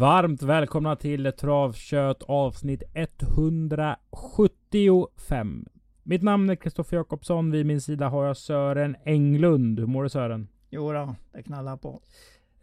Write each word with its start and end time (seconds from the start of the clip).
Varmt 0.00 0.42
välkomna 0.42 0.96
till 0.96 1.32
Travkött 1.32 2.22
avsnitt 2.22 2.82
175. 2.94 5.66
Mitt 6.02 6.22
namn 6.22 6.50
är 6.50 6.56
Kristoffer 6.56 6.96
Jakobsson. 6.96 7.50
Vid 7.50 7.66
min 7.66 7.80
sida 7.80 8.08
har 8.08 8.26
jag 8.26 8.36
Sören 8.36 8.96
Englund. 9.04 9.78
Hur 9.78 9.86
mår 9.86 10.02
du 10.02 10.08
Sören? 10.08 10.48
Jo 10.70 10.92
då, 10.92 11.14
det 11.32 11.42
knallar 11.42 11.76
på. 11.76 12.00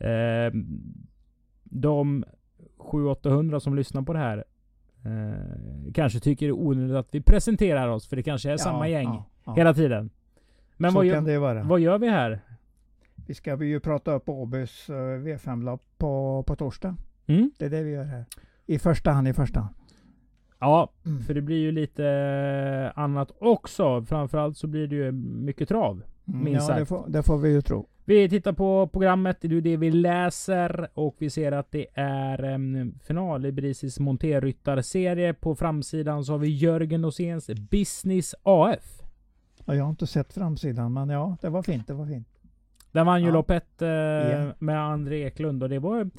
Eh, 0.05 0.51
de 1.63 2.25
700-800 2.77 3.59
som 3.59 3.75
lyssnar 3.75 4.01
på 4.01 4.13
det 4.13 4.19
här 4.19 4.43
eh, 5.05 5.91
kanske 5.93 6.19
tycker 6.19 6.45
det 6.45 6.49
är 6.49 6.59
onödigt 6.59 6.95
att 6.95 7.15
vi 7.15 7.21
presenterar 7.21 7.87
oss. 7.87 8.07
För 8.07 8.15
det 8.15 8.23
kanske 8.23 8.49
är 8.49 8.53
Ja, 8.53 8.57
samma 8.57 8.87
gäng 8.87 9.07
ja, 9.07 9.25
ja. 9.45 9.53
hela 9.53 9.73
tiden. 9.73 10.09
Men 10.77 10.91
Så 10.91 10.97
vad 10.97 11.11
kan 11.11 11.25
gör, 11.25 11.31
det 11.33 11.39
vara. 11.39 11.63
vad 11.63 11.79
gör 11.79 11.97
vi 11.97 12.09
här? 12.09 12.39
Vi 13.27 13.33
ska 13.33 13.63
ju 13.63 13.79
prata 13.79 14.13
upp 14.13 14.29
Åbys 14.29 14.89
eh, 14.89 14.93
V5-lopp 14.93 15.83
på, 15.97 16.43
på 16.47 16.55
torsdag. 16.55 16.95
Mm? 17.27 17.51
Det 17.57 17.65
är 17.65 17.69
det 17.69 17.83
vi 17.83 17.91
gör 17.91 18.03
här. 18.03 18.25
I 18.65 18.79
första 18.79 19.11
hand, 19.11 19.27
i 19.27 19.33
första 19.33 19.59
hand. 19.59 19.75
Ja, 20.59 20.91
Mm. 21.05 21.19
för 21.23 21.33
det 21.33 21.41
blir 21.41 21.57
ju 21.57 21.71
lite 21.71 22.05
eh, 22.95 22.99
annat 23.03 23.31
också. 23.39 24.03
Framförallt 24.05 24.57
så 24.57 24.67
blir 24.67 24.87
det 24.87 24.95
ju 24.95 25.11
mycket 25.11 25.69
trav. 25.69 26.01
Mm, 26.27 26.43
minst 26.43 26.69
ja, 26.69 26.73
det 26.75 26.79
sagt. 26.79 26.89
får, 26.89 27.05
det 27.07 27.23
får 27.23 27.37
vi 27.37 27.49
ju 27.49 27.61
tro. 27.61 27.87
Vi 28.05 28.29
tittar 28.29 28.53
på 28.53 28.87
programmet, 28.93 29.37
det 29.41 29.47
är 29.47 29.61
det 29.61 29.77
vi 29.77 29.91
läser 29.91 30.87
och 30.93 31.15
vi 31.17 31.29
ser 31.29 31.51
att 31.51 31.71
det 31.71 31.85
är 31.93 32.43
em, 32.43 32.99
final 33.03 33.45
i 33.45 33.51
Brisis 33.51 33.99
monterryttarserie. 33.99 35.33
På 35.33 35.55
framsidan 35.55 36.25
så 36.25 36.31
har 36.33 36.37
vi 36.39 36.47
Jörgen 36.47 37.05
Åséns 37.05 37.47
Business 37.47 38.35
AF. 38.43 39.01
Ja, 39.65 39.75
jag 39.75 39.83
har 39.83 39.89
inte 39.89 40.07
sett 40.07 40.33
framsidan, 40.33 40.93
men 40.93 41.09
ja, 41.09 41.37
det 41.41 41.49
var 41.49 41.63
fint. 41.63 41.87
Det 41.87 41.93
var 41.93 42.05
fint. 42.05 42.27
Den 42.91 43.05
vann 43.05 43.21
ju 43.21 43.27
Ja. 43.27 43.33
lopp 43.33 43.51
ett 43.51 43.81
eh, 43.81 43.87
Ja. 43.89 44.53
med 44.59 44.79
André 44.81 45.23
Eklund 45.23 45.63
och 45.63 45.69
det 45.69 45.79
var 45.79 46.09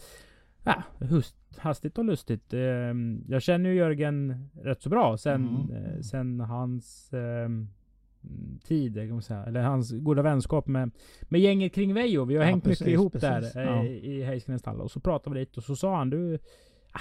ja, 0.69 1.07
hust, 1.07 1.37
hastigt 1.59 1.99
och 1.99 2.05
lustigt. 2.05 2.53
Em, 2.55 3.25
jag 3.29 3.43
känner 3.43 3.71
ju 3.71 3.77
Jörgen 3.77 4.49
rätt 4.63 4.83
så 4.83 4.89
bra 4.89 5.17
sen, 5.17 5.49
Mm. 5.71 5.85
eh, 5.85 6.01
sen 6.01 6.41
hans 6.41 7.13
em, 7.13 7.69
tid, 8.65 8.95
kan 8.95 9.11
man 9.11 9.23
säga. 9.23 9.45
eller 9.45 9.61
hans 9.63 9.93
goda 9.93 10.23
vänskap 10.23 10.67
med, 10.67 10.91
med 11.23 11.41
gänget 11.41 11.75
kring 11.75 11.95
Vejo. 11.95 12.25
Vi 12.25 12.37
har 12.37 12.45
Ja, 12.45 12.51
hängt 12.51 12.65
precis, 12.65 12.81
mycket 12.81 12.93
ihop 12.95 13.13
precis. 13.13 13.53
där 13.53 13.63
eh, 13.63 13.67
Ja. 13.77 13.85
i 13.85 14.23
Heiskens 14.23 14.61
stall. 14.61 14.81
Och 14.81 14.91
så 14.91 15.01
pratade 15.01 15.35
vi 15.35 15.41
lite 15.41 15.61
och 15.61 15.65
så 15.65 15.77
sa 15.77 15.97
han 15.97 16.11
du 16.11 16.39
ah, 16.93 16.99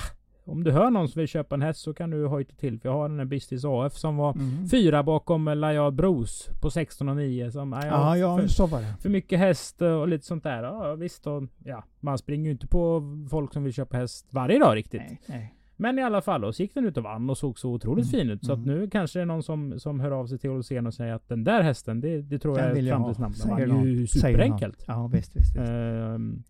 om 0.48 0.64
du 0.64 0.72
hör 0.72 0.90
någon 0.90 1.08
som 1.10 1.20
vill 1.20 1.28
köpa 1.28 1.56
en 1.56 1.62
häst 1.62 1.80
så 1.80 1.94
kan 1.94 2.10
du 2.10 2.26
hojta 2.26 2.56
till. 2.56 2.80
För 2.80 2.90
jag 2.90 2.94
har 2.94 3.10
den 3.10 3.20
här 3.20 3.26
Business 3.26 3.66
AF 3.66 3.94
som 3.94 4.18
var 4.18 4.34
Mm. 4.34 4.68
fyra 4.70 5.04
bakom 5.04 5.46
Lajad 5.46 5.94
Bros 5.96 6.50
på 6.62 6.70
16 6.70 7.10
och 7.10 7.16
9. 7.18 7.52
Som, 7.52 7.74
ah, 7.74 7.86
Ja, 7.86 8.18
ja, 8.18 8.38
för, 8.38 8.48
så 8.48 8.66
var 8.68 8.80
det. 8.82 8.94
för 9.02 9.10
mycket 9.10 9.40
häst 9.40 9.82
och 9.82 10.08
lite 10.08 10.26
sånt 10.26 10.44
där. 10.44 10.64
Ja 10.64 10.96
visst. 10.96 11.28
Och, 11.28 11.44
ja, 11.64 11.84
man 12.00 12.18
springer 12.18 12.46
ju 12.46 12.52
inte 12.52 12.68
på 12.68 13.02
folk 13.30 13.54
som 13.54 13.64
vill 13.64 13.74
köpa 13.74 13.98
häst 13.98 14.28
varje 14.32 14.60
dag 14.60 14.76
riktigt. 14.76 15.02
Nej, 15.02 15.22
nej. 15.26 15.54
Men 15.80 16.00
i 16.00 16.04
alla 16.04 16.22
fall, 16.22 16.44
och 16.46 16.56
så 16.56 16.62
gick 16.64 16.74
den 16.74 16.86
ut 16.86 16.98
och 16.98 17.04
vann 17.04 17.30
och 17.30 17.38
såg 17.38 17.60
så 17.60 17.70
otroligt 17.72 18.14
Mm, 18.14 18.20
fin 18.22 18.30
ut. 18.30 18.46
Så 18.46 18.54
att 18.54 18.58
mm. 18.66 18.76
nu 18.80 18.90
kanske 18.90 19.20
det 19.20 19.24
är 19.24 19.26
någon 19.26 19.44
som, 19.44 19.80
som 19.80 20.00
hör 20.00 20.12
av 20.12 20.28
sig 20.28 20.38
till 20.38 20.50
Olsén 20.50 20.88
och 20.88 20.94
säger 20.94 21.14
att 21.14 21.30
den 21.30 21.44
där 21.44 21.62
hästen, 21.62 22.02
det, 22.02 22.22
det 22.22 22.40
tror 22.40 22.56
Den 22.56 22.68
jag 22.68 22.78
är 22.78 22.82
jag 22.82 22.98
ha, 22.98 23.14
framtidsnamn. 23.14 23.34
Den 23.34 23.58
säger 23.58 23.68
vann 23.68 23.84
ju 23.88 24.08
superenkelt. 24.08 24.84
Ja, 24.88 25.08
visst, 25.08 25.36
visst. 25.36 25.56
visst. 25.56 25.70
Ehm, 25.70 26.44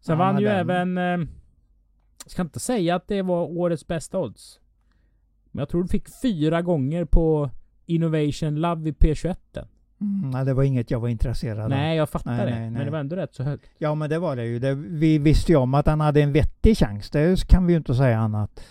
sen 0.00 0.12
Ja, 0.12 0.16
vann 0.18 0.38
ju 0.40 0.46
den- 0.46 0.70
även... 0.70 0.98
Eh, 1.20 1.26
jag 2.26 2.30
ska 2.30 2.42
inte 2.42 2.60
säga 2.60 2.94
att 2.94 3.08
det 3.08 3.22
var 3.22 3.42
årets 3.42 3.86
bästa 3.86 4.18
odds. 4.18 4.60
Men 5.50 5.58
jag 5.58 5.68
tror 5.68 5.82
du 5.82 5.88
fick 5.88 6.08
fyra 6.22 6.62
gånger 6.62 7.04
på 7.04 7.50
Innovation 7.86 8.54
Love 8.54 8.88
i 8.88 8.92
P21. 8.92 9.36
Mm, 10.00 10.30
nej, 10.30 10.44
det 10.44 10.54
var 10.54 10.62
inget 10.62 10.90
jag 10.90 11.00
var 11.00 11.08
intresserad 11.08 11.58
av. 11.58 11.68
Nej, 11.70 11.96
jag 11.96 12.10
fattar 12.10 12.36
Nej, 12.36 12.46
det. 12.46 12.50
nej, 12.50 12.60
Men 12.60 12.72
nej. 12.72 12.84
det 12.84 12.90
var 12.90 12.98
ändå 12.98 13.16
rätt 13.16 13.34
så 13.34 13.42
högt. 13.42 13.70
Ja, 13.78 13.94
men 13.94 14.10
det 14.10 14.18
var 14.18 14.36
det 14.36 14.44
ju. 14.46 14.58
Det, 14.58 14.74
vi 14.74 15.18
visste 15.18 15.52
ju 15.52 15.58
om 15.58 15.74
att 15.74 15.86
han 15.86 16.00
hade 16.00 16.22
en 16.22 16.32
vettig 16.32 16.76
chans. 16.78 17.10
Det 17.10 17.48
kan 17.48 17.66
vi 17.66 17.72
ju 17.72 17.76
inte 17.76 17.94
säga 17.94 18.18
annat. 18.18 18.64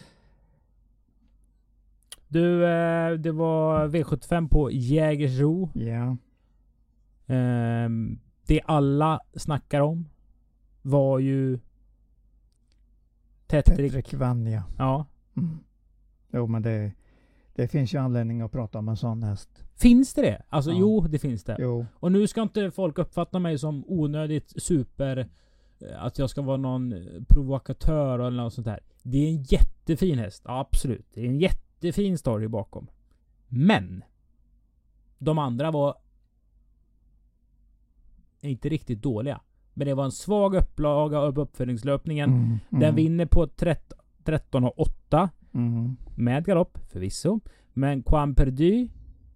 Du, 2.28 2.66
eh, 2.66 3.12
det 3.12 3.32
var 3.32 3.88
V75 3.88 4.50
på 4.50 4.72
Jägersro. 4.72 5.70
Ja. 5.74 6.18
Ehm, 7.36 8.20
det 8.46 8.62
alla 8.66 9.20
snackar 9.36 9.82
om 9.82 10.10
var 10.82 11.20
ju 11.20 11.60
Vann, 14.14 14.48
ja. 14.48 14.64
Ja. 14.78 15.06
Mm. 15.38 15.58
Jo, 16.34 16.48
men 16.48 16.62
det, 16.62 16.92
det 17.56 17.68
finns 17.68 17.94
ju 17.94 17.98
anledning 17.98 18.42
att 18.42 18.52
prata 18.52 18.80
om 18.80 18.90
en 18.90 18.98
sån 18.98 19.24
häst. 19.24 19.64
Finns 19.76 20.14
det 20.14 20.22
det? 20.22 20.42
Alltså 20.50 20.72
Ja. 20.72 20.78
jo, 20.80 21.02
det 21.02 21.20
finns 21.20 21.44
det. 21.44 21.56
Jo. 21.60 21.86
Och 21.94 22.12
nu 22.12 22.28
ska 22.28 22.42
inte 22.42 22.72
folk 22.72 22.98
uppfatta 22.98 23.40
mig 23.40 23.58
som 23.60 23.84
onödigt 23.88 24.54
super... 24.64 25.18
eh, 25.80 26.04
Att 26.04 26.18
jag 26.20 26.30
ska 26.30 26.42
vara 26.42 26.58
någon 26.58 26.94
eh, 26.94 27.24
provokatör 27.28 28.20
eller 28.20 28.44
något 28.44 28.54
sånt 28.54 28.66
där. 28.68 28.80
Det 29.04 29.18
är 29.18 29.28
en 29.30 29.44
jättefin 29.44 30.20
häst. 30.20 30.42
Ja, 30.46 30.60
absolut. 30.60 31.06
Det 31.14 31.22
är 31.22 31.26
en 31.26 31.40
jättefin 31.40 32.18
story 32.18 32.48
bakom. 32.48 32.88
Men! 33.48 34.04
De 35.18 35.38
andra 35.40 35.72
var... 35.72 35.96
Inte 38.42 38.70
riktigt 38.70 39.02
dåliga. 39.02 39.42
Men 39.78 39.88
det 39.88 39.94
var 39.94 40.06
en 40.06 40.12
svag 40.12 40.56
upplaga 40.56 41.20
av 41.20 41.40
uppföljningslöpningen. 41.40 42.30
Mm, 42.30 42.60
Den 42.70 42.84
mm, 42.84 42.96
vinner 42.96 43.26
på 43.26 43.48
13, 43.48 44.00
13 44.24 44.64
och 44.64 44.80
8. 44.80 45.30
Mm. 45.54 45.98
Med 46.16 46.46
galopp, 46.46 46.78
förvisso. 46.92 47.40
Men 47.74 48.04
Quan 48.04 48.36
Perdu 48.36 48.88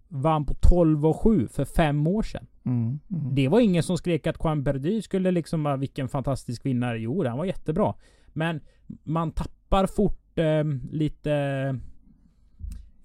vann 0.08 0.46
på 0.46 0.54
12 0.54 1.06
och 1.06 1.22
7 1.22 1.48
för 1.48 1.66
fem 1.66 2.08
år 2.08 2.24
sedan. 2.24 2.48
Mm. 2.66 3.00
Mm. 3.12 3.36
Det 3.36 3.48
var 3.48 3.60
ingen 3.60 3.84
som 3.84 3.98
skrek 3.98 4.28
att 4.28 4.38
Quan 4.38 4.64
Perdu 4.64 5.02
skulle 5.02 5.32
liksom 5.32 5.64
vara 5.64 5.78
vilken 5.78 6.10
fantastisk 6.10 6.66
vinnare. 6.66 7.00
Jo, 7.00 7.26
han 7.28 7.38
var 7.38 7.46
jättebra. 7.46 7.94
Men 8.28 8.62
man 9.04 9.32
tappar 9.32 9.88
fort 9.88 10.40
eh, 10.40 10.64
lite... 10.92 11.80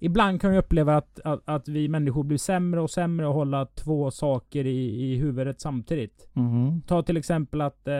Ibland 0.05 0.41
kan 0.41 0.53
jag 0.53 0.59
uppleva 0.59 0.97
att, 0.97 1.19
att, 1.23 1.41
att 1.45 1.67
vi 1.67 1.87
människor 1.87 2.23
blir 2.23 2.37
sämre 2.37 2.81
och 2.81 2.89
sämre 2.91 3.27
att 3.27 3.33
hålla 3.33 3.65
två 3.65 4.11
saker 4.11 4.65
i, 4.65 5.03
i 5.11 5.15
huvudet 5.17 5.61
samtidigt. 5.61 6.29
Mm. 6.33 6.81
Ta 6.81 7.03
till 7.03 7.17
exempel 7.17 7.61
att 7.61 7.87
eh, 7.87 7.95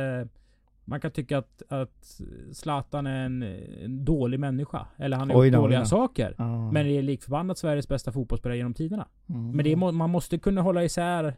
man 0.86 1.00
kan 1.02 1.12
tycka 1.12 1.38
att, 1.38 1.62
att 1.70 2.22
Zlatan 2.54 3.08
är 3.08 3.26
en, 3.26 3.44
en 3.84 4.06
dålig 4.06 4.40
människa. 4.40 4.88
Eller 4.98 5.18
han 5.18 5.30
har 5.32 5.46
gjort 5.46 5.54
dåliga 5.54 5.80
då. 5.80 5.86
saker. 5.86 6.36
Ja. 6.38 6.72
Men 6.72 6.86
det 6.86 6.92
är 6.98 7.02
likförbannat 7.02 7.58
Sveriges 7.58 7.88
bästa 7.88 8.12
fotbollsspelare 8.12 8.58
genom 8.58 8.74
tiderna. 8.74 9.08
Mm. 9.30 9.52
Men 9.52 9.64
det 9.66 9.76
man 9.76 10.10
måste 10.10 10.38
kunna 10.38 10.62
hålla 10.62 10.84
isär 10.84 11.34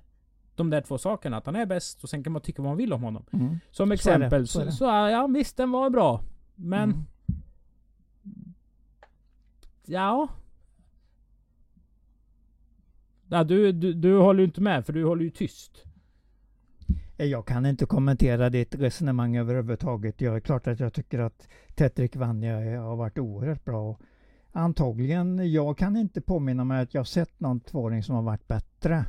de 0.56 0.70
där 0.70 0.82
två 0.82 0.98
sakerna. 0.98 1.38
Att 1.38 1.46
han 1.46 1.56
är 1.56 1.66
bäst 1.66 2.04
och 2.04 2.10
sen 2.10 2.24
kan 2.24 2.34
man 2.34 2.42
tycka 2.42 2.62
vad 2.62 2.70
man 2.72 2.78
vill 2.78 2.94
om 2.94 3.04
honom. 3.04 3.26
Mm. 3.34 3.60
Som 3.72 3.92
exempel 3.92 4.48
så 4.48 4.62
är 4.62 4.66
så, 4.66 4.72
så, 4.72 4.86
ja 4.86 5.28
visst 5.28 5.58
den 5.58 5.72
var 5.72 5.90
bra. 5.90 6.22
Men 6.56 6.90
Mm. 6.92 7.06
ja. 9.86 10.28
Ja 13.30 13.44
du, 13.44 13.72
du, 13.72 13.94
du 13.94 14.18
håller 14.18 14.40
ju 14.40 14.46
inte 14.46 14.62
med 14.62 14.86
för 14.86 14.94
du 14.94 15.06
håller 15.06 15.24
ju 15.24 15.30
tyst. 15.30 15.84
Jag 17.18 17.46
kan 17.46 17.66
inte 17.66 17.86
kommentera 17.86 18.50
ditt 18.50 18.76
resonemang 18.76 19.38
överhuvudtaget. 19.38 20.22
Jag 20.22 20.36
är 20.36 20.40
klart 20.40 20.68
att 20.68 20.80
jag 20.80 20.94
tycker 20.94 21.20
att 21.20 21.48
Tetrik 21.76 22.16
Vanja 22.16 22.82
har 22.82 22.96
varit 22.96 23.18
oerhört 23.18 23.66
bra. 23.66 23.98
Antagligen, 24.52 25.52
jag 25.52 25.78
kan 25.78 25.98
inte 25.98 26.22
påminna 26.22 26.64
mig 26.64 26.82
att 26.82 26.94
jag 26.94 27.08
sett 27.08 27.40
någon 27.40 27.60
tvååring 27.60 28.04
som 28.04 28.16
har 28.16 28.22
varit 28.22 28.48
bättre. 28.48 29.06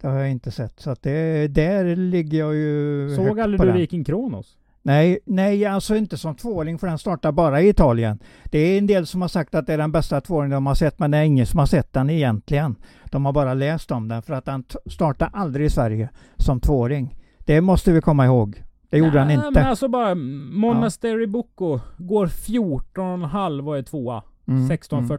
Det 0.00 0.06
har 0.08 0.18
jag 0.18 0.30
inte 0.30 0.50
sett. 0.50 0.80
Så 0.80 0.90
att 0.90 1.02
det, 1.02 1.48
där 1.48 1.96
ligger 1.96 2.38
jag 2.38 2.54
ju 2.54 3.16
Såg 3.16 3.40
aldrig 3.40 3.60
du. 3.60 3.72
Viking 3.72 4.04
Kronos? 4.04 4.58
Nej, 4.82 5.18
nej, 5.24 5.64
alltså 5.64 5.96
inte 5.96 6.16
som 6.16 6.34
tvååring 6.34 6.78
för 6.78 6.86
den 6.86 6.98
startar 6.98 7.32
bara 7.32 7.60
i 7.60 7.68
Italien. 7.68 8.18
Det 8.44 8.58
är 8.58 8.78
en 8.78 8.86
del 8.86 9.06
som 9.06 9.20
har 9.20 9.28
sagt 9.28 9.54
att 9.54 9.66
det 9.66 9.74
är 9.74 9.78
den 9.78 9.92
bästa 9.92 10.20
tvååringen 10.20 10.50
de 10.50 10.66
har 10.66 10.74
sett, 10.74 10.98
men 10.98 11.10
det 11.10 11.18
är 11.18 11.22
ingen 11.22 11.46
som 11.46 11.58
har 11.58 11.66
sett 11.66 11.92
den 11.92 12.10
egentligen. 12.10 12.76
De 13.10 13.24
har 13.24 13.32
bara 13.32 13.54
läst 13.54 13.90
om 13.90 14.08
den 14.08 14.22
för 14.22 14.34
att 14.34 14.44
den 14.44 14.64
startar 14.86 15.30
aldrig 15.32 15.66
i 15.66 15.70
Sverige 15.70 16.08
som 16.36 16.60
tvååring. 16.60 17.16
Det 17.38 17.60
måste 17.60 17.92
vi 17.92 18.00
komma 18.00 18.26
ihåg. 18.26 18.62
Det 18.90 18.98
gjorde 18.98 19.18
han 19.18 19.30
inte. 19.30 19.50
Men 19.50 19.66
alltså 19.66 19.88
bara 19.88 20.14
Monastery 20.14 21.26
Bocco 21.26 21.80
går 21.98 22.26
14,5 22.26 23.68
och 23.68 23.78
är 23.78 23.82
tvåa. 23.82 24.22
Mm, 24.48 24.68
16,40. 24.68 25.18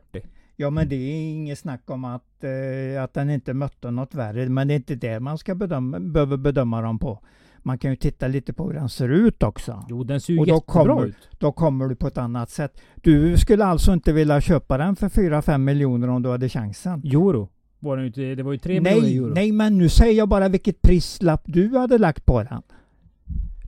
Ja, 0.55 0.69
men 0.69 0.89
det 0.89 0.95
är 0.95 1.31
inget 1.33 1.59
snack 1.59 1.81
om 1.85 2.05
att, 2.05 2.43
eh, 2.43 3.03
att 3.03 3.13
den 3.13 3.29
inte 3.29 3.53
mötte 3.53 3.91
något 3.91 4.15
värre. 4.15 4.49
Men 4.49 4.67
det 4.67 4.73
är 4.73 4.75
inte 4.75 4.95
det 4.95 5.19
man 5.19 5.37
ska 5.37 5.55
bedöma, 5.55 5.99
behöver 5.99 6.37
bedöma 6.37 6.81
dem 6.81 6.99
på. 6.99 7.19
Man 7.63 7.77
kan 7.77 7.89
ju 7.91 7.95
titta 7.97 8.27
lite 8.27 8.53
på 8.53 8.67
hur 8.67 8.73
den 8.73 8.89
ser 8.89 9.09
ut 9.09 9.43
också. 9.43 9.85
Jo 9.89 10.03
den 10.03 10.21
ser 10.21 10.33
ju 10.33 10.39
Och 10.39 10.47
då 10.47 10.53
jättebra 10.55 10.83
kommer- 10.95 11.05
ut. 11.07 11.15
Då 11.39 11.51
kommer 11.51 11.87
du 11.87 11.95
på 11.95 12.07
ett 12.07 12.17
annat 12.17 12.49
sätt. 12.49 12.81
Du 12.95 13.37
skulle 13.37 13.65
alltså 13.65 13.93
inte 13.93 14.13
vilja 14.13 14.41
köpa 14.41 14.77
den 14.77 14.95
för 14.95 15.09
4-5 15.09 15.57
miljoner 15.57 16.07
om 16.09 16.21
du 16.23 16.29
hade 16.29 16.49
chansen? 16.49 17.01
Euro. 17.05 17.49
Var 17.79 17.97
det, 17.97 18.07
inte, 18.07 18.35
det 18.35 18.43
var 18.43 18.51
ju 18.51 18.57
3 18.57 18.81
miljoner 18.81 19.01
Nej, 19.01 19.17
euro. 19.17 19.33
nej, 19.33 19.51
men 19.51 19.77
nu 19.77 19.89
säger 19.89 20.17
jag 20.17 20.29
bara 20.29 20.47
vilket 20.49 20.81
prislapp 20.81 21.41
du 21.45 21.77
hade 21.77 21.97
lagt 21.97 22.25
på 22.25 22.43
den. 22.43 22.61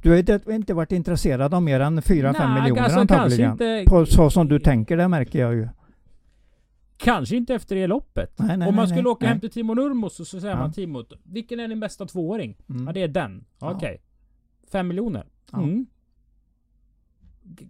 Du 0.04 0.10
har 0.10 0.18
inte- 0.54 0.74
varit 0.74 0.92
intresserad 0.92 1.54
av 1.54 1.62
mer 1.62 1.80
än 1.80 2.02
4-5 2.02 2.50
Nej, 2.54 2.62
miljoner 2.62 2.82
alltså 2.82 3.00
antagligen. 3.00 3.52
inte, 3.52 3.84
På 3.88 4.06
så 4.06 4.30
som 4.30 4.48
du 4.48 4.60
tänker, 4.60 4.98
det 4.98 5.08
märker 5.08 5.40
jag 5.40 5.54
ju. 5.54 5.68
Kanske 7.04 7.36
inte 7.36 7.56
efter 7.56 7.76
det 7.76 7.88
loppet. 7.88 8.40
Nej, 8.40 8.58
nej, 8.58 8.68
Om 8.68 8.76
man 8.76 8.84
nej, 8.86 8.96
skulle 8.96 9.10
åka 9.10 9.28
hem 9.28 9.40
till 9.40 9.52
Timo 9.52 9.74
Nurmos 9.74 10.16
så, 10.16 10.26
så 10.26 10.40
säger 10.40 10.54
Ja. 10.54 10.60
man 10.60 10.72
Timo, 10.72 11.04
vilken 11.24 11.60
är 11.60 11.68
din 11.68 11.80
bästa 11.80 12.06
tvååring? 12.06 12.58
Mm. 12.70 12.88
Ja 12.88 12.94
det 12.94 13.02
är 13.02 13.08
den. 13.08 13.46
Ja. 13.60 13.72
Okej. 13.76 14.02
Fem 14.72 14.88
miljoner. 14.88 15.26
Ja. 15.52 15.58
Mm. 15.64 15.86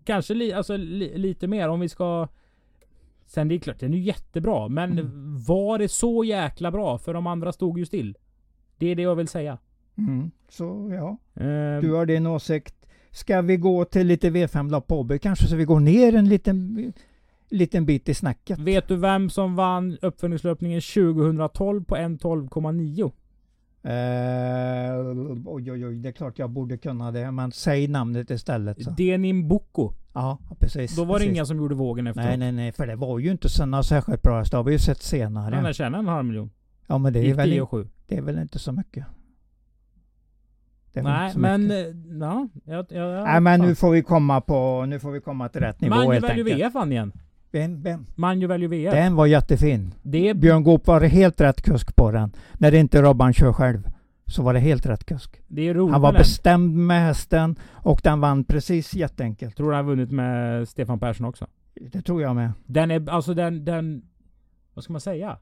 kanske 0.04 0.34
li, 0.34 0.54
alltså, 0.54 0.78
li, 0.78 1.18
lite 1.18 1.48
mer 1.48 1.70
om 1.70 1.80
vi 1.80 1.90
ska... 1.90 2.28
Sen 3.26 3.48
det 3.48 3.56
är 3.56 3.60
klart, 3.60 3.80
den 3.80 3.94
är 3.94 3.98
ju 3.98 4.04
jättebra. 4.04 4.68
Men 4.68 4.92
Mm. 5.00 5.44
var 5.44 5.80
det 5.80 5.88
så 5.90 6.24
jäkla 6.24 6.72
bra? 6.72 6.98
För 6.98 7.14
de 7.14 7.28
andra 7.28 7.52
stod 7.52 7.80
ju 7.80 7.86
still. 7.86 8.18
Det 8.78 8.88
är 8.88 8.96
det 8.96 9.02
jag 9.02 9.16
vill 9.16 9.28
säga. 9.28 9.58
Mm. 9.98 10.32
Så 10.50 10.90
ja, 10.94 11.18
Eh, 11.44 11.82
du 11.82 11.92
har 11.94 12.06
din 12.06 12.28
åsikt. 12.28 12.76
Ska 13.12 13.42
vi 13.42 13.58
gå 13.58 13.86
till 13.86 14.08
lite 14.08 14.30
V5-lopp 14.30 14.88
på 14.88 15.00
Åby 15.00 15.20
kanske 15.20 15.48
så 15.48 15.56
vi 15.56 15.66
går 15.66 15.80
ner 15.80 16.16
en 16.16 16.30
liten, 16.30 16.94
liten 17.54 17.86
bit 17.86 18.10
i 18.10 18.14
snacket? 18.14 18.60
Vet 18.60 18.88
du 18.88 18.96
vem 18.96 19.30
som 19.30 19.56
vann 19.56 19.98
uppföljningslöpningen 20.02 20.82
2012 20.82 21.84
på 21.84 21.96
1.12,9? 21.96 23.12
Eh, 23.86 24.96
oj, 25.46 25.72
oj, 25.72 25.86
oj, 25.86 25.96
det 25.96 26.10
är 26.10 26.14
klart 26.14 26.40
jag 26.40 26.50
borde 26.50 26.78
kunna 26.78 27.12
det, 27.12 27.32
men 27.32 27.52
säg 27.52 27.88
namnet 27.88 28.30
istället. 28.30 28.84
Så. 28.84 28.92
Denim 28.92 29.48
Boko. 29.48 29.94
Ja, 30.14 30.40
precis. 30.60 30.96
Då 30.96 31.04
var 31.04 31.14
det 31.14 31.20
precis. 31.20 31.36
inga 31.36 31.46
som 31.46 31.58
gjorde 31.58 31.76
vågen 31.76 32.08
efteråt. 32.08 32.28
Nej, 32.28 32.38
nej, 32.38 32.52
nej, 32.52 32.72
för 32.72 32.88
det 32.88 32.96
var 32.96 33.20
ju 33.20 33.32
inte 33.32 33.50
sådana 33.50 33.84
särskilt 33.84 34.22
bra 34.22 34.40
hästar. 34.40 34.58
Det 34.58 34.60
har 34.60 34.64
vi 34.64 34.72
ju 34.72 34.80
sett 34.80 35.02
senare. 35.02 35.56
Den 35.56 35.64
där 35.64 35.74
tjänade 35.74 35.98
en 35.98 36.08
halv 36.08 36.26
miljon. 36.26 36.52
Ja, 36.88 36.98
men 36.98 37.14
det 37.14 37.30
är, 37.30 37.34
väl, 37.34 37.50
10 37.50 37.62
och 37.62 37.70
7. 37.70 37.88
det 38.08 38.18
är 38.18 38.22
väl 38.22 38.40
inte 38.40 38.60
så 38.60 38.72
mycket. 38.72 39.06
Det 40.94 41.02
Nej, 41.02 41.34
men... 41.36 41.72
Ja, 42.20 42.48
jag, 42.66 42.86
jag, 42.90 43.12
jag, 43.12 43.24
Nej, 43.24 43.42
men 43.42 43.60
nu 43.60 43.68
fan. 43.68 43.76
får 43.76 43.92
vi 43.92 44.04
komma 44.04 44.42
på, 44.42 44.86
nu 44.86 45.00
får 45.00 45.12
vi 45.12 45.22
komma 45.22 45.50
till 45.50 45.62
rätt 45.62 45.82
nivå 45.82 45.96
Manjo 45.96 46.12
helt 46.12 46.26
enkelt. 46.26 46.60
VF 46.60 46.74
vann 46.74 46.92
igen. 46.92 47.12
Vem, 47.54 47.82
vem? 47.82 48.06
Manjo 48.16 48.48
Value 48.48 48.68
VF. 48.68 48.94
Den 48.94 49.16
var 49.16 49.26
jättefin. 49.26 49.94
Det 50.02 50.34
Björn 50.34 50.64
Goop 50.64 50.88
var 50.88 51.02
helt 51.02 51.42
rätt 51.42 51.62
kusk 51.62 51.96
på 51.96 52.12
den. 52.12 52.32
När 52.54 52.72
det 52.72 52.78
inte 52.78 53.02
Robban 53.02 53.34
kör 53.34 53.54
själv. 53.54 53.88
Så 54.26 54.44
var 54.44 54.54
det 54.54 54.60
helt 54.60 54.86
rätt 54.86 55.06
kusk. 55.06 55.42
Han 55.92 56.02
var 56.02 56.14
bestämd 56.14 56.76
med 56.76 57.02
hästen 57.02 57.56
och 57.72 58.02
den 58.04 58.20
vann 58.20 58.44
precis 58.44 58.94
jätteenkelt. 58.94 59.58
Tror 59.58 59.70
du 59.70 59.76
han 59.76 59.86
vunnit 59.86 60.12
med 60.12 60.68
Stefan 60.68 61.00
Persson 61.00 61.26
också? 61.26 61.48
Det 61.92 62.02
tror 62.02 62.22
jag 62.22 62.36
med. 62.36 62.52
Den 62.66 62.92
är, 62.92 63.10
alltså 63.10 63.34
den, 63.34 63.66
den... 63.66 64.02
Vad 64.74 64.84
ska 64.84 64.94
man 64.94 65.02
säga? 65.02 65.38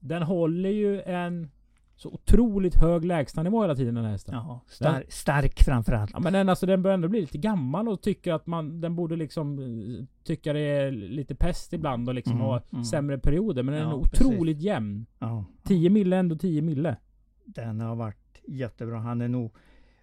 Den 0.00 0.22
håller 0.22 0.70
ju 0.70 1.00
en 1.00 1.50
så 1.96 2.08
otroligt 2.08 2.74
hög 2.74 3.04
lägstanivå 3.04 3.62
hela 3.62 3.74
tiden 3.74 3.94
den 3.94 4.04
här 4.04 4.10
hästen. 4.12 4.34
Ja, 4.34 4.60
star 4.66 5.04
stark 5.08 5.62
framförallt. 5.62 6.10
Ja 6.14 6.20
men 6.20 6.32
den, 6.32 6.48
alltså, 6.48 6.66
den 6.66 6.82
börjar 6.82 6.94
ändå 6.94 7.08
bli 7.08 7.20
lite 7.20 7.38
gammal 7.38 7.88
och 7.88 8.00
tycker 8.02 8.32
att 8.32 8.46
man, 8.46 8.80
den 8.80 8.96
borde 8.96 9.16
liksom 9.16 9.58
eh, 9.58 10.04
tycka 10.24 10.52
det 10.52 10.60
är 10.60 10.90
lite 10.92 11.34
pest 11.34 11.72
ibland 11.72 12.08
och 12.08 12.14
liksom 12.14 12.32
Mm, 12.32 12.46
ha 12.46 12.62
mm. 12.72 12.84
sämre 12.84 13.18
perioder. 13.18 13.62
Men 13.62 13.74
den 13.74 13.82
är 13.82 13.90
Ja, 13.90 13.94
otroligt 13.94 14.60
jämn. 14.60 15.06
Ja, 15.18 15.44
10 15.64 15.90
mille 15.90 16.16
är 16.16 16.20
ändå 16.20 16.36
10 16.36 16.62
mille. 16.62 16.96
den 17.44 17.80
har 17.80 17.96
varit 17.96 18.40
jättebra. 18.48 18.98
Han 18.98 19.20
är 19.20 19.28
nog 19.28 19.52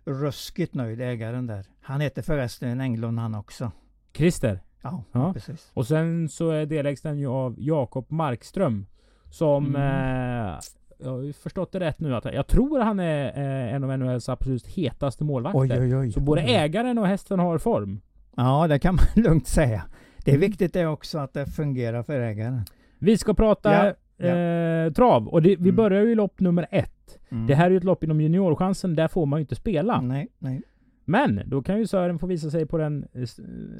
ruskigt 0.06 0.74
nöjd, 0.74 1.01
ägaren 1.01 1.48
där. 1.48 1.66
Han 1.81 2.01
heter 2.01 2.22
förresten 2.22 2.81
Englund 2.81 3.19
han 3.19 3.36
också. 3.36 3.72
Christer. 4.13 4.60
Ja, 4.81 5.04
Ja. 5.12 5.34
precis. 5.34 5.72
Och 5.74 5.88
sen 5.88 6.30
så 6.30 6.50
är 6.50 6.66
delägs 6.66 7.01
den 7.01 7.19
ju 7.19 7.28
av 7.28 7.56
Jakob 7.57 8.12
Markström. 8.12 8.86
Som... 9.30 9.66
Mm. 9.75 10.48
Eh, 10.48 10.60
jag 11.04 11.12
har 11.12 11.22
ju 11.22 11.34
förstått 11.34 11.72
det 11.72 11.80
rätt 11.80 12.00
nu 12.00 12.16
att 12.16 12.26
jag 12.26 12.48
tror 12.48 12.80
han 12.80 13.00
är 13.00 13.26
eh, 13.26 13.74
en 13.76 13.84
av 13.84 13.98
NHLs 14.00 14.30
absolut 14.30 14.68
hetaste 14.68 15.24
målvakter. 15.24 15.60
Oj, 15.60 15.80
oj, 15.80 15.96
oj. 15.96 16.12
Så 16.12 16.20
både 16.20 16.42
ägaren 16.42 16.98
och 16.98 17.08
hästen 17.08 17.40
har 17.40 17.58
form. 17.58 18.02
Ja, 18.36 18.68
det 18.68 18.80
kan 18.80 18.96
man 18.96 19.06
lugnt 19.24 19.48
säga. 19.48 19.84
Det 20.26 20.32
är 20.32 20.36
Mm. 20.36 20.50
viktigt 20.50 20.74
det 20.74 20.86
också 20.88 21.18
att 21.20 21.34
det 21.34 21.46
fungerar 21.46 22.04
för 22.04 22.20
ägaren. 22.20 22.62
Vi 23.00 23.18
ska 23.18 23.34
prata 23.34 23.74
Ja, 23.86 23.94
ja. 24.28 24.36
Eh, 24.36 24.92
trav. 24.92 25.28
Och 25.28 25.42
det, 25.42 25.50
vi 25.50 25.56
Mm. 25.56 25.76
börjar 25.76 26.02
ju 26.02 26.12
i 26.12 26.16
lopp 26.16 26.40
nummer 26.40 26.68
ett. 26.72 27.18
Mm. 27.32 27.48
Det 27.48 27.56
här 27.56 27.66
är 27.66 27.70
ju 27.72 27.78
ett 27.78 27.84
lopp 27.84 28.04
inom 28.04 28.22
juniorchansen. 28.22 28.96
Där 28.96 29.08
får 29.08 29.26
man 29.26 29.40
ju 29.40 29.42
inte 29.42 29.56
spela. 29.56 30.02
Nej, 30.02 30.28
nej. 30.40 30.62
Men 31.06 31.42
då 31.46 31.62
kan 31.62 31.80
ju 31.80 31.88
Sören 31.88 32.20
få 32.20 32.28
visa 32.28 32.50
sig 32.50 32.66
på 32.66 32.78
den 32.78 33.08
eh, 33.14 33.28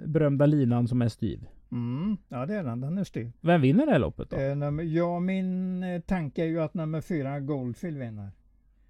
berömda 0.06 0.46
linan 0.46 0.88
som 0.88 1.02
är 1.02 1.08
styv. 1.08 1.46
Mm. 1.72 2.18
Ja, 2.30 2.46
det 2.46 2.56
är 2.56 2.64
den. 2.64 2.82
Den 2.82 2.98
är 2.98 3.04
styv. 3.04 3.32
Vem 3.42 3.62
vinner 3.62 3.86
det 3.86 3.92
här 3.92 4.00
loppet 4.00 4.30
då? 4.30 4.38
Eh, 4.38 4.56
nummer, 4.56 4.84
ja, 4.84 5.20
min 5.20 5.84
eh, 5.84 6.02
tanke 6.02 6.42
är 6.42 6.46
ju 6.46 6.62
att 6.62 6.74
nummer 6.74 7.02
fyra 7.02 7.40
Goldfield 7.40 7.98
vinner. 7.98 8.32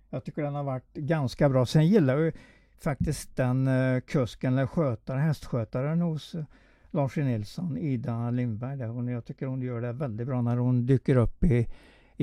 Jag 0.09 0.23
tycker 0.23 0.43
den 0.43 0.55
har 0.55 0.63
varit 0.63 0.93
ganska 0.93 1.49
bra. 1.49 1.65
Sen 1.65 1.87
gillar 1.87 2.13
jag 2.13 2.23
ju 2.25 2.31
faktiskt 2.79 3.35
den 3.35 3.67
eh, 3.67 3.99
kusken 3.99 4.53
eller 4.53 4.67
skötare, 4.67 5.19
hästskötaren 5.19 6.01
hos 6.01 6.35
eh, 6.35 6.43
Lars. 6.91 7.17
Nilsson, 7.17 7.77
Ida 7.77 8.31
Lindberg. 8.31 8.77
Där. 8.77 8.87
Hon, 8.87 9.07
jag 9.07 9.25
tycker 9.25 9.45
hon 9.45 9.61
gör 9.61 9.81
det 9.81 9.91
väldigt 9.91 10.27
bra 10.27 10.41
när 10.41 10.57
hon 10.57 10.85
dyker 10.85 11.15
upp 11.15 11.43
i, 11.43 11.67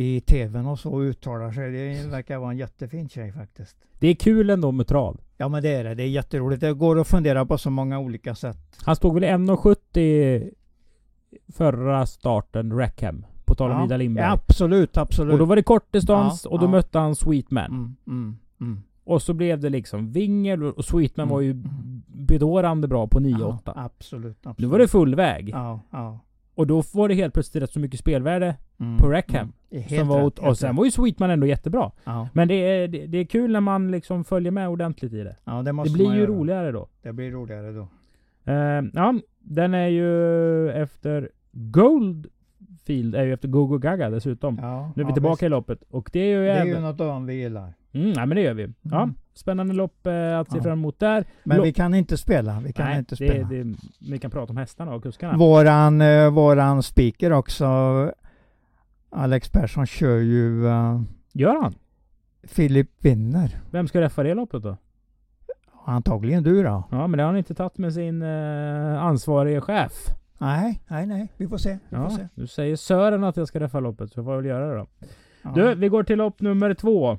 i 0.01 0.21
tvn 0.21 0.67
och 0.67 0.79
så 0.79 1.03
uttalar 1.03 1.53
sig. 1.53 1.71
Det 1.73 2.07
verkar 2.11 2.39
vara 2.39 2.51
en 2.51 2.57
jättefin 2.59 3.09
tjej 3.09 3.33
faktiskt. 3.33 3.77
Det 3.99 4.09
är 4.09 4.15
kul 4.15 4.51
ändå 4.51 4.73
med 4.73 4.87
trav. 4.87 5.21
Ja 5.37 5.49
men 5.49 5.63
det 5.63 5.69
är 5.69 5.85
det. 5.85 5.95
Det 5.95 6.03
är 6.03 6.07
jätteroligt. 6.09 6.61
Det 6.61 6.73
går 6.73 7.01
att 7.01 7.09
fundera 7.09 7.47
på 7.47 7.59
så 7.59 7.71
många 7.71 7.99
olika 7.99 8.35
sätt. 8.35 8.59
Han 8.85 8.97
stod 8.97 9.15
väl 9.15 9.25
i 9.25 9.27
1,70 9.27 10.51
förra 11.53 12.07
starten, 12.07 12.79
Rackham. 12.79 13.27
På 13.45 13.55
tal 13.55 13.71
om 13.71 13.77
Ja, 13.79 13.85
Ida 13.85 13.97
Lindberg. 13.97 14.25
Ja, 14.27 14.33
absolut, 14.33 14.97
absolut. 14.97 15.33
och 15.33 15.39
då 15.39 15.45
var 15.45 15.57
det 15.57 15.63
kortdistans 15.63 16.43
Ja, 16.45 16.51
och 16.51 16.59
då 16.59 16.67
ja. 16.67 16.71
mötte 16.71 16.99
han 16.99 17.15
Sweetman. 17.17 17.65
mm, 17.71 17.97
mm, 18.07 18.39
mm. 18.61 18.83
Och 19.05 19.23
så 19.23 19.35
blev 19.35 19.61
det 19.61 19.69
liksom 19.69 20.13
Wingel 20.13 20.63
och 20.63 20.85
Sweetman 20.85 21.25
Mm, 21.25 21.33
var 21.35 21.41
ju 21.41 21.51
mm. 21.51 22.03
bedårande 22.07 22.89
bra 22.89 23.07
på 23.07 23.21
9-8. 23.21 23.59
Ja, 23.65 23.73
absolut, 23.77 24.37
absolut. 24.37 24.59
Nu 24.59 24.67
var 24.67 24.79
det 24.79 24.89
full 24.89 25.15
väg. 25.15 25.49
Ja, 25.49 25.81
ja. 25.91 26.19
Och 26.55 26.67
då 26.67 26.83
var 26.95 27.09
det 27.09 27.15
helt 27.15 27.35
plötsligt 27.35 27.63
rätt 27.63 27.73
så 27.73 27.81
mycket 27.81 28.01
spelvärde. 28.01 28.57
Mm, 28.81 28.99
På 28.99 29.09
Rackham. 29.09 29.53
Mm. 29.71 30.09
Var, 30.09 30.23
åt- 30.23 30.39
och 30.39 30.59
sen 30.59 30.77
var 30.77 30.85
ju 30.85 30.91
Sweetman 30.91 31.31
ändå 31.31 31.47
jättebra. 31.47 31.91
Ja, 32.05 32.29
Men 32.33 32.49
det 32.49 32.55
är, 32.55 32.89
det, 32.89 33.07
det 33.07 33.19
är 33.19 33.25
kul 33.25 33.53
när 33.53 33.61
man 33.61 33.91
liksom 33.91 34.25
följer 34.25 34.53
med 34.53 34.69
ordentligt 34.69 35.13
i 35.13 35.23
det. 35.23 35.37
ja, 35.45 35.53
det 35.63 35.73
Det 35.85 35.93
blir 35.93 36.13
ju 36.13 36.19
göra. 36.19 36.27
roligare 36.31 36.73
då. 36.73 36.89
Det 37.03 37.13
blir 37.13 37.31
roligare 37.31 37.73
då. 37.73 37.89
Eh, 38.45 38.83
ja, 38.95 39.15
den 39.39 39.75
är 39.75 39.89
ju 39.89 40.71
efter 40.71 41.31
Goldfield, 42.91 43.15
är 43.15 43.25
ju 43.25 43.33
efter 43.33 43.49
Gogo 43.49 43.79
Gaga 43.79 44.11
dessutom. 44.11 44.59
Ja, 44.63 44.93
Nu 44.97 45.03
är 45.03 45.07
vi 45.07 45.11
ja, 45.11 45.15
tillbaka 45.15 45.33
visst. 45.33 45.43
i 45.43 45.49
loppet. 45.49 45.83
Och 45.91 46.11
det 46.13 46.21
är 46.21 46.25
ju 46.39 46.45
Det 46.45 46.51
är 46.53 46.57
även... 46.57 46.67
ju 46.69 46.81
något 46.81 47.01
annat 47.01 47.29
vi 47.29 47.35
gillar. 47.35 47.75
Mm, 47.93 48.11
nej 48.13 48.27
men 48.27 48.29
det 48.29 48.41
gör 48.43 48.55
vi. 48.55 48.69
Ja, 48.83 49.03
Mm. 49.03 49.15
spännande 49.35 49.75
lopp 49.75 50.07
eh, 50.07 50.39
att 50.39 50.51
se 50.51 50.57
Ja. 50.59 50.63
fram 50.63 50.73
emot 50.79 50.99
där. 50.99 51.25
Men 51.45 51.57
Lo- 51.57 51.63
vi 51.65 51.73
kan 51.73 51.95
inte 51.95 52.17
spela. 52.17 52.61
Vi 52.65 52.73
kan 52.73 52.87
nej, 52.87 52.99
inte 52.99 53.15
det, 53.15 53.29
spela. 53.31 53.49
det, 53.49 53.75
vi 54.11 54.19
kan 54.19 54.31
prata 54.31 54.51
om 54.53 54.57
hästarna 54.57 54.95
och 54.95 55.03
kuskarna. 55.03 55.37
Våran, 55.39 56.01
eh, 56.01 56.31
våran 56.31 56.83
speaker 56.83 57.33
också, 57.33 57.67
Alex 59.11 59.49
Persson, 59.49 59.87
kör 59.87 60.17
ju 60.19 60.65
uh, 60.65 61.03
Gör 61.33 61.63
han? 61.63 61.75
Filip 62.43 62.89
vinner. 62.99 63.61
Vem 63.71 63.89
ska 63.89 64.01
reffa 64.01 64.23
det 64.23 64.35
loppet 64.35 64.63
då? 64.63 64.77
Antagligen 65.85 66.43
du 66.43 66.63
då? 66.63 66.85
Ja, 66.91 67.07
men 67.07 67.19
det 67.19 67.23
har 67.23 67.29
han 67.29 67.37
inte 67.39 67.55
tagit 67.55 67.79
med 67.79 67.95
sin 67.95 68.23
eh, 68.23 69.03
ansvarige 69.03 69.61
chef. 69.61 69.93
Nej, 70.41 70.81
nej, 70.89 71.07
nej. 71.07 71.33
Vi 71.37 71.49
får 71.49 71.59
se. 71.59 71.79
Vi 71.91 71.97
får 71.97 72.05
Ja, 72.05 72.11
se. 72.11 72.29
nu 72.35 72.47
säger 72.47 72.77
Sören 72.77 73.25
att 73.25 73.37
jag 73.37 73.49
ska 73.49 73.61
reffa 73.61 73.81
loppet, 73.81 74.13
så 74.13 74.19
jag 74.19 74.25
får 74.25 74.37
väl 74.37 74.45
göra 74.45 74.69
det 74.73 74.79
då. 74.79 74.87
Ja. 75.43 75.53
Du, 75.55 75.75
vi 75.75 75.89
går 75.89 76.03
till 76.03 76.19
lopp 76.19 76.41
nummer 76.41 76.75
två. 76.75 77.19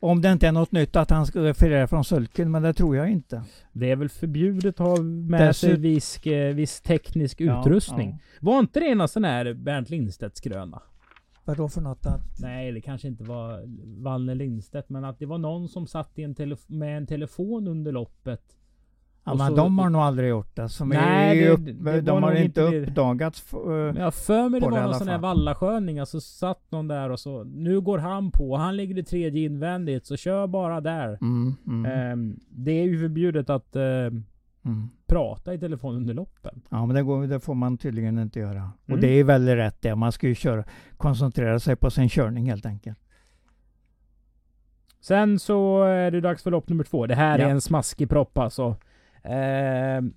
Om 0.00 0.20
det 0.22 0.32
inte 0.32 0.46
är 0.48 0.52
något 0.52 0.72
nytt 0.72 0.96
att 0.96 1.10
han 1.10 1.26
ska 1.26 1.42
referera 1.42 1.86
från 1.88 2.04
sulken, 2.04 2.50
men 2.50 2.62
det 2.62 2.72
tror 2.72 2.96
jag 2.96 3.10
inte. 3.10 3.42
Det 3.72 3.90
är 3.90 3.96
väl 3.96 4.08
förbjudet 4.08 4.80
att 4.80 4.86
ha 4.88 5.02
med 5.02 5.56
sig 5.56 5.76
viss, 5.76 6.26
eh, 6.26 6.54
viss 6.54 6.80
teknisk 6.80 7.40
Ja, 7.40 7.60
utrustning. 7.60 8.10
ja. 8.10 8.18
Var 8.40 8.58
inte 8.58 8.80
det 8.80 8.86
en 8.90 9.08
sån 9.08 9.24
här 9.24 9.54
Bernt 9.54 9.90
Lindstedts 9.90 10.40
gröna? 10.40 10.82
Vadå 11.44 11.68
för 11.68 11.80
något? 11.80 12.06
Att, 12.06 12.40
Nej, 12.40 12.72
det 12.72 12.80
kanske 12.80 13.08
inte 13.08 13.24
var 13.24 13.62
Wallner 14.02 14.34
Lindstedt, 14.34 14.88
men 14.88 15.04
att 15.04 15.18
det 15.18 15.26
var 15.26 15.38
någon 15.38 15.68
som 15.68 15.86
satt 15.86 16.18
i 16.18 16.22
en 16.22 16.34
med 16.66 16.96
en 16.96 17.06
telefon 17.06 17.68
under 17.68 17.92
loppet. 17.92 18.42
Ja, 19.30 19.34
men 19.34 19.48
så- 19.48 19.56
de 19.56 19.78
har 19.78 19.90
nog 19.90 20.00
aldrig 20.02 20.28
gjort 20.30 20.56
det. 20.56 20.68
Som 20.68 20.88
Nej, 20.88 21.38
är 21.40 21.44
det- 21.44 21.50
upp, 21.50 21.84
det 21.84 22.00
de 22.00 22.22
har 22.22 22.32
inte 22.34 22.60
uppdagats. 22.62 23.44
f- 23.46 23.54
eh, 23.54 23.68
Men 23.68 23.96
jag 23.96 24.04
har 24.04 24.10
för 24.10 24.48
mig 24.48 24.60
det 24.60 24.68
var 24.68 24.82
någon 24.82 24.94
sån 24.94 25.08
här 25.08 25.18
vallasköning. 25.18 25.98
Alltså 25.98 26.20
satt 26.20 26.70
någon 26.70 26.88
där 26.88 27.10
och 27.10 27.20
så. 27.20 27.44
Nu 27.44 27.80
går 27.80 27.98
han 27.98 28.30
på. 28.30 28.56
Han 28.56 28.76
ligger 28.76 28.98
i 28.98 29.02
tredje 29.04 29.44
invändigt. 29.44 30.06
Så 30.06 30.16
kör 30.16 30.46
bara 30.46 30.80
där. 30.80 31.18
Mm, 31.20 31.54
mm, 31.66 31.92
Ehm, 31.92 32.40
det 32.50 32.70
är 32.72 32.84
ju 32.84 33.00
förbjudet 33.00 33.50
att 33.50 33.76
ehm, 33.76 34.24
mm. 34.64 34.88
prata 35.06 35.54
i 35.54 35.58
telefon 35.58 35.96
under 35.96 36.14
loppen. 36.14 36.60
Ja, 36.68 36.86
men 36.86 36.96
det, 36.96 37.02
går, 37.02 37.26
det 37.26 37.40
får 37.40 37.54
man 37.54 37.78
tydligen 37.78 38.18
inte 38.18 38.38
göra. 38.40 38.70
Och 38.84 38.88
Mm. 38.88 39.00
det 39.00 39.08
är 39.08 39.24
väldigt 39.24 39.56
rätt 39.56 39.82
det. 39.82 39.94
Man 39.94 40.12
ska 40.12 40.28
ju 40.28 40.34
köra, 40.34 40.64
koncentrera 40.96 41.58
sig 41.60 41.76
på 41.76 41.90
sin 41.90 42.08
körning 42.08 42.48
helt 42.50 42.66
enkelt. 42.66 42.98
Sen 45.00 45.38
så 45.38 45.82
är 45.82 46.10
det 46.10 46.20
dags 46.20 46.42
för 46.42 46.50
lopp 46.50 46.68
nummer 46.68 46.84
två. 46.84 47.06
Det 47.06 47.14
här 47.14 47.38
Ja. 47.38 47.46
är 47.46 47.50
en 47.50 47.60
smaskig 47.60 48.08
propp 48.08 48.38
alltså. 48.38 48.76
Ehm, 49.24 50.14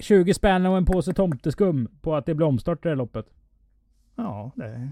20 0.00 0.34
spänn 0.34 0.66
och 0.66 0.76
en 0.76 0.84
påse 0.84 1.12
tomteskum 1.14 1.88
på 2.00 2.14
att 2.16 2.26
det 2.26 2.34
blir 2.34 2.46
omstart 2.46 2.82
det 2.82 2.88
här 2.88 2.96
loppet. 2.96 3.26
Ja, 4.16 4.52
det 4.56 4.64
är, 4.64 4.90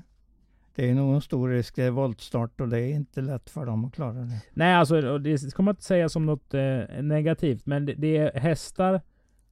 det 0.74 0.90
är 0.90 0.94
nog 0.94 1.14
en 1.14 1.20
stor 1.20 1.48
risk. 1.48 1.76
Det 1.76 1.82
är 1.84 1.90
voltstart 1.90 2.60
och 2.60 2.68
det 2.68 2.80
är 2.80 2.88
inte 2.94 3.20
lätt 3.20 3.50
för 3.50 3.66
dem 3.66 3.84
att 3.84 3.92
klara 3.94 4.12
det. 4.12 4.40
Nej, 4.54 4.74
alltså 4.74 5.18
det 5.18 5.38
ska 5.38 5.62
man 5.62 5.72
inte 5.72 5.82
säga 5.84 6.08
som 6.08 6.26
något 6.26 6.54
eh, 6.54 6.80
negativt. 7.02 7.66
Men 7.66 7.86
det, 7.86 7.94
det 7.94 8.16
är 8.16 8.40
hästar 8.40 9.00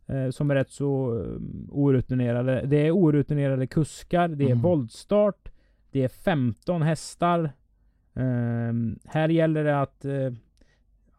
eh, 0.07 0.31
som 0.31 0.51
är 0.51 0.55
rätt 0.55 0.71
så 0.71 1.21
eh, 1.21 1.27
orutinerade. 1.71 2.67
Det 2.67 2.77
är 2.87 2.91
orutinerade 2.97 3.67
kuskar. 3.67 4.29
Det 4.29 4.45
är 4.45 4.49
Mm. 4.51 4.63
voltstart. 4.63 5.49
Det 5.91 6.05
är 6.05 6.09
15 6.09 6.83
hästar. 6.83 7.53
Ehm, 8.15 8.99
här 9.05 9.29
gäller 9.29 9.65
det 9.65 9.81
att 9.81 10.05
eh, 10.05 10.33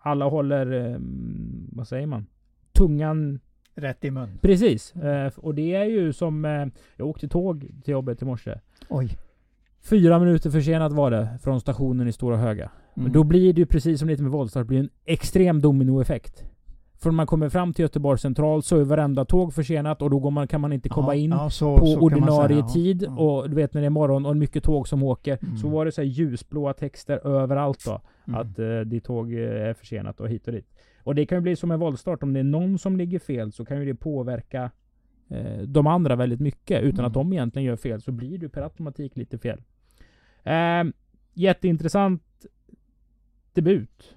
alla 0.06 0.26
håller, 0.26 0.92
eh, 0.92 0.98
vad 1.72 1.88
säger 1.88 2.08
man? 2.08 2.26
Tungan 2.74 3.40
rätt 3.76 4.06
i 4.06 4.12
mun. 4.12 4.30
Precis. 4.42 4.96
Eh, 4.96 5.32
och 5.38 5.56
det 5.56 5.76
är 5.76 5.86
ju 5.86 6.14
som... 6.14 6.46
Eh, 6.46 6.66
jag 6.96 7.08
åkte 7.08 7.28
tåg 7.28 7.60
till 7.84 7.92
jobbet 7.92 8.22
i 8.22 8.26
morse. 8.26 8.60
Oj. 8.90 9.10
Fyra 9.90 10.20
minuter 10.20 10.50
försenat 10.50 10.92
var 10.94 11.12
det 11.12 11.30
från 11.42 11.62
stationen 11.62 12.08
i 12.08 12.12
Stora 12.12 12.38
Höga. 12.38 12.72
Men 12.94 13.02
Mm. 13.06 13.14
då 13.14 13.24
blir 13.24 13.54
det 13.54 13.60
ju 13.60 13.66
precis 13.66 14.00
som 14.00 14.08
lite 14.10 14.24
med 14.24 14.32
voltstart, 14.32 14.68
blir 14.68 14.80
en 14.80 14.90
extrem 15.06 15.62
dominoeffekt. 15.62 16.44
För 16.98 17.10
när 17.10 17.16
man 17.16 17.28
kommer 17.28 17.50
fram 17.50 17.74
till 17.74 17.84
Göteborg 17.84 18.20
central 18.20 18.64
så 18.64 18.78
är 18.80 18.84
varenda 18.84 19.26
tåg 19.26 19.54
försenat 19.54 20.02
och 20.02 20.10
då 20.10 20.30
man, 20.30 20.48
kan 20.48 20.62
man 20.62 20.74
inte 20.74 20.90
komma 20.90 21.16
Ja, 21.16 21.22
in 21.22 21.30
ja, 21.32 21.50
så- 21.50 21.78
på 21.78 21.86
så 21.86 22.00
ordinarie 22.00 22.56
säga, 22.62 22.68
tid. 22.68 23.04
Ja. 23.08 23.18
Och 23.18 23.50
du 23.50 23.56
vet 23.56 23.74
när 23.74 23.82
det 23.82 23.86
är 23.88 23.90
morgon 23.90 24.26
och 24.26 24.38
mycket 24.38 24.64
tåg 24.64 24.88
som 24.88 25.04
åker. 25.04 25.38
Mm. 25.44 25.58
Så 25.58 25.70
var 25.70 25.86
det 25.86 25.92
så 25.92 26.02
här 26.02 26.08
ljusblåa 26.08 26.74
texter 26.74 27.28
överallt 27.28 27.86
då. 27.86 28.02
Mm. 28.28 28.40
Att 28.40 28.60
eh, 28.60 28.80
ditt 28.80 29.04
tåg 29.04 29.34
eh, 29.34 29.40
är 29.40 29.74
försenat 29.74 30.20
och 30.20 30.30
hit 30.30 30.48
och 30.48 30.54
dit. 30.54 30.68
Och 31.04 31.16
det 31.16 31.26
kan 31.26 31.38
ju 31.38 31.42
bli 31.42 31.56
som 31.56 31.72
en 31.72 31.80
voltstart. 31.80 32.24
Om 32.24 32.34
det 32.34 32.40
är 32.40 32.44
någon 32.44 32.80
som 32.80 32.98
ligger 32.98 33.20
fel 33.20 33.52
så 33.52 33.66
kan 33.66 33.80
ju 33.80 33.86
det 33.86 33.96
påverka 33.96 34.72
eh, 35.30 35.62
de 35.62 35.88
andra 35.88 36.16
väldigt 36.16 36.40
mycket. 36.40 36.84
Utan 36.84 37.00
Mm. 37.00 37.06
att 37.06 37.14
de 37.14 37.34
egentligen 37.34 37.66
gör 37.66 37.76
fel 37.76 38.02
så 38.02 38.12
blir 38.12 38.38
det 38.38 38.50
per 38.50 38.62
automatik 38.62 39.16
lite 39.16 39.38
fel. 39.38 39.62
Eh, 40.44 40.84
jätteintressant 41.34 42.46
debut. 43.54 44.16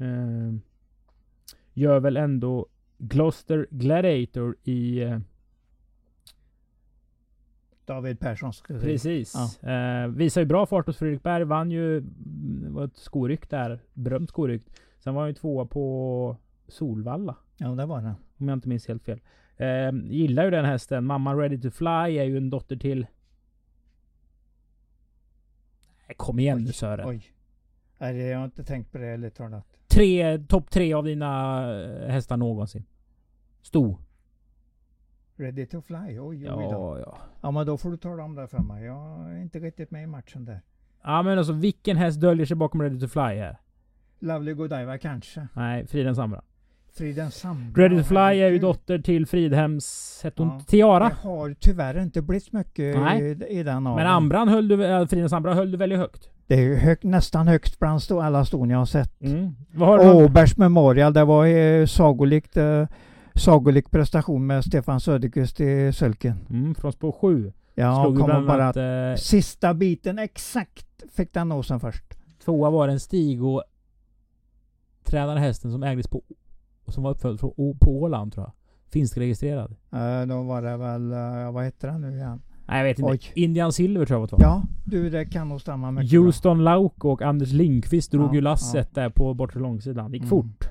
Eh, 0.00 0.54
gör 1.72 2.00
väl 2.00 2.16
ändå 2.16 2.66
Gloucester 2.98 3.66
Gladiator 3.70 4.56
i... 4.64 5.04
David 7.86 8.20
Perssons 8.20 8.62
regi. 8.68 8.84
Precis. 8.84 9.62
Eh, 9.62 10.08
visar 10.08 10.40
ju 10.40 10.46
bra 10.46 10.66
fart 10.66 10.86
hos 10.86 10.96
Fredrik 10.96 11.22
Berg. 11.22 11.44
Vann 11.44 11.70
ju 11.70 11.98
mm, 11.98 12.74
var 12.74 12.84
ett 12.84 12.96
skoryck 12.96 13.50
där. 13.50 13.80
Berömt 13.94 14.28
skoryck. 14.28 14.62
Sen 14.98 15.14
var 15.14 15.22
han 15.22 15.30
ju 15.30 15.34
tvåa 15.34 15.66
på 15.66 16.36
Solvalla. 16.68 17.36
Ja, 17.56 17.68
det 17.68 17.86
var 17.86 18.02
det. 18.02 18.14
Om 18.36 18.48
jag 18.48 18.56
inte 18.56 18.68
minns 18.68 18.88
helt 18.88 19.04
fel. 19.04 19.20
Eh, 19.56 19.92
gillar 20.04 20.44
ju 20.44 20.50
den 20.50 20.64
hästen. 20.64 21.04
Mamma 21.04 21.34
Ready 21.34 21.60
to 21.60 21.70
Fly 21.70 22.18
är 22.18 22.24
ju 22.24 22.36
en 22.36 22.50
dotter 22.50 22.76
till... 22.76 23.06
Nej, 26.08 26.16
Kom 26.16 26.38
igen 26.38 26.58
nu 26.58 26.72
Sören. 26.72 27.08
Oj. 27.08 27.22
Nej, 27.98 28.16
jag 28.16 28.38
har 28.38 28.44
inte 28.44 28.64
tänkt 28.64 28.92
på 28.92 28.98
det 28.98 29.30
talat. 29.30 29.66
Tre, 29.88 30.38
topp 30.38 30.70
tre 30.70 30.94
av 30.94 31.04
dina 31.04 31.60
eh, 31.82 32.08
hästar 32.08 32.36
någonsin. 32.36 32.84
Sto. 33.62 33.98
Ready 35.36 35.66
to 35.66 35.80
fly? 35.80 36.18
Oj, 36.18 36.20
oj 36.20 36.46
då. 36.48 36.98
Ja, 37.06 37.18
ja. 37.40 37.50
Men 37.50 37.66
då 37.66 37.76
får 37.76 37.90
du 37.90 37.96
tala 37.96 38.24
om 38.24 38.34
det 38.34 38.48
för 38.48 38.58
mig. 38.58 38.84
Jag 38.84 39.32
är 39.32 39.42
inte 39.42 39.58
riktigt 39.58 39.90
med 39.90 40.02
i 40.02 40.06
matchen 40.06 40.44
där. 40.44 40.60
Ja 41.02 41.22
men 41.22 41.38
alltså 41.38 41.52
vilken 41.52 41.96
häst 41.96 42.20
döljer 42.20 42.46
sig 42.46 42.56
bakom 42.56 42.82
Ready 42.82 43.00
to 43.00 43.08
Fly 43.08 43.20
här? 43.20 43.56
Lovely 44.18 44.52
Godiva 44.52 44.98
kanske. 44.98 45.48
Nej, 45.52 45.86
Friden 45.86 46.14
Samra. 46.16 46.42
Friden 46.96 47.30
Sandra. 47.30 47.82
Ready 47.82 47.98
to 47.98 48.04
Fly 48.04 48.18
är 48.18 48.50
ju 48.50 48.58
dotter 48.58 48.98
till 48.98 49.26
Fridhems... 49.26 50.20
Hette 50.24 50.42
hon 50.42 50.48
Ja. 50.48 50.60
Tiara? 50.66 51.08
Det 51.08 51.28
har 51.28 51.54
tyvärr 51.60 52.02
inte 52.02 52.22
blivit 52.22 52.52
mycket 52.52 52.96
Nej. 52.96 53.22
i, 53.22 53.58
i 53.58 53.62
den 53.62 53.86
aveln. 53.86 53.94
Men 53.94 54.06
Ambran 54.06 54.48
höll 54.48 54.68
du, 54.68 54.84
äh, 54.86 55.06
Friden 55.06 55.44
höll 55.44 55.70
du 55.70 55.76
väldigt 55.76 55.98
högt. 55.98 56.30
Det 56.46 56.54
är 56.54 56.60
ju 56.60 56.74
högt, 56.74 57.04
nästan 57.04 57.48
högst 57.48 57.78
bland 57.78 58.00
alla 58.10 58.44
ston 58.44 58.70
jag 58.70 58.78
har 58.78 58.86
sett. 58.86 59.20
Mm. 59.20 59.54
Åbergs 60.14 60.56
Memorial, 60.56 61.12
det 61.12 61.24
var 61.24 61.46
eh, 61.46 61.86
sagolikt, 61.86 62.56
eh, 62.56 62.86
sagolik 63.36 63.90
prestation 63.90 64.46
med 64.46 64.64
Stefan 64.64 65.00
Söderqvist 65.00 65.60
i 65.60 65.92
sulken. 65.92 66.46
Mm, 66.50 66.74
från 66.74 66.92
spår 66.92 67.12
7. 67.12 67.52
Ja, 67.74 68.02
Slog 68.04 68.24
bland 68.24 68.46
bara 68.46 68.64
annat... 68.64 68.76
Eh, 68.76 69.22
Sista 69.22 69.74
biten 69.74 70.18
exakt 70.18 70.86
fick 71.12 71.32
den 71.32 71.48
nosen 71.48 71.80
först. 71.80 72.04
tvåa 72.44 72.70
var 72.70 72.88
en 72.88 73.00
Stig 73.00 73.44
och 73.44 73.62
tränade 75.04 75.40
hästen 75.40 75.72
som 75.72 75.82
ägdes 75.82 76.08
på... 76.08 76.22
och 76.84 76.92
Som 76.94 77.02
var 77.02 77.10
uppfödd 77.10 77.40
på 77.40 77.54
Åland 77.86 78.32
tror 78.32 78.44
jag. 78.46 78.52
Finskregistrerad. 78.92 79.70
Uh, 79.70 80.28
då 80.28 80.42
var 80.42 80.62
det 80.62 80.76
väl, 80.76 81.12
uh, 81.12 81.52
vad 81.52 81.64
heter 81.64 81.88
den 81.88 82.00
nu 82.00 82.16
igen? 82.16 82.42
Nej 82.68 82.78
jag 82.78 82.84
vet 82.84 82.98
inte. 82.98 83.12
Oj. 83.12 83.20
Indian 83.34 83.72
Silver 83.72 84.06
tror 84.06 84.20
jag 84.20 84.38
var 84.38 84.38
Ja, 84.40 84.62
du 84.84 85.10
det 85.10 85.26
kan 85.26 85.48
nog 85.48 85.60
stämma 85.60 85.90
mycket. 85.90 86.18
Houston 86.18 86.64
Lauko 86.64 87.08
och 87.08 87.22
Anders 87.22 87.52
Lindqvist 87.52 88.10
drog 88.12 88.30
Ja, 88.30 88.34
ju 88.34 88.40
lasset 88.40 88.94
där 88.94 89.10
på 89.10 89.34
bortre 89.34 89.60
långsidan. 89.60 90.10
Det 90.10 90.16
gick 90.16 90.22
Mm. 90.22 90.30
fort. 90.30 90.68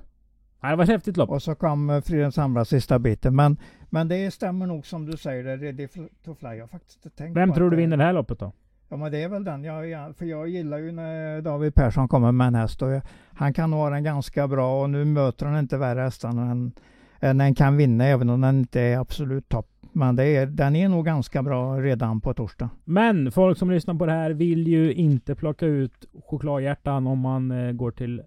Nej, 0.61 0.71
det 0.71 0.75
var 0.75 0.83
ett 0.83 0.89
häftigt 0.89 1.17
lopp. 1.17 1.29
Och 1.29 1.41
så 1.41 1.55
kom 1.55 1.89
uh, 1.89 2.01
Fridens 2.01 2.37
andra 2.37 2.65
sista 2.65 2.99
biten. 2.99 3.35
Men, 3.35 3.57
men 3.89 4.07
det 4.07 4.31
stämmer 4.31 4.67
nog 4.67 4.85
som 4.85 5.05
du 5.05 5.17
säger, 5.17 5.43
det 5.43 5.51
är 5.51 5.57
Ready 5.57 5.87
to 6.25 6.35
Fly. 6.35 6.49
Jag 6.49 6.63
har 6.63 6.67
faktiskt 6.67 7.05
inte 7.05 7.17
tänkt 7.17 7.37
Vem 7.37 7.53
tror 7.53 7.69
du 7.69 7.77
vinner 7.77 7.97
det 7.97 8.03
här 8.03 8.13
loppet 8.13 8.39
då? 8.39 8.51
Ja 8.89 8.97
men 8.97 9.11
det 9.11 9.23
är 9.23 9.29
väl 9.29 9.43
den. 9.43 9.63
Jag, 9.63 10.15
för 10.15 10.25
jag 10.25 10.47
gillar 10.49 10.77
ju 10.77 10.91
när 10.91 11.41
David 11.41 11.75
Persson 11.75 12.07
kommer 12.07 12.31
med 12.31 12.47
en 12.47 12.55
häst. 12.55 12.81
Och 12.81 12.91
jag, 12.91 13.01
han 13.33 13.53
kan 13.53 13.73
ha 13.73 13.89
den 13.89 14.03
ganska 14.03 14.47
bra 14.47 14.81
och 14.81 14.89
nu 14.89 15.05
möter 15.05 15.45
han 15.45 15.59
inte 15.59 15.77
värre 15.77 16.01
hästar 16.01 16.29
än, 16.29 16.71
än 17.19 17.37
den 17.37 17.55
kan 17.55 17.77
vinna 17.77 18.05
även 18.05 18.29
om 18.29 18.41
den 18.41 18.59
inte 18.59 18.81
är 18.81 18.97
absolut 18.97 19.49
topp. 19.49 19.69
Men 19.91 20.15
det 20.15 20.25
är, 20.25 20.45
den 20.45 20.75
är 20.75 20.89
nog 20.89 21.05
ganska 21.05 21.43
bra 21.43 21.81
redan 21.81 22.21
på 22.21 22.33
torsdag. 22.33 22.69
Men 22.83 23.31
folk 23.31 23.57
som 23.57 23.71
lyssnar 23.71 23.93
på 23.93 24.05
det 24.05 24.11
här 24.11 24.31
vill 24.31 24.67
ju 24.67 24.93
inte 24.93 25.35
plocka 25.35 25.65
ut 25.65 26.05
chokladhjärtan 26.25 27.07
om 27.07 27.19
man 27.19 27.51
eh, 27.51 27.71
går 27.71 27.91
till 27.91 28.21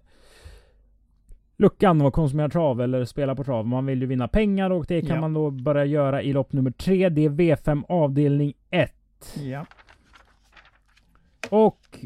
luckan 1.59 2.01
och 2.01 2.13
konsumerar 2.13 2.49
trav 2.49 2.81
eller 2.81 3.05
spelar 3.05 3.35
på 3.35 3.43
trav. 3.43 3.67
Man 3.67 3.85
vill 3.85 4.01
ju 4.01 4.07
vinna 4.07 4.27
pengar 4.27 4.69
och 4.69 4.85
det 4.87 5.01
kan 5.01 5.15
Ja. 5.15 5.21
man 5.21 5.33
då 5.33 5.51
börja 5.51 5.85
göra 5.85 6.21
i 6.21 6.33
lopp 6.33 6.53
nummer 6.53 6.71
3. 6.71 7.09
Det 7.09 7.25
är 7.25 7.29
V5 7.29 7.83
avdelning 7.89 8.53
1. 8.69 8.91
Ja. 9.43 9.65
Och 11.49 12.05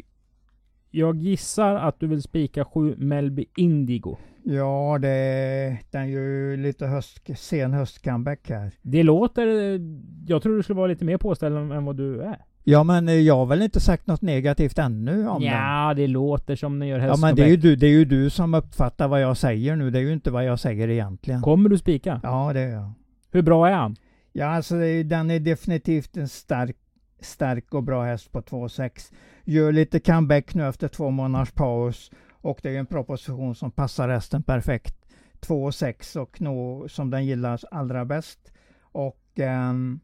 jag 0.91 1.15
gissar 1.15 1.75
att 1.75 1.99
du 1.99 2.07
vill 2.07 2.21
spika 2.21 2.65
7 2.65 2.95
Melby 2.97 3.45
Indigo. 3.57 4.17
Ja, 4.43 4.97
det, 5.01 5.77
den 5.91 6.01
är 6.01 6.05
ju 6.05 6.57
lite 6.57 6.87
höst, 6.87 7.29
sen 7.37 7.73
höstcomeback 7.73 8.49
här. 8.49 8.71
Det 8.81 9.03
låter... 9.03 9.79
Jag 10.27 10.41
tror 10.43 10.55
du 10.57 10.63
skulle 10.63 10.77
vara 10.77 10.87
lite 10.87 11.05
mer 11.05 11.17
påställd 11.17 11.55
än 11.57 11.85
vad 11.85 11.95
du 11.95 12.21
är. 12.21 12.45
Ja 12.63 12.83
men 12.83 13.09
eh, 13.09 13.15
jag 13.15 13.35
har 13.35 13.45
väl 13.45 13.61
inte 13.61 13.79
sagt 13.79 14.07
något 14.07 14.21
negativt 14.21 14.79
ännu 14.79 15.27
om 15.27 15.41
den. 15.41 15.51
Ja, 15.51 15.93
det 15.93 16.07
låter 16.07 16.55
som 16.55 16.79
ni 16.79 16.87
gör 16.87 16.99
Ja 16.99 17.09
häst 17.09 17.21
men 17.21 17.35
det 17.35 17.43
är, 17.43 17.47
ju 17.47 17.57
du, 17.57 17.75
det 17.75 17.87
är 17.87 17.91
ju 17.91 18.05
du 18.05 18.29
som 18.29 18.53
uppfattar 18.53 19.07
vad 19.07 19.21
jag 19.21 19.37
säger 19.37 19.75
nu. 19.75 19.91
Det 19.91 19.99
är 19.99 20.03
ju 20.03 20.13
inte 20.13 20.31
vad 20.31 20.45
jag 20.45 20.59
säger 20.59 20.89
egentligen. 20.89 21.41
Kommer 21.41 21.69
du 21.69 21.77
spika? 21.77 22.19
Ja 22.23 22.53
det 22.53 22.59
är 22.59 22.69
jag. 22.69 22.93
Hur 23.31 23.41
bra 23.41 23.67
är 23.67 23.73
han? 23.73 23.95
Ja 24.31 24.45
alltså 24.45 24.75
är, 24.75 25.03
den 25.03 25.31
är 25.31 25.39
definitivt 25.39 26.17
en 26.17 26.29
stark, 26.29 26.75
stark 27.19 27.73
och 27.73 27.83
bra 27.83 28.03
häst 28.03 28.31
på 28.31 28.41
2,6. 28.41 29.13
Gör 29.43 29.71
lite 29.71 29.99
comeback 29.99 30.53
nu 30.53 30.67
efter 30.67 30.87
två 30.87 31.09
månaders 31.09 31.51
paus. 31.51 32.11
Och 32.31 32.59
det 32.61 32.75
är 32.75 32.79
en 32.79 32.85
proposition 32.85 33.55
som 33.55 33.71
passar 33.71 34.09
hästen 34.09 34.43
perfekt. 34.43 34.95
2,6 35.41 36.17
och 36.17 36.41
nå 36.41 36.87
som 36.87 37.09
den 37.09 37.25
gillar 37.25 37.59
allra 37.71 38.05
bäst. 38.05 38.51
Och 38.81 39.19
ehm, 39.35 39.99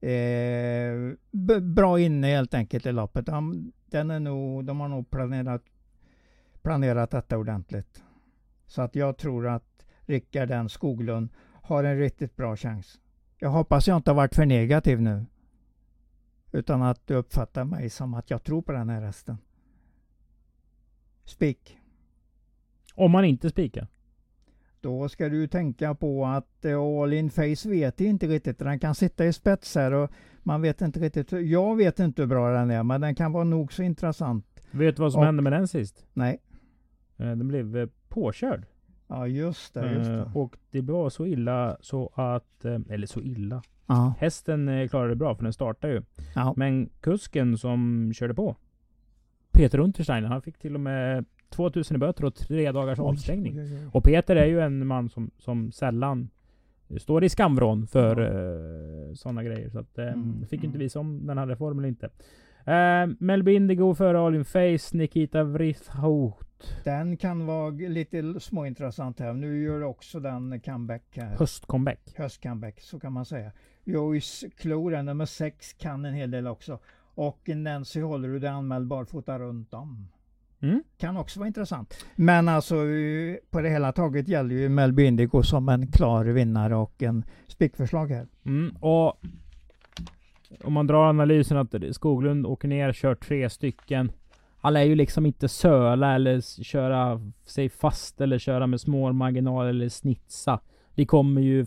eh, 0.00 1.12
bra 1.60 2.00
inne 2.00 2.26
helt 2.26 2.54
enkelt 2.54 2.86
i 2.86 2.92
loppet. 2.92 3.26
De, 3.26 3.72
den 3.86 4.10
är 4.10 4.20
nog, 4.20 4.64
de 4.64 4.80
har 4.80 4.88
nog 4.88 5.10
planerat, 5.10 5.62
planerat 6.62 7.10
detta 7.10 7.38
ordentligt. 7.38 8.02
Så 8.66 8.82
att 8.82 8.94
jag 8.94 9.18
tror 9.18 9.46
att 9.46 9.86
Rickard 10.00 10.50
N 10.50 10.68
Skoglund 10.68 11.28
har 11.62 11.84
en 11.84 11.98
riktigt 11.98 12.36
bra 12.36 12.56
chans. 12.56 13.00
Jag 13.38 13.50
hoppas 13.50 13.88
jag 13.88 13.96
inte 13.96 14.10
har 14.10 14.16
varit 14.16 14.34
för 14.34 14.46
negativ 14.46 15.00
nu. 15.00 15.26
Utan 16.52 16.82
att 16.82 17.06
du 17.06 17.14
uppfattar 17.14 17.64
mig 17.64 17.90
som 17.90 18.14
att 18.14 18.30
jag 18.30 18.42
tror 18.42 18.62
på 18.62 18.72
den 18.72 18.88
här 18.88 19.02
hästen. 19.02 19.38
Spik. 21.24 21.78
Om 22.94 23.10
man 23.10 23.24
inte 23.24 23.50
spikar. 23.50 23.88
Då 24.80 25.08
ska 25.08 25.28
du 25.28 25.46
tänka 25.48 25.94
på 25.94 26.26
att 26.26 26.64
eh, 26.64 26.80
All 26.80 27.12
In 27.12 27.30
Face 27.30 27.68
vet 27.68 28.00
inte 28.00 28.26
riktigt. 28.26 28.58
Den 28.58 28.78
kan 28.78 28.94
sitta 28.94 29.26
i 29.26 29.32
spets 29.32 29.74
här 29.74 29.92
och 29.94 30.10
man 30.42 30.62
vet 30.62 30.80
inte 30.80 31.00
riktigt. 31.00 31.32
Jag 31.32 31.76
vet 31.76 31.98
inte 31.98 32.22
hur 32.22 32.26
bra 32.26 32.50
den 32.52 32.70
är 32.70 32.82
men 32.82 33.00
den 33.00 33.14
kan 33.14 33.32
vara 33.32 33.44
nog 33.44 33.72
så 33.72 33.82
intressant. 33.82 34.46
Vet 34.70 34.96
du 34.96 35.02
vad 35.02 35.12
som 35.12 35.18
Och- 35.20 35.26
hände 35.26 35.42
med 35.42 35.52
den 35.52 35.68
sist? 35.68 36.06
Nej. 36.12 36.38
Eh, 37.16 37.26
Den 37.26 37.48
blev 37.48 37.76
eh, 37.76 37.88
påkörd. 38.08 38.66
Ja 39.08 39.26
just 39.26 39.74
det. 39.74 39.92
Just 39.92 40.10
det. 40.10 40.30
Och 40.34 40.56
det 40.70 40.80
var 40.80 41.10
så 41.10 41.26
illa 41.26 41.76
så 41.80 42.10
att... 42.14 42.64
Eller 42.64 43.06
så 43.06 43.20
illa. 43.20 43.62
Ja. 43.86 44.14
Hästen 44.18 44.88
klarade 44.88 45.08
det 45.10 45.16
bra 45.16 45.34
för 45.34 45.42
den 45.42 45.52
startade 45.52 45.92
ju. 45.92 46.02
Ja. 46.34 46.54
Men 46.56 46.88
kusken 47.00 47.58
som 47.58 48.12
körde 48.14 48.34
på. 48.34 48.56
Peter 49.52 49.78
Untersteiner, 49.78 50.28
han 50.28 50.42
fick 50.42 50.58
till 50.58 50.74
och 50.74 50.80
med 50.80 51.24
2000 51.50 51.96
i 51.96 51.98
böter 51.98 52.24
och 52.24 52.34
tre 52.34 52.72
dagars 52.72 52.98
avstängning. 52.98 53.58
Oj, 53.58 53.64
oj, 53.64 53.78
oj. 53.84 53.90
Och 53.92 54.04
Peter 54.04 54.36
är 54.36 54.46
ju 54.46 54.60
en 54.60 54.86
man 54.86 55.08
som, 55.08 55.30
som 55.38 55.72
sällan 55.72 56.28
står 56.96 57.24
i 57.24 57.28
skamvrån 57.28 57.86
för 57.86 58.20
uh, 58.20 59.14
sådana 59.14 59.42
grejer. 59.42 59.70
Så 59.70 59.78
att, 59.78 59.98
eh, 59.98 60.06
Mm, 60.06 60.46
fick 60.46 60.64
inte 60.64 60.76
mm. 60.76 60.78
visa 60.78 61.00
om 61.00 61.26
den 61.26 61.38
hade 61.38 61.56
form 61.56 61.78
eller 61.78 61.88
inte. 61.88 62.06
Uh, 62.06 63.16
Melby 63.18 63.54
Indigo 63.54 63.94
före 63.94 64.18
All 64.18 64.34
In 64.34 64.44
Face, 64.44 64.96
Nikita 64.96 65.44
Vrithhout. 65.44 66.46
Den 66.84 67.16
kan 67.16 67.46
vara 67.46 67.70
lite 67.70 68.40
småintressant 68.40 69.20
här. 69.20 69.32
Nu 69.32 69.62
gör 69.62 69.82
också 69.82 70.20
den 70.20 70.60
comeback 70.60 71.02
här. 71.16 71.36
Höstcomeback. 71.36 72.00
höstcomeback, 72.16 72.80
så 72.80 73.00
kan 73.00 73.12
man 73.12 73.24
säga. 73.24 73.52
Joyce 73.84 74.50
Clore, 74.56 75.02
nummer 75.02 75.26
6, 75.26 75.72
kan 75.72 76.04
en 76.04 76.14
hel 76.14 76.30
del 76.30 76.46
också. 76.46 76.78
Och 77.14 77.48
Nancy 77.48 78.00
Hollerud 78.00 78.44
är 78.44 78.50
anmäld 78.50 78.86
barfota 78.86 79.38
runt 79.38 79.74
om. 79.74 80.08
Mm. 80.66 80.82
Kan 80.98 81.16
också 81.16 81.38
vara 81.38 81.46
intressant. 81.46 82.06
Men 82.16 82.48
alltså 82.48 82.76
eh, 82.76 83.36
på 83.50 83.60
det 83.60 83.68
hela 83.68 83.92
taget 83.92 84.28
gäller 84.28 84.54
ju 84.54 84.68
Melby 84.68 85.04
Indigo 85.04 85.42
som 85.42 85.68
en 85.68 85.86
klar 85.86 86.24
vinnare 86.24 86.76
och 86.76 87.02
en 87.02 87.24
spikförslag 87.48 88.10
här. 88.10 88.26
Mm. 88.44 88.76
Och 88.80 89.20
om 90.64 90.72
man 90.72 90.86
drar 90.86 91.08
analysen 91.08 91.56
att 91.56 91.74
Skoglund 91.90 92.46
åker 92.46 92.68
ner, 92.68 92.92
kör 92.92 93.14
tre 93.14 93.50
stycken. 93.50 94.12
Han 94.58 94.76
är 94.76 94.82
ju 94.82 94.94
liksom 94.94 95.26
inte 95.26 95.48
söla 95.48 96.14
eller 96.14 96.62
köra 96.62 97.20
sig 97.44 97.68
fast 97.68 98.20
eller 98.20 98.38
köra 98.38 98.66
med 98.66 98.80
små 98.80 99.12
marginaler 99.12 99.70
eller 99.70 99.88
snitsa. 99.88 100.60
Det 100.94 101.06
kommer 101.06 101.40
ju 101.40 101.66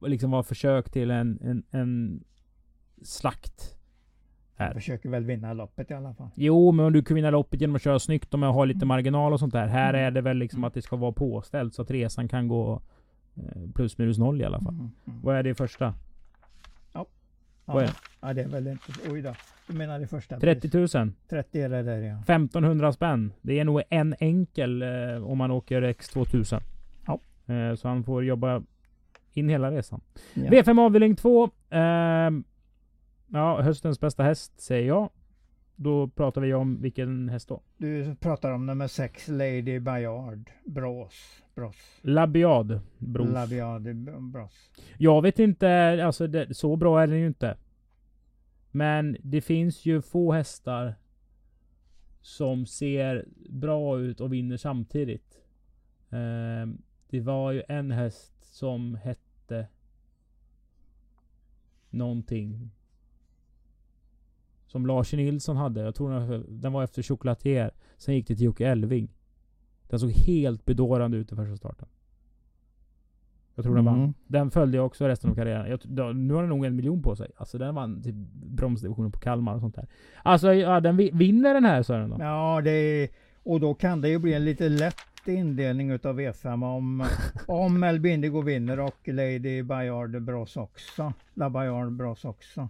liksom 0.00 0.30
vara 0.30 0.42
försök 0.42 0.90
till 0.90 1.10
en, 1.10 1.38
en, 1.42 1.62
en 1.70 2.24
slakt. 3.02 3.79
Här. 4.60 4.74
försöker 4.74 5.08
väl 5.08 5.24
vinna 5.24 5.52
loppet 5.52 5.90
i 5.90 5.94
alla 5.94 6.14
fall. 6.14 6.28
Jo, 6.34 6.72
men 6.72 6.86
om 6.86 6.92
du 6.92 7.02
kan 7.02 7.14
vinna 7.14 7.30
loppet 7.30 7.60
genom 7.60 7.76
att 7.76 7.82
köra 7.82 7.98
snyggt 7.98 8.34
och 8.34 8.40
med 8.40 8.48
att 8.48 8.54
ha 8.54 8.64
lite 8.64 8.86
marginal 8.86 9.32
och 9.32 9.40
sånt 9.40 9.52
där. 9.52 9.66
Här 9.66 9.94
Mm. 9.94 10.06
är 10.06 10.10
det 10.10 10.20
väl 10.20 10.36
liksom 10.36 10.64
att 10.64 10.74
det 10.74 10.82
ska 10.82 10.96
vara 10.96 11.12
påställt 11.12 11.74
så 11.74 11.82
att 11.82 11.90
resan 11.90 12.28
kan 12.28 12.48
gå 12.48 12.82
eh, 13.36 13.70
plus 13.74 13.98
minus 13.98 14.18
noll 14.18 14.40
i 14.40 14.44
alla 14.44 14.60
fall. 14.60 14.74
Mm, 14.74 14.90
mm. 15.06 15.20
Vad 15.22 15.36
är 15.36 15.42
det 15.42 15.54
första? 15.54 15.94
vad 17.64 17.82
är 17.82 17.86
Ja, 17.86 17.92
det? 17.92 17.94
ja, 18.20 18.34
det 18.34 18.42
är 18.42 18.48
väl 18.48 18.66
inte... 18.66 18.92
Oj 19.10 19.22
då. 19.22 19.34
Du 19.66 19.74
menar 19.76 19.98
det 20.00 20.06
första? 20.06 20.40
30 20.40 20.78
000. 20.98 21.12
30 21.28 21.60
är 21.60 21.68
det 21.68 21.82
där 21.82 21.98
ja. 21.98 22.14
1500 22.18 22.92
spänn. 22.92 23.32
Det 23.42 23.58
är 23.60 23.64
nog 23.64 23.82
en 23.90 24.14
enkel 24.20 24.82
eh, 24.82 24.88
om 25.30 25.38
man 25.38 25.50
åker 25.50 25.82
X2000. 25.82 26.60
Ja. 27.06 27.20
Eh, 27.54 27.74
så 27.74 27.88
han 27.88 28.04
får 28.04 28.24
jobba 28.24 28.62
in 29.32 29.48
hela 29.48 29.70
resan. 29.70 30.00
ja. 30.34 30.42
V5 30.50 30.80
avdelning 30.80 31.16
2. 31.16 31.50
ehm, 31.70 32.44
ja, 33.32 33.62
höstens 33.62 34.00
bästa 34.00 34.22
häst 34.22 34.60
säger 34.60 34.88
jag. 34.88 35.10
Då 35.76 36.08
pratar 36.08 36.40
vi 36.40 36.54
om 36.54 36.82
vilken 36.82 37.28
häst 37.28 37.48
då? 37.48 37.62
Du 37.76 38.14
pratar 38.14 38.50
om 38.50 38.66
nummer 38.66 38.86
6, 38.86 39.28
Lady 39.28 39.78
Bayard. 39.78 40.50
Brås. 40.64 41.42
Brås. 41.54 42.00
Labiad. 42.02 42.80
Bros. 42.98 43.28
Labiade 43.32 43.94
Brås. 44.20 44.70
Jag 44.98 45.22
vet 45.22 45.38
inte, 45.38 46.00
alltså 46.04 46.26
det, 46.26 46.54
så 46.54 46.76
bra 46.76 47.02
är 47.02 47.06
den 47.06 47.18
ju 47.18 47.26
inte. 47.26 47.56
Men 48.70 49.16
det 49.22 49.40
finns 49.40 49.86
ju 49.86 50.02
få 50.02 50.32
hästar 50.32 50.94
som 52.20 52.66
ser 52.66 53.24
bra 53.50 54.00
ut 54.00 54.20
och 54.20 54.32
vinner 54.32 54.56
samtidigt. 54.56 55.42
Ehm, 56.10 56.82
det 57.10 57.20
var 57.20 57.52
ju 57.52 57.62
en 57.68 57.90
häst 57.90 58.34
som 58.40 58.94
hette 58.94 59.66
någonting. 61.90 62.70
Som 64.70 64.86
Lars 64.86 65.12
Nilsson 65.12 65.56
hade. 65.56 65.80
Jag 65.80 65.94
tror 65.94 66.10
den, 66.10 66.60
den 66.60 66.72
var 66.72 66.84
efter 66.84 67.02
Chocolatier. 67.02 67.70
Sen 67.98 68.14
gick 68.14 68.28
det 68.28 68.34
till 68.36 68.44
Jocke 68.44 68.66
Elving. 68.66 69.08
Den 69.88 70.00
såg 70.00 70.10
helt 70.10 70.64
bedårande 70.64 71.16
ut 71.16 71.32
i 71.32 71.36
första 71.36 71.56
starten. 71.56 71.88
Jag 73.54 73.64
tror 73.64 73.74
den 73.74 73.84
vann. 73.84 73.98
Mm. 73.98 74.14
Den 74.26 74.50
följde 74.50 74.76
jag 74.76 74.86
också 74.86 75.08
resten 75.08 75.30
av 75.30 75.34
karriären. 75.34 75.78
Jag, 75.96 76.16
nu 76.16 76.34
har 76.34 76.40
den 76.42 76.48
nog 76.48 76.64
en 76.64 76.76
miljon 76.76 77.02
på 77.02 77.16
sig. 77.16 77.30
Alltså 77.36 77.58
den 77.58 77.74
vann 77.74 78.02
typ 78.02 78.14
bromsdivisionen 78.32 79.12
på 79.12 79.18
Kalmar 79.18 79.54
och 79.54 79.60
sånt 79.60 79.74
där. 79.74 79.86
Alltså 80.22 80.54
ja, 80.54 80.80
den 80.80 80.96
vi- 80.96 81.10
vinner 81.14 81.54
den 81.54 81.64
här 81.64 81.82
Sören 81.82 82.10
då. 82.10 82.16
Ja, 82.20 82.60
det 82.64 83.08
och 83.42 83.60
då 83.60 83.74
kan 83.74 84.00
det 84.00 84.08
ju 84.08 84.18
bli 84.18 84.34
en 84.34 84.44
lite 84.44 84.68
lätt 84.68 84.96
indelning 85.26 85.90
utav 85.90 86.20
V5 86.20 86.76
om, 86.76 87.04
om 87.46 87.80
Melby 87.80 88.10
Indigo 88.10 88.40
vinner 88.42 88.80
och 88.80 89.08
Lady 89.08 89.62
Bayard 89.62 90.22
Bros 90.22 90.56
också. 90.56 91.12
La 91.34 91.50
Bayard 91.50 91.92
Bros 91.92 92.24
också. 92.24 92.68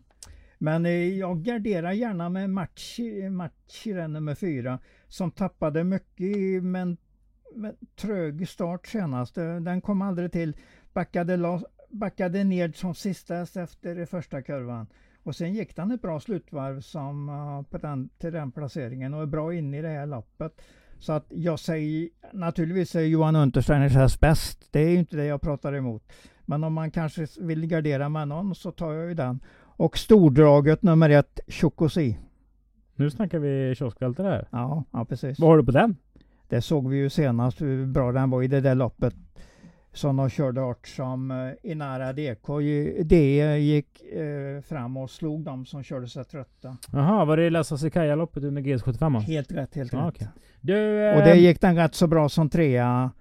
Men 0.63 0.87
eh, 0.87 0.93
jag 1.19 1.43
garderar 1.43 1.93
gärna 1.93 2.29
med 2.29 2.51
Machi, 2.51 3.29
Machi 3.31 3.93
den 3.93 4.13
nummer 4.13 4.35
fyra 4.35 4.79
som 5.09 5.31
tappade 5.31 5.85
mycket 5.85 6.21
i- 6.37 6.61
men, 6.61 6.97
men 7.55 7.75
trög 7.97 8.49
start 8.49 8.87
senast. 8.87 9.39
Eh, 9.39 9.57
den 9.57 9.81
kom 9.81 10.03
aldrig 10.03 10.33
till. 10.33 10.57
Backade, 10.93 11.37
la, 11.37 11.63
backade 11.91 12.45
ner 12.45 12.73
som 12.73 12.95
sista 12.95 13.35
häst 13.35 13.57
efter 13.57 14.07
första 14.07 14.43
kurvan. 14.43 14.87
Och 15.23 15.37
sen 15.37 15.55
gick 15.55 15.77
den 15.77 15.91
ett 15.91 16.03
bra 16.03 16.21
slutvarv 16.21 16.81
som, 16.81 17.27
på 17.71 17.79
den, 17.79 18.09
till 18.19 18.33
den 18.33 18.53
placeringen 18.53 19.15
och 19.15 19.23
är 19.23 19.27
bra 19.27 19.55
inne 19.55 19.79
i 19.79 19.83
det 19.83 19.89
här 19.89 20.07
loppet. 20.07 20.61
Så 20.99 21.13
att 21.13 21.27
jag 21.29 21.59
säger, 21.59 22.09
naturligtvis 22.33 22.95
är 22.95 23.01
Johan 23.01 23.37
Untersteiners 23.37 23.93
häst 23.93 24.21
bäst. 24.21 24.69
Det 24.71 24.81
är 24.81 24.89
ju 24.89 24.99
inte 24.99 25.17
det 25.17 25.25
jag 25.25 25.41
pratar 25.41 25.73
emot. 25.73 26.13
Men 26.47 26.65
om 26.65 26.73
man 26.75 26.91
kanske 26.91 27.27
vill 27.41 27.67
gardera 27.67 28.09
med 28.09 28.29
någon 28.29 28.55
så 28.55 28.73
tar 28.73 28.93
jag 28.93 29.09
ju 29.09 29.15
den. 29.15 29.41
Och 29.81 29.99
stordraget 29.99 30.83
nummer 30.83 31.11
ett, 31.11 31.41
Chocosi. 31.49 32.19
Nu 32.95 33.11
snackar 33.11 33.39
vi 33.39 33.75
kioskvältare 33.75 34.27
här. 34.29 34.49
Ja, 34.51 34.85
ja 34.93 35.05
precis. 35.05 35.39
Vad 35.39 35.51
har 35.51 35.57
du 35.59 35.65
på 35.65 35.71
den? 35.71 35.97
Det 36.49 36.63
såg 36.63 36.89
vi 36.89 36.97
ju 36.97 37.11
senast 37.11 37.61
hur 37.61 37.87
bra 37.87 38.13
den 38.13 38.31
var 38.31 38.43
i 38.43 38.47
det 38.47 38.61
där 38.61 38.75
loppet. 38.75 39.15
Som 39.93 40.17
de 40.17 40.31
körde 40.31 40.61
hårt 40.61 40.89
som 40.89 41.31
eh, 41.31 41.71
Inara 41.71 42.13
DK. 42.13 42.47
Det 43.05 43.59
gick 43.59 44.03
eh, 44.03 44.61
fram 44.63 44.97
och 44.97 45.11
slog 45.11 45.45
dem 45.45 45.67
som 45.67 45.83
körde 45.83 46.09
sig 46.09 46.25
trötta. 46.25 46.77
Jaha, 46.93 47.25
var 47.25 47.37
det 47.37 47.51
Lasse 47.51 47.79
Sikaja-loppet 47.79 48.45
under 48.45 48.63
GS75? 48.63 49.19
Helt 49.21 49.53
rätt, 49.53 49.75
helt 49.75 49.93
Ja, 49.93 49.99
rätt. 49.99 50.09
okej. 50.09 50.29
Du... 50.61 51.05
Eh, 51.07 51.17
Och 51.19 51.25
det 51.25 51.35
gick 51.37 51.61
den 51.61 51.77
rätt 51.77 51.95
så 51.95 52.07
bra 52.07 52.29
som 52.29 52.49
trea 52.49 53.03
eh, 53.05 53.20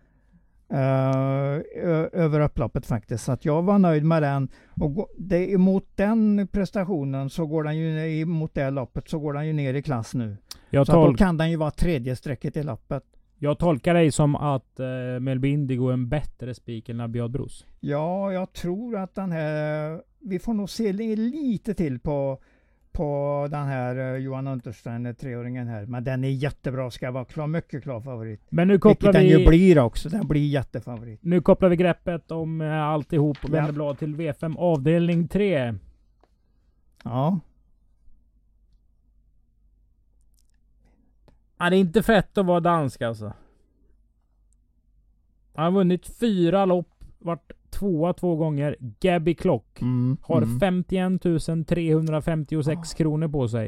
över 2.13 2.39
upploppet 2.39 2.85
faktiskt. 2.85 3.23
Så 3.23 3.31
att 3.31 3.45
jag 3.45 3.61
var 3.61 3.79
nöjd 3.79 4.03
med 4.05 4.23
den. 4.23 4.49
Och 4.81 5.09
det, 5.17 5.51
emot 5.51 5.85
den 5.95 6.47
prestationen 6.51 7.29
så 7.29 7.45
går 7.45 7.63
den 7.63 7.77
ju 7.77 8.19
emot 8.21 8.53
det 8.53 8.69
loppet 8.69 9.09
så 9.09 9.19
går 9.19 9.33
den 9.33 9.47
ju 9.47 9.53
ner 9.53 9.73
i 9.73 9.81
klass 9.81 10.13
nu. 10.15 10.37
jag, 10.69 10.87
Så 10.87 11.05
då 11.05 11.13
kan 11.13 11.37
den 11.37 11.49
ju 11.51 11.55
vara 11.57 11.71
tredje 11.71 12.15
strecket 12.15 12.57
i 12.57 12.63
loppet. 12.63 13.03
jag 13.37 13.59
tolkar 13.59 13.93
dig 13.93 14.11
som 14.11 14.35
att 14.35 14.79
eh, 14.79 15.19
Melby 15.19 15.49
Indigo 15.49 15.89
är 15.89 15.93
en 15.93 16.09
bättre 16.09 16.53
spik 16.53 16.89
än 16.89 16.97
Labiad 16.97 17.31
Bros. 17.31 17.65
Ja, 17.79 18.31
jag 18.33 18.53
tror 18.53 18.97
att 18.97 19.15
den 19.15 19.31
här... 19.31 20.01
Vi 20.21 20.39
får 20.39 20.53
nog 20.53 20.69
se 20.69 20.93
li- 20.93 21.15
lite 21.15 21.73
till 21.73 21.99
på, 21.99 22.39
på 22.91 23.47
den 23.51 23.65
här 23.67 23.95
eh, 23.95 24.17
Johan 24.17 24.47
Untersteiner, 24.47 25.13
treåringen 25.13 25.67
här. 25.67 25.85
Men 25.85 26.03
den 26.03 26.23
är 26.23 26.29
jättebra, 26.29 26.91
ska 26.91 27.11
vara 27.11 27.25
klar, 27.25 27.47
mycket 27.47 27.83
klar 27.83 28.01
favorit. 28.01 28.41
Men 28.49 28.67
nu 28.67 28.79
kopplar 28.79 29.13
Vilket 29.13 29.21
den 29.29 29.29
ju 29.29 29.37
vi... 29.37 29.47
blir 29.47 29.79
också. 29.79 30.09
Den 30.09 30.27
blir 30.27 30.47
jättefavorit. 30.47 31.19
Nu 31.23 31.41
kopplar 31.41 31.69
vi 31.69 31.75
greppet 31.75 32.31
om 32.31 32.61
eh, 32.61 32.81
alltihop 32.83 33.37
och 33.43 33.49
Ja. 33.49 33.53
vänder 33.53 33.73
blad 33.73 33.99
till 33.99 34.15
V5 34.15 34.57
avdelning 34.57 35.27
3. 35.27 35.75
Ja. 37.03 37.39
Ja, 41.57 41.69
det 41.69 41.75
är 41.75 41.79
inte 41.79 42.03
fett 42.03 42.37
att 42.37 42.45
vara 42.45 42.59
dansk 42.59 43.01
alltså. 43.01 43.33
Han 45.53 45.65
har 45.65 45.71
vunnit 45.71 46.07
fyra 46.19 46.65
lopp, 46.65 47.03
varit 47.19 47.51
tvåa 47.71 48.13
två 48.13 48.35
gånger. 48.35 48.75
Gabby 48.99 49.35
Klock 49.35 49.81
Mm, 49.81 50.17
har 50.21 50.41
mm. 50.41 50.59
51 50.59 51.67
356 51.67 52.93
Ah. 52.93 52.97
kronor 52.97 53.27
på 53.27 53.47
sig. 53.47 53.65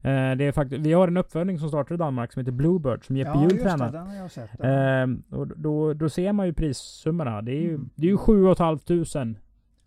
Eh, 0.00 0.36
det 0.36 0.44
är 0.44 0.52
faktiskt, 0.52 0.80
vi 0.86 0.92
har 0.92 1.08
en 1.08 1.16
uppfödning 1.16 1.58
som 1.58 1.68
startar 1.68 1.94
i 1.94 1.98
Danmark 1.98 2.32
som 2.32 2.40
heter 2.40 2.52
Bluebird 2.52 3.04
som 3.06 3.16
Jeppe 3.16 3.30
ja, 3.34 3.42
just 3.42 3.56
det, 3.56 3.62
tränar. 3.62 3.92
den 3.92 4.06
har 4.06 4.14
jag 4.14 4.30
sett. 4.30 4.50
Ehm, 4.60 5.22
och 5.30 5.46
då, 5.58 5.92
då 5.94 6.08
ser 6.08 6.32
man 6.32 6.46
ju 6.46 6.52
prissummorna. 6.52 7.42
Det 7.42 7.52
är 7.52 7.60
ju, 7.62 7.74
Mm. 7.74 7.90
det 7.94 8.06
är 8.06 8.10
ju 8.10 8.16
7 8.16 8.54
500 8.54 9.34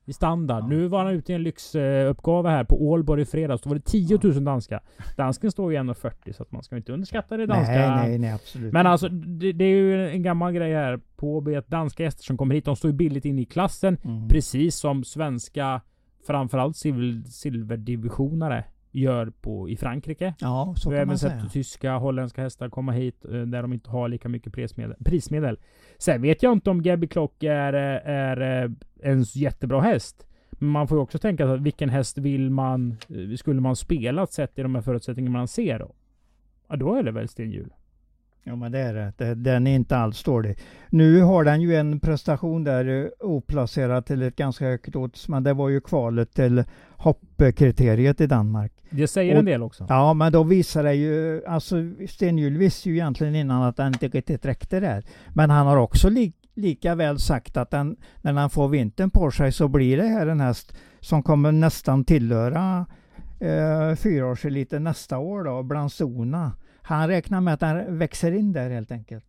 i 0.09 0.13
standard. 0.13 0.63
Ja. 0.63 0.67
Nu 0.67 0.87
var 0.87 1.05
han 1.05 1.13
ute 1.13 1.31
i 1.31 1.35
en 1.35 1.43
lyxuppgave 1.43 2.49
här 2.49 2.63
på 2.63 2.89
Ålborg 2.89 3.21
i 3.21 3.25
fredags. 3.25 3.61
Då 3.61 3.69
var 3.69 3.75
det 3.75 3.85
10 3.85 4.19
000 4.23 4.43
danska. 4.43 4.79
Dansken 5.17 5.51
står 5.51 5.71
ju 5.71 5.77
1,40 5.77 6.33
så 6.33 6.43
att 6.43 6.51
man 6.51 6.63
ska 6.63 6.77
inte 6.77 6.91
underskatta 6.91 7.37
det 7.37 7.45
danska. 7.45 7.73
nej, 7.73 8.09
nej, 8.09 8.17
nej, 8.17 8.31
absolut 8.31 8.73
Men 8.73 8.87
alltså 8.87 9.09
det, 9.09 9.51
det 9.51 9.65
är 9.65 9.75
ju 9.75 10.09
en 10.09 10.23
gammal 10.23 10.53
grej 10.53 10.73
här 10.73 10.99
på 11.15 11.37
AB 11.37 11.47
att 11.47 11.67
danska 11.67 12.03
gäster 12.03 12.23
som 12.23 12.37
kommer 12.37 12.55
hit, 12.55 12.65
de 12.65 12.75
står 12.75 12.91
ju 12.91 12.97
billigt 12.97 13.25
in 13.25 13.39
i 13.39 13.45
klassen. 13.45 13.97
Mm. 14.03 14.27
Precis 14.27 14.75
som 14.75 15.03
svenska, 15.03 15.81
framförallt 16.27 16.77
silver, 16.77 17.23
silverdivisionare 17.29 18.63
gör 18.91 19.31
på, 19.41 19.69
i 19.69 19.77
Frankrike. 19.77 20.33
Ja, 20.39 20.73
så 20.77 20.89
Vi 20.89 20.95
har 20.95 21.01
även 21.01 21.17
sett 21.17 21.51
tyska, 21.51 21.97
holländska 21.97 22.41
hästar 22.41 22.69
komma 22.69 22.91
hit 22.91 23.25
eh, 23.25 23.31
där 23.31 23.61
de 23.61 23.73
inte 23.73 23.89
har 23.89 24.07
lika 24.07 24.29
mycket 24.29 24.53
prismedel. 24.53 24.95
prismedel. 25.05 25.59
Sen 25.97 26.21
vet 26.21 26.43
jag 26.43 26.53
inte 26.53 26.69
om 26.69 26.81
Gabby 26.81 27.07
Klock 27.07 27.43
är, 27.43 27.73
eh, 27.73 28.13
är 28.13 28.63
eh, 28.63 28.71
en 29.01 29.23
jättebra 29.23 29.81
häst. 29.81 30.25
Men 30.51 30.69
man 30.69 30.87
får 30.87 30.97
ju 30.97 31.01
också 31.01 31.17
tänka 31.17 31.51
att 31.51 31.61
vilken 31.61 31.89
häst 31.89 32.17
vill 32.17 32.49
man, 32.49 32.97
skulle 33.37 33.61
man 33.61 33.75
spela 33.75 34.27
sett 34.27 34.59
i 34.59 34.61
de 34.61 34.75
här 34.75 34.81
förutsättningarna 34.81 35.37
man 35.37 35.47
ser 35.47 35.79
då? 35.79 35.91
Ja, 36.67 36.75
då 36.75 36.95
är 36.95 37.03
det 37.03 37.11
väl 37.11 37.27
Sten 37.27 37.51
Hjul. 37.51 37.73
Ja, 38.43 38.55
men 38.55 38.71
det 38.71 38.79
är 38.79 39.13
det. 39.17 39.35
Den 39.35 39.67
är 39.67 39.75
inte 39.75 39.97
alls 39.97 40.23
dålig. 40.23 40.57
Nu 40.89 41.21
har 41.21 41.43
den 41.43 41.61
ju 41.61 41.75
en 41.75 41.99
prestation 41.99 42.63
där 42.63 43.11
oplacerad 43.19 44.05
till 44.05 44.21
ett 44.21 44.35
ganska 44.35 44.65
högt 44.65 44.95
odds, 44.95 45.27
men 45.27 45.43
det 45.43 45.53
var 45.53 45.69
ju 45.69 45.81
kvalet 45.81 46.33
till 46.33 46.63
hoppkriteriet 46.89 48.21
i 48.21 48.27
Danmark. 48.27 48.71
Det 48.89 49.07
säger 49.07 49.33
Och- 49.33 49.39
en 49.39 49.45
del 49.45 49.63
också. 49.63 49.85
Ja, 49.89 50.13
men 50.13 50.31
då 50.31 50.43
visar 50.43 50.83
det 50.83 50.93
ju, 50.93 51.45
alltså 51.45 51.75
Sten 52.07 52.37
Hjul 52.37 52.57
visste 52.57 52.89
ju 52.89 52.95
egentligen 52.95 53.35
innan 53.35 53.63
att 53.63 53.77
den 53.77 53.87
inte 53.93 54.07
riktigt 54.07 54.45
räckte 54.45 54.79
där. 54.79 55.03
Men 55.33 55.49
han 55.49 55.67
har 55.67 55.77
också 55.77 56.09
li, 56.09 56.33
lika 56.53 56.95
väl 56.95 57.19
sagt 57.19 57.57
att 57.57 57.71
den, 57.71 57.95
när 58.21 58.33
han 58.33 58.49
får 58.49 58.67
vintern 58.67 59.09
på 59.09 59.31
sig 59.31 59.51
så 59.51 59.67
blir 59.67 59.97
det 59.97 60.07
här 60.07 60.27
en 60.27 60.39
häst 60.39 60.73
som 60.99 61.23
kommer 61.23 61.51
nästan 61.51 62.03
tillhöra 62.03 62.85
eh, 63.39 63.95
fyraårseliten 63.95 64.83
nästa 64.83 65.17
år 65.17 65.43
då, 65.43 65.63
bland 65.63 65.91
zona. 65.91 66.51
han 66.81 67.07
räknar 67.07 67.41
med 67.41 67.53
att 67.53 67.59
den 67.59 67.97
växer 67.97 68.31
in 68.31 68.53
där 68.53 68.69
helt 68.69 68.91
enkelt. 68.91 69.25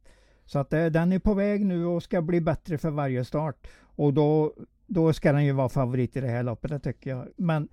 Så 0.47 0.59
att 0.59 0.73
eh, 0.73 0.87
den 0.87 1.13
är 1.13 1.19
på 1.19 1.35
väg 1.35 1.67
nu 1.67 1.85
och 1.87 2.03
ska 2.03 2.23
bli 2.23 2.41
bättre 2.41 2.79
för 2.79 2.91
varje 2.91 3.25
start. 3.25 3.67
Och 3.81 4.15
då, 4.15 4.53
då 4.87 5.13
ska 5.13 5.33
den 5.33 5.45
ju 5.45 5.53
vara 5.53 5.69
favorit 5.69 6.17
i 6.17 6.21
det 6.21 6.29
här 6.29 6.43
loppet, 6.43 6.71
det 6.71 6.79
tycker 6.79 7.11
jag. 7.11 7.27
Men 7.37 7.69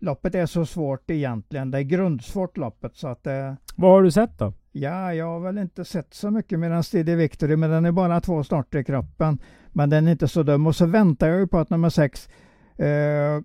loppet 0.00 0.34
är 0.34 0.46
så 0.46 0.66
svårt 0.66 1.10
egentligen. 1.10 1.70
Det 1.70 1.78
är 1.78 1.82
grundsvårt 1.82 2.56
loppet 2.56 2.96
så 2.96 3.08
att 3.08 3.26
eh, 3.26 3.54
Vad 3.76 3.90
har 3.90 4.02
du 4.02 4.10
sett 4.10 4.38
då? 4.38 4.52
Ja, 4.72 5.14
jag 5.14 5.26
har 5.26 5.40
väl 5.40 5.58
inte 5.58 5.84
sett 5.84 6.14
så 6.14 6.30
mycket 6.30 6.58
med 6.58 6.70
den 6.70 6.82
Steady 6.82 7.14
Victory, 7.14 7.56
men 7.56 7.70
den 7.70 7.84
är 7.84 7.92
bara 7.92 8.20
två 8.20 8.44
starter 8.44 8.78
i 8.78 8.84
kroppen. 8.84 9.38
Men 9.68 9.90
den 9.90 10.08
är 10.08 10.12
inte 10.12 10.28
så 10.28 10.42
dum. 10.42 10.66
Och 10.66 10.76
så 10.76 10.86
väntar 10.86 11.28
jag 11.28 11.38
ju 11.38 11.46
på 11.46 11.58
att 11.58 11.70
nummer 11.70 11.90
sex, 11.90 12.28
eh, 12.76 13.40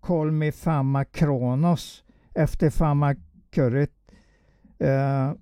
Call 0.00 0.30
Me 0.30 0.52
Fama 0.52 1.04
Kronos, 1.04 2.04
efter 2.34 2.70
Fama 2.70 3.14
Currit, 3.50 3.92
eh, 4.78 5.32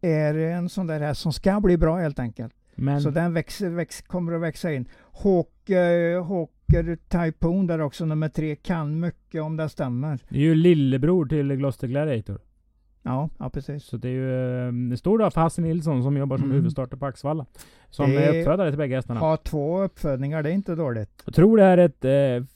är 0.00 0.34
en 0.34 0.68
sån 0.68 0.86
där 0.86 1.00
här 1.00 1.14
som 1.14 1.32
ska 1.32 1.60
bli 1.60 1.76
bra 1.76 1.98
helt 1.98 2.18
enkelt. 2.18 2.54
Men 2.74 3.00
Så 3.00 3.10
den 3.10 3.34
växer, 3.34 3.68
väx, 3.68 4.02
kommer 4.02 4.32
att 4.32 4.40
växa 4.40 4.72
in. 4.72 4.88
Hawk, 5.12 5.70
eh, 5.70 6.24
Hawker 6.76 6.96
Typhoon 7.08 7.66
där 7.66 7.80
också, 7.80 8.04
nummer 8.04 8.28
tre, 8.28 8.56
kan 8.56 9.00
mycket 9.00 9.42
om 9.42 9.56
det 9.56 9.68
stämmer. 9.68 10.18
det 10.28 10.36
är 10.36 10.40
ju 10.40 10.54
lillebror 10.54 11.26
till 11.26 11.48
Gloucester 11.56 11.88
Gladiator. 11.88 12.38
Ja, 13.02 13.28
ja 13.38 13.50
precis. 13.50 13.84
Så 13.84 13.96
det 13.96 14.08
är 14.08 14.12
ju... 14.12 14.66
eh, 14.68 14.72
Det 14.90 14.96
står 14.96 15.18
då 15.18 15.30
för 15.30 15.40
Hasse 15.40 15.60
Nilsson 15.62 16.02
som 16.02 16.16
jobbar 16.16 16.36
som 16.36 16.44
Mm. 16.44 16.56
huvudstarter 16.56 16.96
på 16.96 17.06
Axvalla. 17.06 17.46
Som 17.90 18.10
Det- 18.10 18.24
är 18.24 18.40
uppfödare 18.40 18.70
till 18.70 18.78
bägge 18.78 18.94
hästarna. 18.96 19.20
Ha 19.20 19.36
två 19.36 19.82
uppfödningar, 19.82 20.42
det 20.42 20.50
är 20.50 20.54
inte 20.54 20.74
dåligt. 20.74 21.22
Jag 21.24 21.34
tror 21.34 21.56
det 21.56 21.64
är 21.64 21.78
ett 21.78 22.04
eh, 22.04 22.46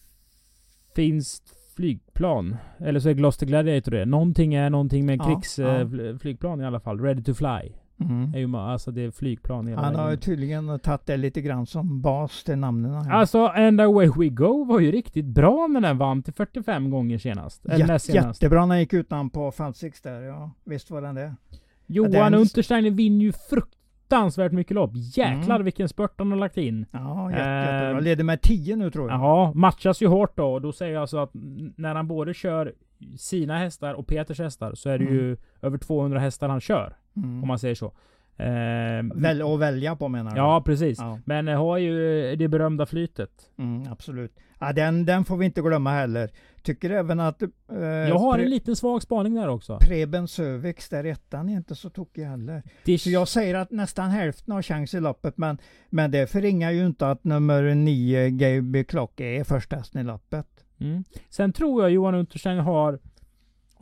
finskt 0.96 1.52
flygplan. 1.76 2.56
Eller 2.78 3.00
så 3.00 3.08
är 3.08 3.12
Gloucester 3.14 3.46
Gladiator 3.46 3.92
det. 3.92 4.04
Någonting 4.04 4.54
är 4.54 4.70
någonting 4.70 5.06
med 5.06 5.18
Ja, 5.18 5.24
krigsflygplan 5.24 6.58
ja. 6.58 6.62
eh, 6.62 6.64
i 6.64 6.66
alla 6.66 6.80
fall. 6.80 7.00
Ready 7.00 7.22
to 7.22 7.34
fly. 7.34 7.72
Mm. 8.00 8.34
Är 8.34 8.38
ju, 8.38 8.56
alltså 8.56 8.90
det 8.90 9.02
är 9.02 9.10
flygplan 9.10 9.66
hela 9.66 9.82
Han 9.82 9.94
har 9.94 10.10
ju 10.10 10.16
tydligen 10.16 10.78
tagit 10.78 11.06
det 11.06 11.16
lite 11.16 11.40
grann 11.40 11.66
som 11.66 12.00
bas 12.02 12.44
till 12.44 12.58
namnen. 12.58 12.94
här. 12.94 13.10
Alltså 13.12 13.46
And 13.46 13.80
Away 13.80 14.10
We 14.18 14.28
Go 14.28 14.64
var 14.64 14.80
ju 14.80 14.92
riktigt 14.92 15.24
bra 15.24 15.66
när 15.66 15.80
den 15.80 15.98
vann 15.98 16.22
till 16.22 16.32
45 16.34 16.90
gånger 16.90 17.18
senast. 17.18 17.66
Eller 17.66 17.78
Jätte, 17.78 17.98
senast. 17.98 18.42
jättebra 18.42 18.60
när 18.60 18.74
han 18.74 18.80
gick 18.80 18.92
utan 18.92 19.30
på 19.30 19.50
Falsix 19.50 20.00
där. 20.00 20.22
Ja, 20.22 20.50
visst 20.64 20.90
var 20.90 21.02
den 21.02 21.14
det. 21.14 21.34
Johan 21.86 22.10
den- 22.10 22.34
Untersteiner 22.34 22.90
vinner 22.90 23.24
ju 23.24 23.32
fruktansvärt 23.32 24.52
mycket 24.52 24.74
lopp. 24.74 24.90
Jäklar 24.94 25.54
Mm. 25.54 25.64
vilken 25.64 25.88
spurt 25.88 26.14
han 26.18 26.30
har 26.30 26.38
lagt 26.38 26.56
in. 26.56 26.86
Ja, 26.90 27.30
jätte, 27.30 27.42
Eh, 27.42 27.58
jättebra. 27.74 28.00
Leder 28.00 28.24
med 28.24 28.40
10 28.42 28.76
nu 28.76 28.90
tror 28.90 29.10
jag. 29.10 29.20
Ja, 29.20 29.52
matchas 29.54 30.02
ju 30.02 30.06
hårt 30.06 30.36
då. 30.36 30.58
Då 30.58 30.72
säger 30.72 30.92
jag 30.94 31.00
alltså 31.00 31.18
att 31.18 31.30
när 31.76 31.94
han 31.94 32.08
både 32.08 32.34
kör 32.34 32.72
sina 33.18 33.58
hästar 33.58 33.94
och 33.94 34.06
Peters 34.06 34.38
hästar 34.38 34.74
så 34.74 34.88
är 34.88 34.98
det 34.98 35.04
ju 35.04 35.36
över 35.62 35.78
200 35.78 36.18
hästar 36.18 36.48
han 36.48 36.60
kör. 36.60 36.96
Mm. 37.16 37.42
Om 37.42 37.48
man 37.48 37.58
säger 37.58 37.74
så. 37.74 37.92
Väl, 39.14 39.42
och 39.42 39.62
välja 39.62 39.96
på 39.96 40.08
menar 40.08 40.30
du? 40.30 40.36
ja, 40.36 40.62
precis. 40.66 40.98
Ja, 40.98 41.18
Men 41.24 41.48
eh, 41.48 41.58
har 41.58 41.78
ju 41.78 42.36
det 42.36 42.48
berömda 42.48 42.86
flytet. 42.86 43.30
mm, 43.58 43.92
absolut. 43.92 44.36
Ja, 44.58 44.72
den, 44.72 45.06
den 45.06 45.24
får 45.24 45.36
vi 45.36 45.46
inte 45.46 45.60
glömma 45.60 45.90
heller. 45.90 46.30
Tycker 46.62 46.90
även 46.90 47.20
att... 47.20 47.42
Eh, 47.42 47.48
Jag 47.78 48.18
har 48.18 48.38
en 48.38 48.50
liten 48.50 48.76
svag 48.76 49.02
spaning 49.02 49.34
där 49.34 49.48
också. 49.48 49.78
Preben 49.80 50.28
Sövix, 50.28 50.88
där 50.88 51.04
ettan 51.04 51.48
är 51.48 51.56
inte 51.56 51.74
så 51.74 51.90
tokig 51.90 52.22
heller. 52.24 52.62
Så 52.98 53.10
jag 53.10 53.28
säger 53.28 53.54
att 53.54 53.70
nästan 53.70 54.10
hälften 54.10 54.54
har 54.54 54.62
chans 54.62 54.94
i 54.94 55.00
loppet, 55.00 55.38
men, 55.38 55.58
men 55.90 56.10
det 56.10 56.26
förringar 56.30 56.70
ju 56.70 56.86
inte 56.86 57.10
att 57.10 57.24
nummer 57.24 57.74
9, 57.74 58.30
Gaby 58.30 58.84
Klock, 58.84 59.20
är 59.20 59.44
första 59.44 59.76
hästen 59.76 60.00
i 60.00 60.04
loppet. 60.04 60.46
mm. 60.80 61.04
Sen 61.30 61.52
tror 61.52 61.82
jag 61.82 61.90
Johan 61.90 62.14
Untersteiner 62.14 62.62
har 62.62 62.98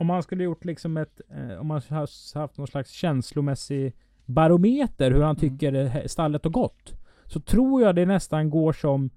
om 0.03 0.07
man 0.07 0.23
skulle 0.23 0.43
gjort 0.43 0.65
liksom 0.65 0.97
ett, 0.97 1.21
eh, 1.29 1.59
om 1.59 1.67
man 1.67 1.81
har 1.89 2.39
haft 2.39 2.57
någon 2.57 2.67
slags 2.67 2.91
känslomässig 2.91 3.93
barometer 4.25 5.11
hur 5.11 5.21
han 5.21 5.35
Mm. 5.35 5.49
tycker 5.49 5.73
eh, 5.73 6.05
stallet 6.05 6.43
har 6.43 6.51
gått. 6.51 6.93
Så 7.25 7.39
tror 7.39 7.81
jag 7.81 7.95
det 7.95 8.05
nästan 8.05 8.49
går 8.49 8.73
som, 8.73 9.09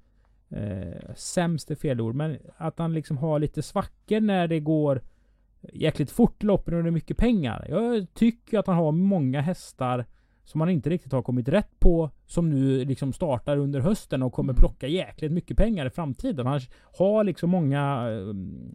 eh, 0.51 1.15
sämst 1.15 1.71
är 1.71 1.75
fel 1.75 2.01
ord, 2.01 2.15
men 2.15 2.39
att 2.57 2.79
han 2.79 2.95
liksom 2.95 3.19
har 3.19 3.39
lite 3.39 3.63
svackor 3.63 4.21
när 4.21 4.49
det 4.49 4.61
går 4.61 5.03
jäkligt 5.73 6.11
fort 6.11 6.43
i 6.43 6.47
loppen 6.47 6.75
och 6.75 6.83
det 6.83 6.89
är 6.89 6.91
mycket 6.91 7.17
pengar. 7.17 7.67
Jag 7.69 8.07
tycker 8.15 8.59
att 8.59 8.67
han 8.67 8.77
har 8.77 8.93
många 8.93 9.41
hästar 9.41 10.07
som 10.47 10.61
han 10.61 10.71
inte 10.71 10.91
riktigt 10.91 11.13
har 11.13 11.23
kommit 11.23 11.49
rätt 11.49 11.81
på. 11.81 12.11
Som 12.27 12.51
nu 12.51 12.85
liksom 12.85 13.13
startar 13.13 13.57
under 13.57 13.81
hösten 13.81 14.23
och 14.23 14.33
kommer 14.33 14.53
Mm. 14.53 14.61
plocka 14.61 14.87
jäkligt 14.87 15.33
mycket 15.33 15.57
pengar 15.57 15.87
i 15.87 15.91
framtiden. 15.91 16.47
Han 16.47 16.61
har 16.99 17.25
liksom 17.25 17.51
många 17.51 18.09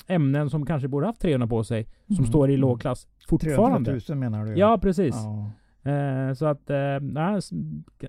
eh, 0.07 0.15
ämnen 0.15 0.49
som 0.49 0.65
kanske 0.65 0.87
borde 0.87 1.05
haft 1.05 1.21
300 1.21 1.47
på 1.47 1.63
sig. 1.63 1.87
Som 2.07 2.15
Mm. 2.15 2.27
står 2.27 2.49
i 2.49 2.53
Mm. 2.53 2.61
låg 2.61 2.81
klass 2.81 3.05
300 3.05 3.27
fortfarande. 3.29 3.99
000 4.09 4.17
menar 4.17 4.45
du? 4.45 4.55
Ja, 4.55 4.77
precis. 4.77 5.15
Ja. 5.15 5.51
Eh, 5.91 6.33
så 6.33 6.45
att 6.45 6.69
eh, 6.69 6.97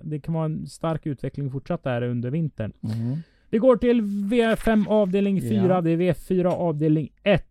det 0.03 0.19
kan 0.19 0.33
vara 0.33 0.45
en 0.45 0.67
stark 0.67 1.05
utveckling 1.05 1.51
fortsatt 1.51 1.83
där 1.83 2.01
under 2.01 2.29
vintern. 2.31 2.73
Mm. 2.83 3.17
Vi 3.49 3.57
går 3.57 3.77
till 3.77 4.01
V5 4.01 4.87
avdelning 4.87 5.41
4. 5.41 5.67
Ja. 5.67 5.81
Det 5.81 5.91
är 5.91 5.97
V4 5.97 6.45
avdelning 6.45 7.09
1. 7.23 7.45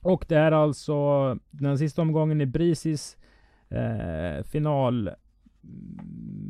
Och 0.00 0.24
det 0.28 0.36
är 0.36 0.52
alltså 0.52 0.94
den 1.50 1.78
sista 1.78 2.02
omgången 2.02 2.40
i 2.40 2.46
Brisis 2.46 3.16
eh, 3.74 4.44
final 4.44 5.10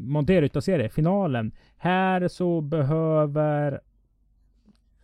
Monterrytta-serie, 0.03 0.89
finalen. 0.89 1.53
Här 1.77 2.29
så 2.29 2.61
behöver 2.61 3.81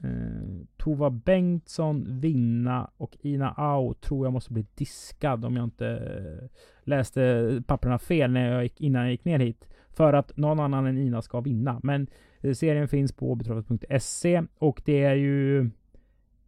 eh, 0.05 0.67
Tova 0.77 1.11
Bengtsson 1.11 2.21
vinna 2.21 2.91
och 2.97 3.17
Ina 3.21 3.51
Au 3.57 3.95
tror 3.95 4.27
jag 4.27 4.33
måste 4.33 4.53
bli 4.53 4.67
diskad 4.75 5.45
om 5.45 5.57
jag 5.57 5.65
inte 5.65 5.89
eh, 5.89 6.49
läste 6.85 7.63
papperna 7.67 7.99
fel 7.99 8.31
när 8.31 8.53
jag 8.53 8.63
gick, 8.63 8.81
innan 8.81 9.03
jag 9.03 9.11
gick 9.11 9.25
ner 9.25 9.39
hit. 9.39 9.69
För 9.91 10.13
att 10.13 10.37
någon 10.37 10.61
annan 10.61 10.87
än 10.87 10.99
Ina 10.99 11.23
ska 11.23 11.41
vinna. 11.41 11.81
Men 11.83 12.07
eh, 12.41 12.53
serien 12.53 12.89
finns 12.89 13.13
på 13.13 13.35
betravet.se 13.35 14.43
och 14.59 14.83
det 14.85 15.03
är 15.03 15.15
ju 15.15 15.71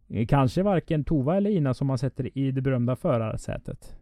eh, 0.07 0.25
kanske 0.27 0.63
varken 0.63 1.03
Tova 1.03 1.37
eller 1.37 1.49
Ina 1.49 1.73
som 1.73 1.87
man 1.87 1.97
sätter 1.97 2.37
i 2.37 2.51
det 2.51 2.61
berömda 2.61 2.95
förarsätet. 2.95 4.00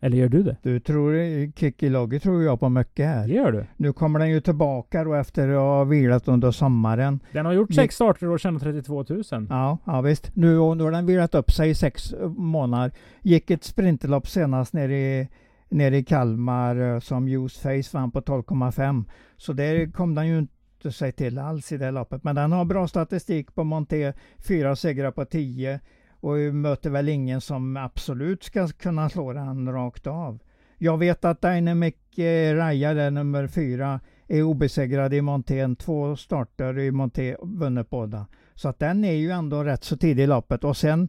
Eller 0.00 0.16
gör 0.16 0.28
du 0.28 0.42
det? 0.42 0.56
Du 0.62 0.80
tror, 0.80 1.12
Kikki 1.52 1.88
Logge 1.88 2.20
tror 2.20 2.42
jag 2.42 2.60
på 2.60 2.68
mycket 2.68 2.96
Det 2.96 3.04
här. 3.04 3.28
gör 3.28 3.52
du. 3.52 3.64
Nu 3.76 3.92
kommer 3.92 4.18
den 4.18 4.30
ju 4.30 4.40
tillbaka 4.40 5.04
då 5.04 5.14
efter 5.14 5.48
att 5.48 5.54
ha 5.60 5.84
vilat 5.84 6.28
under 6.28 6.50
sommaren. 6.50 7.20
Den 7.32 7.46
har 7.46 7.52
gjort 7.52 7.74
sex 7.74 7.94
starter 7.94 8.28
och 8.28 8.40
tjänat 8.40 8.62
32 8.62 9.04
000. 9.08 9.22
Ja, 9.50 9.78
ja 9.84 10.00
visst. 10.00 10.30
Nu, 10.36 10.58
och 10.58 10.76
nu 10.76 10.84
har 10.84 10.90
den 10.90 11.06
vilat 11.06 11.34
upp 11.34 11.50
sig 11.50 11.70
i 11.70 11.74
sex 11.74 12.12
eh, 12.12 12.28
månader. 12.28 12.92
Gick 13.22 13.50
ett 13.50 13.64
sprinterlopp 13.64 14.28
senast 14.28 14.72
nere 14.72 14.96
i, 14.96 15.28
nere 15.68 15.96
i 15.96 16.04
Kalmar 16.04 16.76
eh, 16.94 17.00
som 17.00 17.28
Juice 17.28 17.58
Face 17.58 17.98
vann 17.98 18.10
på 18.10 18.20
12,5. 18.20 19.04
Så 19.36 19.52
där 19.52 19.92
kom 19.92 20.14
den 20.14 20.26
ju 20.28 20.38
inte 20.38 20.92
sig 20.92 21.12
till 21.12 21.38
alls 21.38 21.72
i 21.72 21.76
det 21.76 21.90
loppet. 21.90 22.24
Men 22.24 22.34
den 22.34 22.52
har 22.52 22.64
bra 22.64 22.88
statistik 22.88 23.54
på 23.54 23.64
Monté. 23.64 24.12
Fyra 24.48 24.76
segrar 24.76 25.10
på 25.10 25.24
10. 25.24 25.80
Och 26.20 26.36
möter 26.36 26.90
väl 26.90 27.08
ingen 27.08 27.40
som 27.40 27.76
absolut 27.76 28.44
ska 28.44 28.68
kunna 28.68 29.08
slå 29.08 29.32
den 29.32 29.72
rakt 29.72 30.06
av. 30.06 30.38
Jag 30.78 30.98
vet 30.98 31.24
att 31.24 31.42
Dynamic 31.42 31.94
eh, 32.18 32.54
Raja, 32.54 32.94
där 32.94 33.10
nummer 33.10 33.46
fyra, 33.46 34.00
är 34.26 34.42
obesegrad 34.42 35.14
i 35.14 35.20
Montén. 35.20 35.76
Två 35.76 36.16
starter 36.16 36.78
i 36.78 36.90
Monté, 36.90 37.36
vunnit 37.42 37.90
båda. 37.90 38.26
Så 38.54 38.68
att 38.68 38.78
den 38.78 39.04
är 39.04 39.12
ju 39.12 39.30
ändå 39.30 39.64
rätt 39.64 39.84
så 39.84 39.96
tidig 39.96 40.22
i 40.22 40.26
loppet. 40.26 40.64
Och 40.64 40.76
sen 40.76 41.08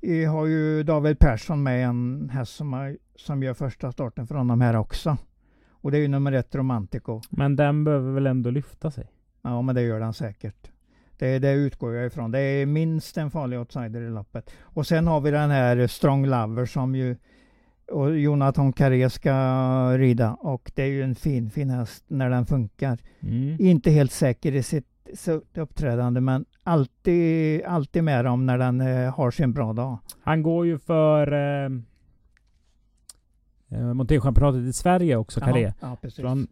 eh, 0.00 0.32
har 0.32 0.46
ju 0.46 0.82
David 0.82 1.18
Persson 1.18 1.62
med 1.62 1.86
en 1.86 2.30
häst 2.32 2.56
som, 2.56 2.72
har, 2.72 2.96
som 3.16 3.42
gör 3.42 3.54
första 3.54 3.92
starten 3.92 4.26
för 4.26 4.34
honom 4.34 4.60
här 4.60 4.76
också. 4.76 5.16
Och 5.70 5.90
det 5.90 5.98
är 5.98 6.02
ju 6.02 6.08
nummer 6.08 6.32
ett 6.32 6.54
Romantico. 6.54 7.20
Men 7.30 7.56
den 7.56 7.84
behöver 7.84 8.12
väl 8.12 8.26
ändå 8.26 8.50
lyfta 8.50 8.90
sig? 8.90 9.06
Ja, 9.42 9.62
men 9.62 9.74
det 9.74 9.82
gör 9.82 10.00
den 10.00 10.12
säkert. 10.12 10.70
Det, 11.18 11.38
det 11.38 11.52
utgår 11.52 11.94
jag 11.94 12.06
ifrån. 12.06 12.30
Det 12.30 12.40
är 12.40 12.66
minst 12.66 13.16
en 13.16 13.30
farlig 13.30 13.58
outsider 13.58 14.00
i 14.00 14.10
loppet. 14.10 14.50
Och 14.60 14.86
sen 14.86 15.06
har 15.06 15.20
vi 15.20 15.30
den 15.30 15.50
här 15.50 15.86
Strong 15.86 16.26
Lover 16.26 16.66
som 16.66 16.94
ju 16.94 17.16
och 17.90 18.18
Jonathan 18.18 18.72
Carré 18.72 19.10
ska 19.10 19.32
rida. 19.98 20.34
Och 20.34 20.72
det 20.74 20.82
är 20.82 20.86
ju 20.86 21.02
en 21.02 21.14
fin, 21.14 21.50
fin 21.50 21.70
häst 21.70 22.04
när 22.08 22.30
den 22.30 22.46
funkar. 22.46 22.98
Mm. 23.20 23.56
Inte 23.60 23.90
helt 23.90 24.12
säker 24.12 24.54
i 24.54 24.62
sitt, 24.62 24.86
sitt 25.14 25.58
uppträdande 25.58 26.20
men 26.20 26.44
alltid, 26.62 27.64
alltid 27.64 28.04
med 28.04 28.24
dem 28.24 28.46
när 28.46 28.58
den 28.58 28.80
eh, 28.80 29.14
har 29.14 29.30
sin 29.30 29.52
bra 29.52 29.72
dag. 29.72 29.98
Han 30.20 30.42
går 30.42 30.66
ju 30.66 30.78
för 30.78 31.32
eh, 31.32 31.70
eh, 33.68 33.94
Monterchampionatet 33.94 34.60
i 34.60 34.72
Sverige 34.72 35.16
också, 35.16 35.40
Carré. 35.40 35.62
Ja, 35.62 35.72
ja 35.80 35.96
precis. 36.02 36.20
Så 36.20 36.26
han 36.26 36.46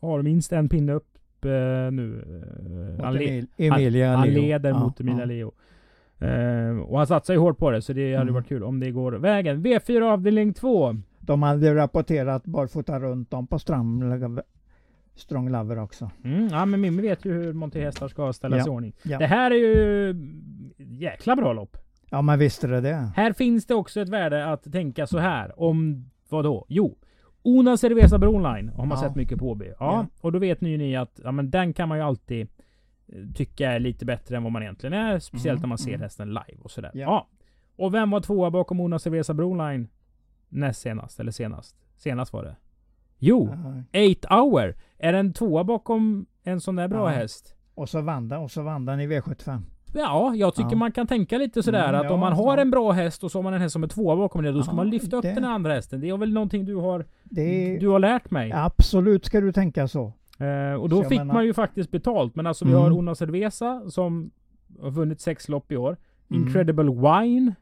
har 0.00 0.22
minst 0.22 0.52
en 0.52 0.68
pinne 0.68 0.92
upp 0.92 1.17
eh, 1.44 1.50
nu. 1.92 2.24
Eh, 2.28 2.92
Mot 2.96 3.04
han, 3.04 3.14
le- 3.14 3.28
Emil, 3.28 3.46
Emilia 3.56 4.16
han 4.16 4.28
Leo. 4.28 4.42
leder 4.42 4.70
Ja, 4.70 4.78
mot 4.78 5.00
Emilia 5.00 5.20
ja. 5.20 5.24
Leo. 5.24 5.52
Eh, 6.20 6.78
och 6.80 6.98
han 6.98 7.06
satsar 7.06 7.34
ju 7.34 7.40
hårt 7.40 7.58
på 7.58 7.70
det, 7.70 7.82
så 7.82 7.92
det 7.92 8.12
hade 8.14 8.22
Mm. 8.22 8.34
varit 8.34 8.48
kul 8.48 8.62
om 8.62 8.80
det 8.80 8.90
går 8.90 9.12
vägen. 9.12 9.62
V4 9.66 10.02
avdelning 10.02 10.52
2. 10.54 10.96
De 11.20 11.42
hade 11.42 11.74
rapporterat 11.74 12.44
barfota 12.44 13.00
runt 13.00 13.34
om 13.34 13.46
på 13.46 13.58
Strong, 13.58 14.38
Strong 15.14 15.50
Lover 15.50 15.78
också. 15.78 16.10
Mm, 16.24 16.48
ja 16.48 16.64
men 16.64 16.80
Mimmi 16.80 17.02
vet 17.02 17.24
ju 17.24 17.32
hur 17.32 17.52
Monté 17.52 17.84
hästar 17.84 18.08
ska 18.08 18.32
ställas 18.32 18.58
Ja, 18.58 18.66
i 18.66 18.76
ordning. 18.76 18.92
ja. 19.02 19.18
Det 19.18 19.26
här 19.26 19.50
är 19.50 19.54
ju 19.54 20.14
jäkla 20.78 21.36
bra 21.36 21.52
lopp. 21.52 21.76
Ja 22.10 22.22
men 22.22 22.38
visst 22.38 22.64
är 22.64 22.68
det 22.68 22.80
det. 22.80 23.12
Här 23.16 23.32
finns 23.32 23.66
det 23.66 23.74
också 23.74 24.00
ett 24.00 24.08
värde 24.08 24.46
att 24.46 24.72
tänka 24.72 25.06
så 25.06 25.18
här. 25.18 25.60
Om 25.60 26.10
vad 26.28 26.44
då? 26.44 26.66
Jo. 26.68 26.98
Una 27.48 27.76
Cerveza 27.76 28.18
Broline 28.18 28.68
har 28.68 28.86
man 28.86 28.98
Ja. 28.98 29.02
sett 29.08 29.14
mycket 29.16 29.38
på. 29.38 29.58
Ja, 29.64 29.74
Ja. 29.78 30.06
och 30.20 30.32
då 30.32 30.38
vet 30.38 30.60
ni 30.60 30.70
ju 30.70 30.78
ni 30.78 30.96
att 30.96 31.20
ja, 31.24 31.32
men 31.32 31.50
den 31.50 31.72
kan 31.72 31.88
man 31.88 31.98
ju 31.98 32.04
alltid 32.04 32.48
eh, 33.08 33.14
tycka 33.34 33.72
är 33.72 33.80
lite 33.80 34.04
bättre 34.04 34.36
än 34.36 34.42
vad 34.42 34.52
man 34.52 34.62
egentligen 34.62 34.92
är. 34.92 35.18
Speciellt 35.18 35.58
Mm, 35.58 35.60
när 35.62 35.68
man 35.68 35.78
ser 35.78 35.88
mm. 35.90 36.00
hästen 36.00 36.28
live 36.28 36.62
och 36.62 36.70
sådär. 36.70 36.90
Ja. 36.94 37.00
Ja. 37.00 37.28
Och 37.84 37.94
vem 37.94 38.10
var 38.10 38.20
tvåa 38.20 38.50
bakom 38.50 38.80
Una 38.80 38.98
Cerveza 38.98 39.34
Broline 39.34 39.88
näst 40.48 40.80
senast? 40.80 41.20
Eller 41.20 41.32
senast? 41.32 41.76
Senast 41.96 42.32
var 42.32 42.42
det. 42.44 42.56
Jo, 43.18 43.48
Ja. 43.92 44.10
8 44.12 44.34
Hour. 44.40 44.74
Är 44.98 45.12
den 45.12 45.32
tvåa 45.32 45.64
bakom 45.64 46.26
en 46.42 46.60
sån 46.60 46.76
där 46.76 46.88
bra 46.88 47.12
Ja. 47.12 47.18
häst? 47.18 47.54
Och 47.74 47.88
så 47.88 48.00
vann 48.00 48.28
den, 48.28 48.38
och 48.40 48.50
så 48.50 48.62
vann 48.62 48.84
den 48.84 49.00
i 49.00 49.06
V75. 49.06 49.60
Ja, 49.92 50.32
jag 50.34 50.54
tycker 50.54 50.70
Ja. 50.70 50.76
man 50.76 50.92
kan 50.92 51.06
tänka 51.06 51.38
lite 51.38 51.62
sådär 51.62 51.88
Mm, 51.88 52.00
att 52.00 52.04
ja, 52.06 52.12
om 52.12 52.20
man 52.20 52.32
har 52.32 52.56
ja. 52.56 52.60
en 52.62 52.70
bra 52.70 52.92
häst 52.92 53.24
och 53.24 53.30
så 53.30 53.38
har 53.38 53.42
man 53.42 53.54
en 53.54 53.60
häst 53.60 53.72
som 53.72 53.82
är 53.82 53.88
tvåa 53.88 54.16
bakom 54.16 54.42
det, 54.44 54.52
då 54.52 54.62
ska 54.62 54.74
man 54.74 54.90
lyfta 54.90 55.16
upp 55.16 55.22
det- 55.22 55.34
den 55.34 55.44
andra 55.44 55.72
hästen. 55.74 56.00
Det 56.00 56.08
är 56.08 56.16
väl 56.16 56.32
någonting 56.32 56.64
du 56.64 56.74
har, 56.74 57.04
Det 57.24 57.78
du 57.80 57.88
har 57.88 57.98
lärt 57.98 58.30
mig. 58.30 58.52
Absolut 58.54 59.24
ska 59.24 59.40
du 59.40 59.52
tänka 59.52 59.88
så. 59.88 60.12
Eh, 60.38 60.80
och 60.80 60.88
då 60.88 61.02
Så 61.02 61.08
fick 61.08 61.18
menar- 61.18 61.34
man 61.34 61.44
ju 61.44 61.54
faktiskt 61.54 61.90
betalt. 61.90 62.36
Men 62.36 62.46
alltså 62.46 62.64
vi 62.64 62.70
Mm. 62.70 62.82
har 62.82 62.98
Una 62.98 63.14
Cerveza 63.14 63.82
som 63.90 64.30
har 64.80 64.90
vunnit 64.90 65.20
sex 65.20 65.48
lopp 65.48 65.72
i 65.72 65.76
år. 65.76 65.96
Mm. 66.30 66.42
Incredible 66.42 66.84
Wine 66.90 67.54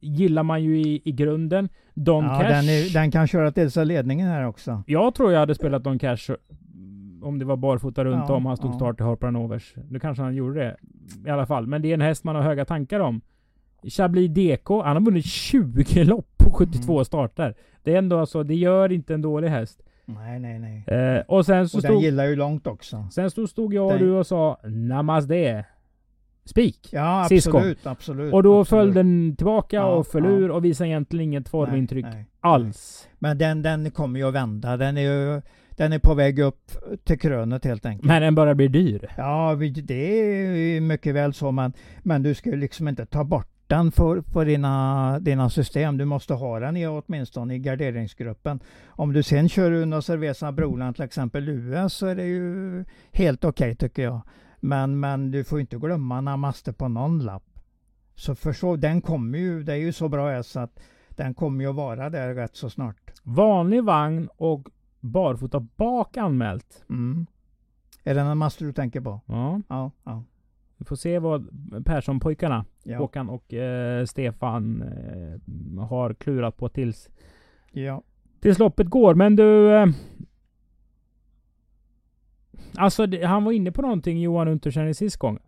gillar 0.00 0.42
man 0.42 0.62
ju 0.64 0.80
i, 0.80 1.02
i 1.04 1.12
grunden. 1.12 1.68
Don 1.94 2.24
Cash. 2.24 2.38
den, 2.42 2.64
är, 2.64 2.92
den 2.92 3.10
kan 3.10 3.26
köra 3.26 3.50
till 3.52 3.70
sig 3.70 3.86
ledningen 3.86 4.28
här 4.28 4.46
också. 4.46 4.82
Jag 4.86 5.14
tror 5.14 5.32
jag 5.32 5.40
hade 5.40 5.54
spelat 5.54 5.84
Don 5.84 5.98
Cash 5.98 6.30
om 7.26 7.38
det 7.38 7.44
var 7.44 7.56
barfota 7.56 8.04
runt 8.04 8.24
Ja, 8.28 8.34
om 8.34 8.46
han 8.46 8.56
stod 8.56 8.70
ja. 8.70 8.74
start 8.74 9.00
i 9.00 9.02
Harper 9.02 9.36
Overs. 9.36 9.74
Nu 9.90 9.98
kanske 10.00 10.22
han 10.22 10.34
gjorde 10.34 10.60
det 10.60 10.76
i 11.26 11.30
alla 11.30 11.46
fall. 11.46 11.66
Men 11.66 11.82
det 11.82 11.88
är 11.90 11.94
en 11.94 12.00
häst 12.00 12.24
man 12.24 12.36
har 12.36 12.42
höga 12.42 12.64
tankar 12.64 13.00
om. 13.00 13.20
Chablis 13.82 14.30
DK, 14.30 14.68
han 14.84 14.96
har 14.96 15.00
vunnit 15.00 15.24
20 15.26 16.04
lopp 16.04 16.28
på 16.38 16.50
72 16.50 16.92
Mm. 16.92 17.04
starter. 17.04 17.54
Det 17.82 17.94
är 17.94 17.98
ändå 17.98 18.18
alltså, 18.18 18.42
det 18.42 18.54
gör 18.54 18.92
inte 18.92 19.14
en 19.14 19.22
dålig 19.22 19.48
häst. 19.48 19.82
Nej, 20.04 20.40
nej, 20.40 20.58
nej. 20.58 20.84
Eh, 21.16 21.22
och 21.28 21.46
sen 21.46 21.68
så 21.68 21.78
Och 21.78 21.82
den 21.82 21.90
stod, 21.92 22.02
gillar 22.02 22.24
ju 22.24 22.36
långt 22.36 22.66
också. 22.66 23.08
sen 23.12 23.30
stod, 23.30 23.48
stod 23.48 23.74
jag 23.74 23.84
och 23.86 23.92
Den- 23.92 24.00
du 24.02 24.10
och 24.12 24.26
sa 24.26 24.58
Namaste. 24.64 25.64
Spik. 26.44 26.88
Ja, 26.92 27.26
Sist 27.28 27.46
gång. 27.50 27.56
absolut, 27.60 27.86
absolut. 27.86 28.34
Och 28.34 28.42
då 28.42 28.60
absolut. 28.60 28.68
föll 28.84 28.94
den 28.94 29.36
tillbaka 29.36 29.76
Ja, 29.76 29.86
och 29.86 30.06
föll 30.06 30.24
ja. 30.24 30.30
ur 30.30 30.50
och 30.50 30.64
visade 30.64 30.88
egentligen 30.90 31.24
inget 31.24 31.48
formintryck 31.48 32.04
Nej, 32.04 32.14
nej. 32.14 32.26
alls. 32.40 33.08
Men 33.18 33.38
den, 33.38 33.62
den 33.62 33.90
kommer 33.90 34.20
ju 34.20 34.28
att 34.28 34.34
vända. 34.34 34.76
Den 34.76 34.96
är 34.96 35.00
ju 35.02 35.42
den 35.76 35.92
är 35.92 35.98
på 35.98 36.14
väg 36.14 36.38
upp 36.38 36.70
till 37.04 37.18
krönet 37.18 37.64
helt 37.64 37.86
enkelt. 37.86 38.06
Men 38.06 38.22
den 38.22 38.34
börjar 38.34 38.54
bli 38.54 38.68
dyr. 38.68 39.12
Ja, 39.16 39.56
det 39.82 39.94
är 39.94 40.80
mycket 40.80 41.14
väl 41.14 41.34
så. 41.34 41.52
Men, 41.52 41.72
men 42.02 42.22
du 42.22 42.34
ska 42.34 42.50
ju 42.50 42.56
liksom 42.56 42.88
inte 42.88 43.06
ta 43.06 43.24
bort 43.24 43.48
den 43.66 43.92
för, 43.92 44.20
för 44.20 44.44
dina, 44.44 45.18
dina 45.20 45.50
system. 45.50 45.98
Du 45.98 46.04
måste 46.04 46.34
ha 46.34 46.60
den 46.60 46.76
i, 46.76 46.86
åtminstone 46.86 47.54
i 47.54 47.58
garderingsgruppen. 47.58 48.60
Om 48.86 49.12
du 49.12 49.22
sen 49.22 49.48
kör 49.48 49.72
Uno 49.72 50.02
Cerveza 50.02 50.52
Broland 50.52 50.96
till 50.96 51.04
exempel 51.04 51.48
US 51.48 51.94
så 51.94 52.06
är 52.06 52.14
det 52.14 52.26
ju 52.26 52.84
helt 53.12 53.44
okej 53.44 53.76
tycker 53.76 54.02
jag. 54.02 54.20
Men, 54.60 55.00
men 55.00 55.30
du 55.30 55.44
får 55.44 55.60
inte 55.60 55.76
glömma 55.76 56.20
Namaste 56.20 56.72
på 56.72 56.88
någon 56.88 57.18
lapp. 57.18 57.42
Så 58.14 58.34
för 58.34 58.52
så, 58.52 58.76
den 58.76 59.00
kommer 59.00 59.38
ju, 59.38 59.62
det 59.62 59.72
är 59.72 59.76
ju 59.76 59.92
så 59.92 60.08
bra 60.08 60.30
häst 60.30 60.50
så 60.50 60.60
att 60.60 60.80
den 61.08 61.34
kommer 61.34 61.64
ju 61.64 61.70
att 61.70 61.76
vara 61.76 62.10
där 62.10 62.34
rätt 62.34 62.56
så 62.56 62.70
snart. 62.70 62.96
Vanlig 63.22 63.84
vagn 63.84 64.28
och 64.36 64.68
barfota 65.00 65.60
bak 65.60 66.16
anmält. 66.16 66.84
Mm. 66.90 67.26
Är 68.04 68.14
det 68.14 68.24
Namaste 68.24 68.64
du 68.64 68.72
tänker 68.72 69.00
på? 69.00 69.20
Ja, 69.26 69.60
Ja. 69.68 69.90
ja. 70.04 70.22
vi 70.76 70.84
får 70.84 70.96
se 70.96 71.18
vad 71.18 71.48
Persson-pojkarna, 71.84 72.64
ja. 72.84 72.98
Håkan 72.98 73.28
och 73.28 73.54
eh, 73.54 74.04
Stefan, 74.04 74.82
eh, 74.82 75.84
har 75.84 76.14
klurat 76.14 76.56
på 76.56 76.68
tills, 76.68 77.10
ja. 77.72 78.02
tills 78.40 78.58
loppet 78.58 78.86
går. 78.86 79.14
Men 79.14 79.36
du... 79.36 79.74
Eh, 79.74 79.86
alltså, 82.74 83.06
det, 83.06 83.26
han 83.26 83.44
var 83.44 83.52
inne 83.52 83.72
på 83.72 83.82
någonting 83.82 84.20
Johan 84.20 84.48
Untersen 84.48 84.88
i 84.88 84.94
sist 84.94 85.16
gång. 85.16 85.38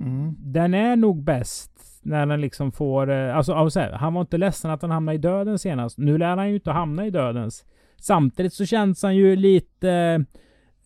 Mm. 0.00 0.34
Den 0.38 0.74
är 0.74 0.96
nog 0.96 1.22
bäst 1.22 1.72
när 2.02 2.26
den 2.26 2.40
liksom 2.40 2.72
får... 2.72 3.10
Eh, 3.10 3.36
alltså, 3.36 3.52
alltså, 3.52 3.80
han 3.80 4.14
var 4.14 4.20
inte 4.20 4.38
ledsen 4.38 4.70
att 4.70 4.82
han 4.82 4.90
hamnade 4.90 5.16
i 5.16 5.18
döden 5.18 5.58
senast. 5.58 5.98
Nu 5.98 6.18
lär 6.18 6.36
han 6.36 6.48
ju 6.48 6.54
inte 6.54 6.70
hamna 6.70 7.06
i 7.06 7.10
dödens. 7.10 7.64
Samtidigt 8.02 8.52
så 8.52 8.66
känns 8.66 9.02
han 9.02 9.16
ju 9.16 9.36
lite... 9.36 10.24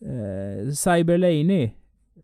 Eh, 0.01 0.71
Cyber 0.71 1.17
Laney. 1.17 1.71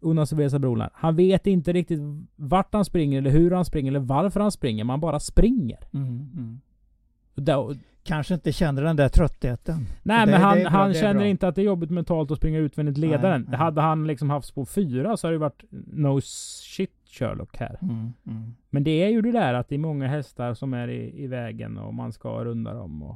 Una 0.02 0.26
Cerveza 0.26 0.60
Broland. 0.60 0.92
Han 0.94 1.16
vet 1.16 1.48
inte 1.48 1.74
riktigt 1.74 2.00
vart 2.36 2.74
han 2.74 2.86
springer 2.86 3.18
eller 3.18 3.30
hur 3.32 3.52
han 3.52 3.66
springer 3.66 3.92
eller 3.92 4.00
varför 4.00 4.40
han 4.40 4.52
springer. 4.52 4.84
Man 4.84 5.00
bara 5.00 5.20
springer. 5.20 5.80
Mm. 5.94 6.30
Mm. 6.36 7.80
Kanske 8.04 8.34
inte 8.34 8.52
känner 8.52 8.84
den 8.84 8.96
där 8.96 9.10
tröttheten. 9.10 9.86
Nej 10.04 10.26
Det- 10.26 10.32
men 10.32 10.42
han, 10.42 10.60
bra, 10.60 10.70
han 10.70 10.94
känner 10.94 11.26
inte 11.26 11.48
att 11.48 11.56
det 11.56 11.62
är 11.62 11.66
jobbigt 11.66 11.90
mentalt 11.90 12.32
att 12.32 12.38
springa 12.38 12.60
utvändigt 12.60 12.98
ledaren. 12.98 13.42
Nej, 13.42 13.50
nej. 13.50 13.60
Hade 13.60 13.82
han 13.82 14.08
liksom 14.08 14.30
haft 14.30 14.48
spår 14.48 14.66
fyra 14.66 15.18
så 15.18 15.28
hade 15.28 15.36
det 15.36 15.40
varit 15.40 15.64
no 15.94 16.22
shit 16.24 16.92
Sherlock 17.06 17.58
här. 17.58 17.78
Mm. 17.82 18.14
Mm. 18.28 18.54
Men 18.70 18.84
det 18.84 19.04
är 19.04 19.10
ju 19.10 19.22
det 19.22 19.32
där 19.32 19.54
att 19.54 19.70
det 19.70 19.76
är 19.76 19.80
många 19.80 20.08
hästar 20.08 20.54
som 20.54 20.74
är 20.74 20.88
i, 20.88 21.24
i 21.24 21.28
vägen 21.28 21.78
och 21.78 21.94
man 21.94 22.12
ska 22.14 22.44
runda 22.44 22.74
dem 22.74 23.04
och... 23.04 23.16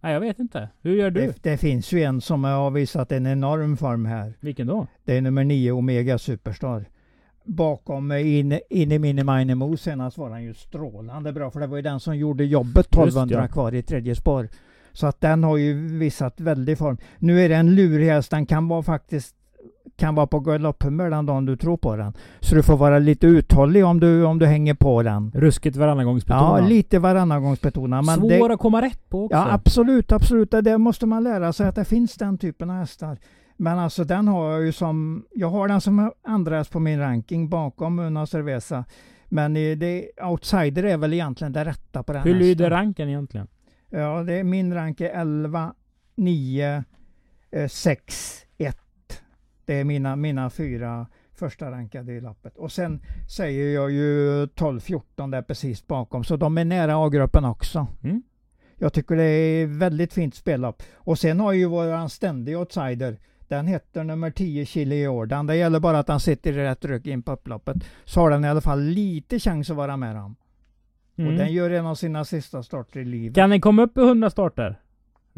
Nej 0.00 0.12
jag 0.12 0.20
vet 0.20 0.38
inte. 0.38 0.68
Hur 0.82 0.94
gör 0.94 1.10
du? 1.10 1.20
Det, 1.20 1.42
det 1.42 1.56
finns 1.56 1.92
ju 1.92 2.02
en 2.02 2.20
som 2.20 2.44
har 2.44 2.70
visat 2.70 3.12
en 3.12 3.26
enorm 3.26 3.76
form 3.76 4.06
här. 4.06 4.34
Vilken 4.40 4.66
då? 4.66 4.86
Det 5.04 5.16
är 5.16 5.20
nummer 5.20 5.44
9 5.44 5.72
Omega 5.72 6.18
Superstar. 6.18 6.84
Bakom 7.44 8.10
eh, 8.10 8.38
in, 8.38 8.60
in 8.70 8.92
i 8.92 8.98
Mini 8.98 9.54
Mo 9.54 9.76
senast 9.76 10.18
var 10.18 10.30
han 10.30 10.42
ju 10.42 10.54
strålande 10.54 11.32
bra 11.32 11.50
för 11.50 11.60
det 11.60 11.66
var 11.66 11.76
ju 11.76 11.82
den 11.82 12.00
som 12.00 12.16
gjorde 12.16 12.44
jobbet 12.44 12.86
1200 12.86 13.40
ja. 13.40 13.48
kvar 13.48 13.74
i 13.74 13.82
tredje 13.82 14.14
spår. 14.14 14.48
Så 14.92 15.06
att 15.06 15.20
den 15.20 15.44
har 15.44 15.56
ju 15.56 15.98
visat 15.98 16.40
väldig 16.40 16.78
form. 16.78 16.98
Nu 17.18 17.40
är 17.40 17.48
det 17.48 17.54
en 17.54 17.74
lurig 17.74 18.06
häst, 18.06 18.30
den 18.30 18.46
kan 18.46 18.68
vara 18.68 18.82
faktiskt 18.82 19.34
kan 19.96 20.14
vara 20.14 20.26
på 20.26 20.40
galopphumör 20.40 21.10
den 21.10 21.26
dagen 21.26 21.46
du 21.46 21.56
tror 21.56 21.76
på 21.76 21.96
den. 21.96 22.12
Så 22.40 22.54
du 22.54 22.62
får 22.62 22.76
vara 22.76 22.98
lite 22.98 23.26
uthållig 23.26 23.84
om 23.84 24.00
du, 24.00 24.24
om 24.24 24.38
du 24.38 24.46
hänger 24.46 24.74
på 24.74 25.02
den. 25.02 25.32
Ruskigt 25.34 25.76
varannan 25.76 26.06
gångs 26.06 26.24
Ja, 26.26 26.60
lite 26.60 26.98
varannan 26.98 27.42
gångs 27.42 27.60
betona. 27.60 28.02
Men 28.02 28.16
Svår 28.16 28.48
det, 28.48 28.54
att 28.54 28.60
komma 28.60 28.82
rätt 28.82 29.08
på 29.08 29.24
också. 29.24 29.36
Ja, 29.36 29.52
absolut, 29.52 30.12
absolut. 30.12 30.50
Det 30.50 30.78
måste 30.78 31.06
man 31.06 31.24
lära 31.24 31.52
sig 31.52 31.68
att 31.68 31.74
det 31.74 31.84
finns 31.84 32.14
den 32.14 32.38
typen 32.38 32.70
av 32.70 32.76
hästar. 32.76 33.18
Men 33.56 33.78
alltså 33.78 34.04
den 34.04 34.28
har 34.28 34.52
jag 34.52 34.64
ju 34.64 34.72
som, 34.72 35.24
jag 35.34 35.48
har 35.50 35.68
den 35.68 35.80
som 35.80 36.12
andra 36.26 36.56
häst 36.56 36.72
på 36.72 36.80
min 36.80 37.00
ranking 37.00 37.48
bakom 37.48 37.98
Una 37.98 38.26
Cerveza. 38.26 38.84
Men 39.28 39.54
det, 39.54 40.10
outsider 40.22 40.82
är 40.82 40.96
väl 40.96 41.12
egentligen 41.12 41.52
det 41.52 41.64
rätta 41.64 42.02
på 42.02 42.12
den 42.12 42.22
Hur 42.22 42.34
hästen. 42.34 42.48
lyder 42.48 42.70
ranken 42.70 43.08
egentligen? 43.08 43.46
Ja, 43.90 44.22
det 44.22 44.34
är, 44.34 44.44
min 44.44 44.74
rank 44.74 45.00
är 45.00 45.10
11, 45.10 45.74
9, 46.16 46.84
eh, 47.50 47.68
6, 47.68 48.42
1. 48.42 48.47
Det 49.68 49.74
är 49.74 49.84
mina, 49.84 50.16
mina 50.16 50.50
fyra 50.50 51.06
första 51.34 51.70
rankade 51.70 52.12
i 52.12 52.20
lappet. 52.20 52.56
Och 52.56 52.72
sen 52.72 53.00
säger 53.36 53.74
jag 53.74 53.90
ju 53.90 54.46
12, 54.46 54.80
14 54.80 55.30
där 55.30 55.42
precis 55.42 55.86
bakom. 55.86 56.24
Så 56.24 56.36
de 56.36 56.58
är 56.58 56.64
nära 56.64 57.06
A-gruppen 57.06 57.44
också. 57.44 57.86
Mm. 58.02 58.22
Jag 58.76 58.92
tycker 58.92 59.16
det 59.16 59.24
är 59.24 59.66
väldigt 59.66 60.12
fint 60.12 60.34
spellopp. 60.34 60.82
Och 60.94 61.18
sen 61.18 61.40
har 61.40 61.52
ju 61.52 61.66
vår 61.66 62.08
ständiga 62.08 62.58
outsider, 62.58 63.18
den 63.48 63.66
heter 63.66 64.04
nummer 64.04 64.30
10 64.30 64.66
Chile 64.66 64.96
Jordan. 64.96 65.46
Det 65.46 65.56
gäller 65.56 65.80
bara 65.80 65.98
att 65.98 66.08
han 66.08 66.20
sitter 66.20 66.52
i 66.52 66.64
rätt 66.64 66.84
rygg 66.84 67.06
in 67.06 67.22
på 67.22 67.32
upploppet. 67.32 67.76
Så 68.04 68.20
har 68.20 68.30
den 68.30 68.44
i 68.44 68.48
alla 68.48 68.60
fall 68.60 68.80
lite 68.80 69.38
chans 69.38 69.70
att 69.70 69.76
vara 69.76 69.96
med 69.96 70.16
dem. 70.16 70.36
Mm. 71.16 71.30
Och 71.30 71.38
den 71.38 71.52
gör 71.52 71.70
en 71.70 71.86
av 71.86 71.94
sina 71.94 72.24
sista 72.24 72.62
starter 72.62 73.00
i 73.00 73.04
livet. 73.04 73.34
Kan 73.34 73.50
den 73.50 73.60
komma 73.60 73.82
upp 73.82 73.98
i 73.98 74.00
100 74.00 74.30
starter? 74.30 74.80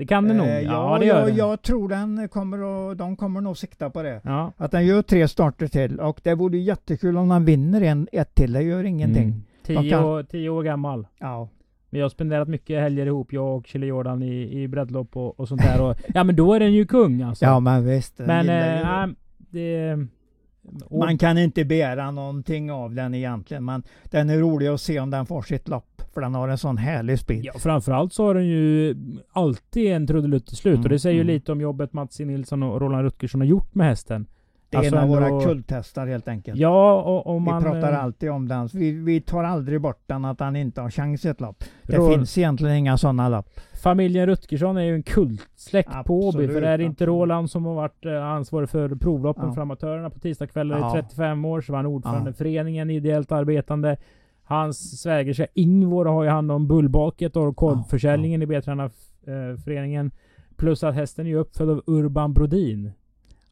Det 0.00 0.06
kan 0.06 0.28
den 0.28 0.36
nog. 0.36 0.46
Eh, 0.46 0.60
Ja, 0.60 0.96
det 1.00 1.06
gör 1.06 1.18
jag, 1.18 1.26
den. 1.28 1.36
jag 1.36 1.62
tror 1.62 1.88
den 1.88 2.28
kommer 2.28 2.90
att, 2.90 2.98
de 2.98 3.16
kommer 3.16 3.40
nog 3.40 3.56
sikta 3.58 3.90
på 3.90 4.02
det. 4.02 4.20
Ja. 4.24 4.52
Att 4.56 4.70
den 4.70 4.86
gör 4.86 5.02
tre 5.02 5.28
starter 5.28 5.66
till. 5.68 6.00
Och 6.00 6.20
det 6.22 6.34
vore 6.34 6.58
jättekul 6.58 7.16
om 7.16 7.28
den 7.28 7.44
vinner 7.44 7.80
en, 7.80 8.08
ett 8.12 8.34
till. 8.34 8.52
Det 8.52 8.62
gör 8.62 8.84
ingenting. 8.84 9.22
Mm. 9.24 9.42
Tio, 9.66 9.90
kan- 9.90 10.04
år, 10.04 10.22
tio 10.22 10.48
år 10.48 10.62
gammal. 10.62 11.06
Ja. 11.18 11.48
Vi 11.90 12.00
har 12.00 12.08
spenderat 12.08 12.48
mycket 12.48 12.80
helger 12.80 13.06
ihop, 13.06 13.32
jag 13.32 13.56
och 13.56 13.66
Chile 13.66 13.86
Jordan 13.86 14.22
i, 14.22 14.62
i 14.62 14.68
breddlopp 14.68 15.16
och, 15.16 15.40
och 15.40 15.48
sånt 15.48 15.62
där. 15.62 15.80
Och, 15.82 15.96
ja 16.14 16.24
men 16.24 16.36
då 16.36 16.54
är 16.54 16.60
den 16.60 16.72
ju 16.72 16.86
kung 16.86 17.22
alltså. 17.22 17.44
ja, 17.44 17.60
men 17.60 17.84
visst. 17.86 18.18
men 18.18 18.48
eh, 18.48 18.54
det. 18.54 18.82
nej, 18.84 19.14
det... 19.38 20.06
Och, 20.84 20.98
Man 20.98 21.18
kan 21.18 21.38
inte 21.38 21.64
begära 21.64 22.10
någonting 22.10 22.72
av 22.72 22.94
den 22.94 23.14
egentligen. 23.14 23.64
Men 23.64 23.82
den 24.04 24.30
är 24.30 24.38
rolig 24.38 24.66
att 24.66 24.80
se 24.80 25.00
om 25.00 25.10
den 25.10 25.26
får 25.26 25.42
sitt 25.42 25.68
lopp. 25.68 25.89
För 26.14 26.20
den 26.20 26.34
har 26.34 26.48
en 26.48 26.58
sån 26.58 26.76
härlig 26.78 27.18
speed. 27.18 27.44
ja, 27.44 27.52
framförallt 27.58 28.12
så 28.12 28.24
har 28.26 28.34
den 28.34 28.46
ju 28.46 28.96
alltid 29.32 29.92
en 29.92 30.06
trudelutt 30.06 30.46
till 30.46 30.56
slut. 30.56 30.74
Mm, 30.74 30.82
och 30.84 30.88
det 30.88 30.98
säger 30.98 31.14
ju 31.14 31.20
mm. 31.20 31.34
lite 31.34 31.52
om 31.52 31.60
jobbet 31.60 31.92
Mats 31.92 32.20
E. 32.20 32.24
Nilsson 32.24 32.62
och 32.62 32.80
Roland 32.80 33.02
Rutgersson 33.02 33.40
har 33.40 33.48
gjort 33.48 33.74
med 33.74 33.86
hästen. 33.86 34.26
det 34.70 34.76
är 34.76 34.78
alltså 34.78 34.96
en 34.96 35.02
av 35.02 35.08
våra 35.08 35.26
ändå- 35.26 35.40
kulthästar 35.40 36.06
helt 36.06 36.28
enkelt. 36.28 36.58
Ja, 36.58 37.02
och, 37.02 37.34
och 37.34 37.42
man... 37.42 37.58
vi 37.58 37.70
pratar 37.70 37.92
eh, 37.92 38.04
alltid 38.04 38.30
om 38.30 38.48
den. 38.48 38.68
Vi, 38.74 38.92
vi 38.92 39.20
tar 39.20 39.44
aldrig 39.44 39.80
bort 39.80 40.02
den 40.06 40.24
att 40.24 40.40
han 40.40 40.56
inte 40.56 40.80
har 40.80 40.90
chans 40.90 41.24
i 41.24 41.28
ett 41.28 41.40
lopp. 41.40 41.64
Det 41.82 41.96
Rå- 41.96 42.12
finns 42.14 42.38
egentligen 42.38 42.76
inga 42.76 42.96
sådana 42.98 43.28
lopp. 43.28 43.60
Familjen 43.82 44.26
Rutgersson 44.26 44.76
är 44.76 44.82
ju 44.82 44.94
en 44.94 45.02
kultsläkt 45.02 45.90
på 46.06 46.20
Åby. 46.28 46.32
För 46.36 46.44
Absolut, 46.44 46.64
är 46.68 46.78
det 46.78 46.84
inte. 46.84 47.06
Roland 47.06 47.50
som 47.50 47.64
har 47.64 47.74
varit 47.74 48.06
eh, 48.06 48.24
ansvarig 48.24 48.68
för 48.70 48.88
provloppen 48.94 49.44
Ja. 49.46 49.54
för 49.54 49.62
amatörerna 49.62 50.10
på 50.10 50.18
tisdagskvällar 50.18 50.76
i 50.76 50.80
Ja. 50.80 50.92
35 50.94 51.44
år, 51.44 51.60
så 51.60 51.72
var 51.72 51.78
han 51.78 51.86
ordförande 51.86 52.30
Ja. 52.30 52.34
i 52.34 52.36
föreningen, 52.36 52.90
ideellt 52.90 53.32
arbetande. 53.32 53.96
Hans 54.50 55.00
svägerska 55.00 55.46
Ingvor 55.54 56.04
har 56.04 56.24
ju 56.24 56.30
hand 56.30 56.52
om 56.52 56.68
bullbaket 56.68 57.36
och 57.36 57.56
korvförsäljningen 57.56 58.42
i 58.42 58.46
B-tränarföreningen. 58.46 60.10
Plus 60.56 60.84
att 60.84 60.94
hästen 60.94 61.26
är 61.26 61.34
uppfödd 61.34 61.70
av 61.70 61.82
Urban 61.86 62.34
Brodin. 62.34 62.92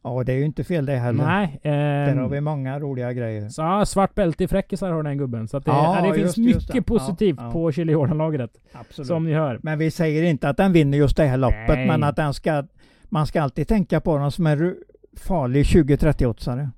Ja, 0.03 0.23
det 0.23 0.33
är 0.33 0.37
ju 0.37 0.45
inte 0.45 0.63
fel 0.63 0.85
det 0.85 0.95
heller. 0.95 1.25
Nej. 1.25 1.59
Där 1.63 2.15
har 2.15 2.23
ehm, 2.23 2.31
vi 2.31 2.41
många 2.41 2.79
roliga 2.79 3.13
grejer. 3.13 3.49
så, 3.49 3.61
ja, 3.61 3.85
svart 3.85 4.15
bälte 4.15 4.43
i 4.43 4.47
fräckisar 4.47 4.91
har 4.91 5.03
den 5.03 5.17
gubben. 5.17 5.47
Så 5.47 5.59
det, 5.59 5.71
Ja, 5.71 5.99
ja, 5.99 6.07
det 6.07 6.13
finns 6.13 6.37
just 6.37 6.37
just 6.37 6.67
mycket. 6.67 6.75
Ja, 6.75 6.97
positivt 6.97 7.39
ja. 7.41 7.51
på 7.51 7.71
Chili. 7.71 7.93
Absolut. 7.93 9.07
Som 9.07 9.25
ni 9.25 9.33
hör. 9.33 9.59
Men 9.63 9.79
vi 9.79 9.91
säger 9.91 10.23
inte 10.23 10.49
att 10.49 10.57
den 10.57 10.73
vinner 10.73 10.97
just 10.97 11.17
det 11.17 11.25
här 11.25 11.37
loppet, 11.37 11.67
Nej. 11.67 11.87
men 11.87 12.03
att 12.03 12.15
den 12.15 12.33
ska... 12.33 12.63
Man 13.03 13.27
ska 13.27 13.41
alltid 13.41 13.67
tänka 13.67 14.01
på 14.01 14.17
den 14.17 14.31
som 14.31 14.47
en 14.47 14.75
farlig 15.17 15.65
20-30-åtsare. 15.65 16.69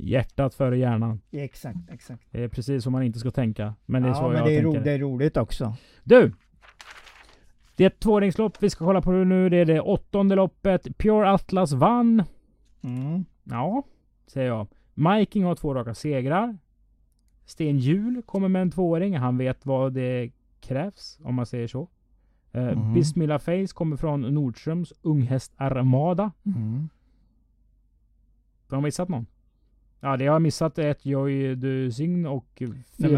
Hjärtat 0.00 0.54
före 0.54 0.78
hjärnan. 0.78 1.20
Exakt, 1.30 1.78
exakt. 1.90 2.22
Det 2.30 2.44
är 2.44 2.48
precis 2.48 2.84
som 2.84 2.92
man 2.92 3.02
inte 3.02 3.18
ska 3.18 3.30
tänka. 3.30 3.74
Men 3.86 4.02
det 4.02 4.08
är 4.08 4.10
ja, 4.10 4.14
så 4.14 4.28
men 4.28 4.36
jag 4.36 4.46
det 4.46 4.56
är, 4.56 4.62
tänker. 4.62 4.78
ro, 4.78 4.84
det 4.84 4.92
är 4.92 4.98
roligt 4.98 5.36
också. 5.36 5.74
Du! 6.04 6.32
Det 7.76 7.84
är 7.84 7.86
ett 7.86 8.00
tvåringslopp 8.00 8.62
vi 8.62 8.70
ska 8.70 8.84
kolla 8.84 9.02
på 9.02 9.10
nu. 9.12 9.48
Det 9.48 9.56
är 9.56 9.64
det 9.64 9.80
åttonde 9.80 10.34
loppet. 10.34 10.98
Pure 10.98 11.30
Atlas 11.30 11.72
vann. 11.72 12.22
Mm. 12.82 13.24
Ja, 13.44 13.82
säger 14.26 14.48
jag. 14.48 14.66
Miking 14.94 15.44
har 15.44 15.54
två 15.54 15.74
raka 15.74 15.94
segrar. 15.94 16.58
Sten 17.46 17.78
Hjul 17.78 18.22
kommer 18.26 18.48
med 18.48 18.62
en 18.62 18.70
tvååring. 18.70 19.16
Han 19.18 19.38
vet 19.38 19.66
vad 19.66 19.92
det 19.92 20.30
krävs, 20.60 21.18
om 21.22 21.34
man 21.34 21.46
säger 21.46 21.68
så. 21.68 21.88
Eh, 22.52 22.62
Mhm. 22.78 22.94
Bismillah 22.94 23.38
Face 23.38 23.66
kommer 23.74 23.96
från 23.96 24.20
Nordströms 24.20 24.92
unghäst 25.02 25.52
Armada. 25.56 26.32
Mm. 26.46 26.88
Har 28.68 28.76
jag 28.76 28.82
missat 28.82 29.08
någon? 29.08 29.26
Ja, 30.00 30.16
det 30.16 30.26
har 30.26 30.34
jag 30.34 30.42
missat 30.42 30.78
ett 30.78 31.06
Joy 31.06 31.54
du 31.54 31.90
Sign 31.92 32.26
och 32.26 32.46
fyra 32.56 33.12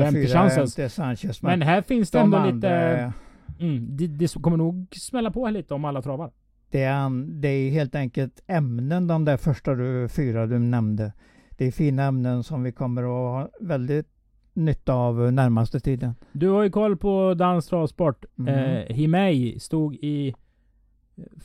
är 0.79 0.89
Sanchez. 0.89 1.43
Men 1.43 1.63
här 1.63 1.83
finns 1.83 2.11
det 2.11 2.19
de 2.19 2.25
ändå 2.25 2.37
andra 2.37 2.55
lite... 2.57 3.13
Mm, 3.61 3.97
det, 3.97 4.07
det 4.07 4.35
kommer 4.43 4.57
nog 4.57 4.89
smälla 4.97 5.31
på 5.31 5.45
här 5.47 5.53
lite 5.53 5.75
om 5.75 5.85
alla 5.85 6.03
travar. 6.03 6.31
Det 6.71 6.83
är, 6.83 6.93
an- 6.93 7.41
det 7.41 7.49
är 7.49 7.71
helt 7.71 7.95
enkelt 7.95 8.41
ämnen 8.47 9.07
de 9.07 9.25
där 9.25 9.37
första 9.37 9.75
du, 9.75 10.09
fyra 10.09 10.47
du 10.47 10.59
nämnde. 10.59 11.13
Det 11.51 11.65
är 11.67 11.71
fina 11.73 12.03
ämnen 12.05 12.43
som 12.43 12.63
vi 12.63 12.73
kommer 12.73 13.03
att 13.03 13.09
ha 13.09 13.51
väldigt 13.61 14.07
nytta 14.53 14.95
av 14.95 15.33
närmaste 15.33 15.81
tiden. 15.81 16.15
Du 16.33 16.49
har 16.49 16.63
ju 16.63 16.71
koll 16.71 16.97
på 16.97 17.35
dans 17.35 17.67
travsport. 17.67 18.25
Mhm. 18.35 18.49
Eh, 18.49 18.87
Himei 18.95 19.59
stod 19.61 19.95
i 19.95 20.35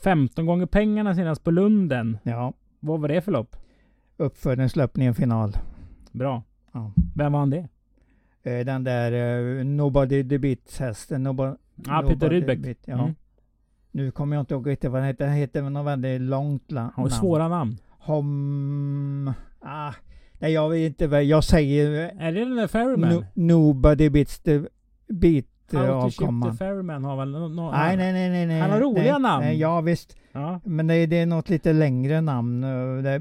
15 0.02 0.46
gånger 0.46 0.66
pengarna 0.66 1.14
senast 1.14 1.44
på 1.44 1.50
Lunden. 1.50 2.18
Ja, 2.22 2.52
Vad 2.80 3.00
var 3.00 3.08
det 3.08 3.20
för 3.20 3.32
lopp? 3.32 3.56
Uppfödningslöpning 4.16 5.04
i 5.04 5.08
en 5.08 5.14
final. 5.14 5.56
Bra. 6.12 6.42
Ja. 6.72 6.92
Vem 7.14 7.32
vann 7.32 7.50
det? 7.50 7.68
Eh, 8.42 8.64
Den 8.66 8.84
där 8.84 9.12
uh, 9.12 9.64
Nobody 9.64 10.28
the 10.28 10.38
Beats 10.38 10.78
hästen. 10.78 11.22
Nobody, 11.22 11.56
Ja, 11.86 12.04
Peter 12.08 12.30
Rydbeck. 12.30 12.58
Beat, 12.58 12.78
ja. 12.84 12.98
Mm. 13.02 13.14
Nu 13.90 14.10
kommer 14.10 14.36
jag 14.36 14.42
inte 14.42 14.54
ihåg 14.54 14.68
riktigt 14.68 14.90
vad 14.90 15.00
den 15.00 15.06
heter. 15.06 15.24
Den 15.26 15.34
heter 15.34 15.62
något 15.62 15.86
väldigt 15.86 16.20
långt 16.20 16.72
har 16.72 16.80
namn. 16.96 17.10
svåra 17.10 17.48
namn. 17.48 17.76
Hom... 17.90 19.32
Ah, 19.60 19.92
nej, 20.38 20.52
jag 20.52 20.68
vet 20.70 20.86
inte 20.86 21.06
vad 21.06 21.24
jag 21.24 21.44
säger. 21.44 21.90
Är 22.18 22.32
det 22.32 22.40
den 22.40 22.56
där 22.56 22.66
Ferryman? 22.66 23.14
No, 23.14 23.24
nobody 23.34 24.10
beats 24.10 24.38
the 24.38 24.62
beat 25.08 25.44
eh, 25.74 25.80
How 25.80 25.90
avkomman. 25.90 26.56
Ferryman 26.56 27.04
har 27.04 27.16
väl 27.16 27.30
no, 27.30 27.48
no, 27.48 27.70
Nej, 27.70 27.96
nej, 27.96 28.12
nej, 28.12 28.30
nej, 28.30 28.46
nej. 28.46 28.60
Han 28.60 28.70
har 28.70 28.80
roliga 28.80 29.12
nej, 29.12 29.22
namn. 29.22 29.44
Nej, 29.44 29.60
ja, 29.60 29.80
visst. 29.80 30.16
Ja. 30.32 30.60
Men 30.64 30.86
det, 30.86 31.06
det 31.06 31.18
är 31.18 31.26
något 31.26 31.48
lite 31.48 31.72
längre 31.72 32.20
namn. 32.20 32.66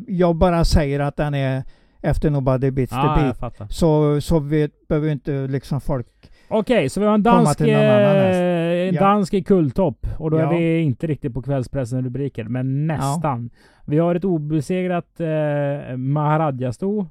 Jag 0.08 0.36
bara 0.36 0.66
säger 0.66 1.00
att 1.00 1.16
den 1.18 1.34
är 1.34 1.64
efter 2.02 2.30
Nobody 2.30 2.72
beats 2.72 2.92
Ja, 2.94 3.16
the 3.16 3.42
beat. 3.42 3.72
Så, 3.72 4.22
så 4.22 4.40
vet, 4.40 4.88
behöver 4.88 5.10
inte 5.10 5.48
liksom 5.48 5.82
folk... 5.82 6.08
Okej, 6.48 6.90
så 6.90 7.00
vi 7.00 7.06
har 7.06 7.14
en 7.14 7.24
dansk, 7.24 7.60
någon 7.60 7.70
eh, 7.70 8.88
en 8.88 8.94
Ja. 8.94 9.02
dansk 9.02 9.34
i 9.34 9.44
kulltopp. 9.44 10.08
Och 10.18 10.32
då 10.32 10.40
Ja. 10.40 10.44
är 10.54 10.58
vi 10.58 10.80
inte 10.80 11.08
riktigt 11.08 11.34
på 11.34 11.42
kvällspressen 11.42 12.04
rubriker, 12.04 12.44
men 12.44 12.88
nästan. 12.88 13.50
Vi 13.86 13.98
har 13.98 14.16
ett 14.16 14.26
obesegrat 14.26 15.20
eh, 15.20 15.98
Maharadja-sto. 15.98 17.06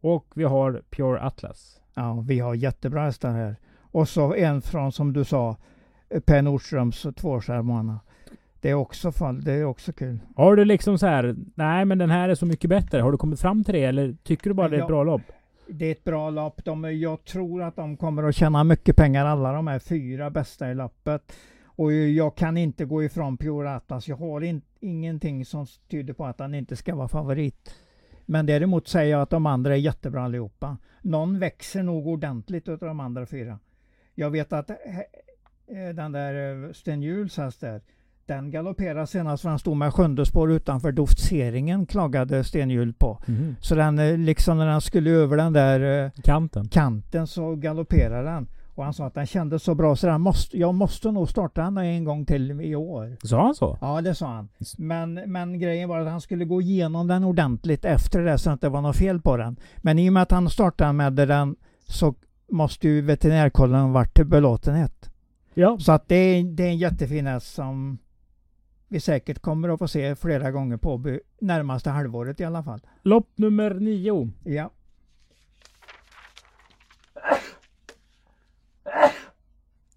Och 0.00 0.26
vi 0.34 0.44
har 0.44 0.82
Pure 0.90 1.20
Atlas. 1.20 1.80
Ja, 1.94 2.24
vi 2.28 2.38
har 2.38 2.54
jättebra 2.54 3.04
hästar 3.04 3.30
här. 3.30 3.56
Och 3.92 4.08
så 4.08 4.34
en 4.34 4.62
från, 4.62 4.92
som 4.92 5.12
du 5.12 5.24
sa, 5.24 5.56
Per 6.24 6.42
Nordströms 6.42 7.06
tvåskärmarna. 7.16 8.00
Det 8.60 8.70
är 8.70 8.74
också 8.74 9.12
fall, 9.12 9.44
det 9.44 9.52
är 9.52 9.64
också 9.64 9.92
kul. 9.92 10.18
Har 10.36 10.56
du 10.56 10.64
liksom 10.64 10.98
så 10.98 11.06
här, 11.06 11.36
nej 11.54 11.84
men 11.84 11.98
den 11.98 12.10
här 12.10 12.28
är 12.28 12.34
så 12.34 12.46
mycket 12.46 12.70
bättre. 12.70 13.00
Har 13.00 13.12
du 13.12 13.18
kommit 13.18 13.40
fram 13.40 13.64
till 13.64 13.74
det 13.74 13.84
eller 13.84 14.16
tycker 14.22 14.50
du 14.50 14.54
bara 14.54 14.68
det 14.68 14.76
är 14.76 14.80
ett 14.80 14.86
bra 14.86 15.04
lopp? 15.04 15.22
Det 15.66 15.86
är 15.86 15.92
ett 15.92 16.04
bra 16.04 16.30
lopp. 16.30 16.64
De, 16.64 17.00
jag 17.00 17.24
tror 17.24 17.62
att 17.62 17.76
de 17.76 17.96
kommer 17.96 18.22
att 18.22 18.34
tjäna 18.36 18.64
mycket 18.64 18.96
pengar, 18.96 19.26
alla 19.26 19.52
de 19.52 19.66
här 19.66 19.78
fyra 19.78 20.30
bästa 20.30 20.70
i 20.70 20.74
loppet. 20.74 21.32
Och 21.64 21.92
jag 21.92 22.34
kan 22.34 22.56
inte 22.56 22.84
gå 22.84 23.02
ifrån 23.02 23.36
Pure 23.36 23.74
Atlas. 23.74 24.08
Jag 24.08 24.16
har 24.16 24.40
in, 24.40 24.62
ingenting 24.80 25.44
som 25.44 25.66
tyder 25.90 26.14
på 26.14 26.24
att 26.24 26.40
han 26.40 26.54
inte 26.54 26.76
ska 26.76 26.94
vara 26.94 27.08
favorit. 27.08 27.74
Men 28.26 28.46
däremot 28.46 28.88
säger 28.88 29.10
jag 29.10 29.22
att 29.22 29.30
de 29.30 29.46
andra 29.46 29.72
är 29.72 29.78
jättebra 29.78 30.24
allihopa. 30.24 30.76
Någon 31.02 31.38
växer 31.38 31.82
nog 31.82 32.06
ordentligt 32.06 32.68
utav 32.68 32.88
de 32.88 33.00
andra 33.00 33.26
fyra. 33.26 33.58
Jag 34.22 34.30
vet 34.30 34.52
att 34.52 34.70
eh, 34.70 34.76
den 35.94 36.12
där 36.12 36.64
eh, 36.64 36.72
Sten 36.72 37.02
Juhls 37.02 37.36
häst 37.36 37.60
där, 37.60 37.80
den 38.26 38.50
galopperade 38.50 39.06
senast 39.06 39.42
för 39.42 39.48
han 39.48 39.58
stod 39.58 39.76
med 39.76 39.94
sjunde 39.94 40.26
spår 40.26 40.52
utanför 40.52 40.92
doftseringen 40.92 41.86
klagade 41.86 42.44
Sten 42.44 42.70
Juhl 42.70 42.92
på. 42.92 43.18
Så 43.60 43.74
den 43.74 43.98
eh, 43.98 44.18
liksom 44.18 44.58
när 44.58 44.66
den 44.66 44.80
skulle 44.80 45.10
över 45.10 45.36
den 45.36 45.52
där 45.52 46.04
eh, 46.04 46.10
Kanten. 46.22 46.68
kanten 46.68 47.26
så 47.26 47.54
galopperade 47.54 48.30
den. 48.30 48.48
Och 48.74 48.84
han 48.84 48.94
sa 48.94 49.06
att 49.06 49.14
den 49.14 49.26
kändes 49.26 49.62
så 49.62 49.74
bra 49.74 49.96
så 49.96 50.06
den 50.06 50.20
måste, 50.20 50.58
jag 50.58 50.74
måste 50.74 51.10
nog 51.10 51.28
starta 51.28 51.62
den 51.62 51.78
en 51.78 52.04
gång 52.04 52.26
till 52.26 52.60
i 52.60 52.74
år. 52.74 53.16
Sa 53.24 53.42
han 53.42 53.54
så? 53.54 53.78
Ja, 53.80 54.00
det 54.00 54.14
sa 54.14 54.26
han. 54.26 54.48
Men, 54.78 55.14
men 55.14 55.58
grejen 55.58 55.88
var 55.88 56.00
att 56.00 56.10
han 56.10 56.20
skulle 56.20 56.44
gå 56.44 56.62
igenom 56.62 57.06
den 57.06 57.24
ordentligt 57.24 57.84
efter 57.84 58.20
det 58.20 58.38
så 58.38 58.50
att 58.50 58.60
det 58.60 58.68
var 58.68 58.80
något 58.80 58.96
fel 58.96 59.20
på 59.20 59.36
den. 59.36 59.56
Men 59.76 59.98
i 59.98 60.08
och 60.08 60.12
med 60.12 60.22
att 60.22 60.30
han 60.30 60.50
startade 60.50 60.92
med 60.92 61.12
den 61.12 61.56
så 61.88 62.14
måste 62.52 62.88
ju 62.88 63.00
veterinärkollen 63.00 63.92
varit 63.92 64.14
till 64.14 64.24
belåtenhet. 64.26 65.10
Ja. 65.54 65.78
Så 65.78 65.92
att 65.92 66.08
det 66.08 66.14
är, 66.16 66.42
det 66.44 66.62
är 66.62 66.68
en 66.68 66.78
jättefin 66.78 67.26
häst 67.26 67.54
som 67.54 67.98
vi 68.88 69.00
säkert 69.00 69.38
kommer 69.38 69.68
att 69.68 69.78
få 69.78 69.88
se 69.88 70.16
flera 70.16 70.50
gånger 70.50 70.76
på 70.76 71.18
närmaste 71.40 71.90
halvåret 71.90 72.40
i 72.40 72.44
alla 72.44 72.62
fall. 72.62 72.80
Lopp 73.02 73.28
nummer 73.38 73.74
nio. 73.74 74.30
Ja. 74.44 74.70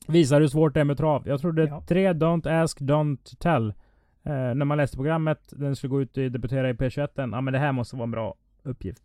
Visar 0.08 0.42
hur 0.42 0.48
svårt 0.48 0.74
det 0.74 0.80
är 0.80 0.84
med 0.84 0.98
trav. 0.98 1.28
Jag 1.28 1.42
trodde 1.42 1.64
Ja. 1.64 1.82
tre 1.88 2.14
Don't 2.14 2.64
Ask, 2.64 2.80
Don't 2.82 3.38
Tell. 3.40 3.70
Eh, 4.24 4.34
när 4.34 4.66
man 4.66 4.78
läste 4.78 4.98
programmet, 4.98 5.40
den 5.52 5.76
skulle 5.76 5.92
gå 5.92 6.02
ut 6.02 6.18
och 6.18 6.32
debutera 6.32 6.70
i 6.70 6.74
P21. 6.74 7.10
Ja 7.16 7.42
men 7.42 7.54
det 7.54 7.60
här 7.60 7.72
måste 7.72 7.96
vara 7.96 8.04
en 8.04 8.12
bra 8.12 8.36
uppgift. 8.64 9.04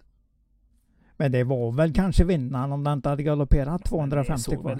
Men 1.20 1.32
det 1.32 1.44
var 1.44 1.72
väl 1.72 1.92
kanske 1.92 2.24
vinnaren 2.24 2.72
om 2.72 2.84
den 2.84 2.92
inte 2.92 3.08
hade 3.08 3.22
galopperat 3.22 3.82
Det 3.82 3.88
250 3.88 4.42
såg 4.42 4.60
kvar. 4.60 4.78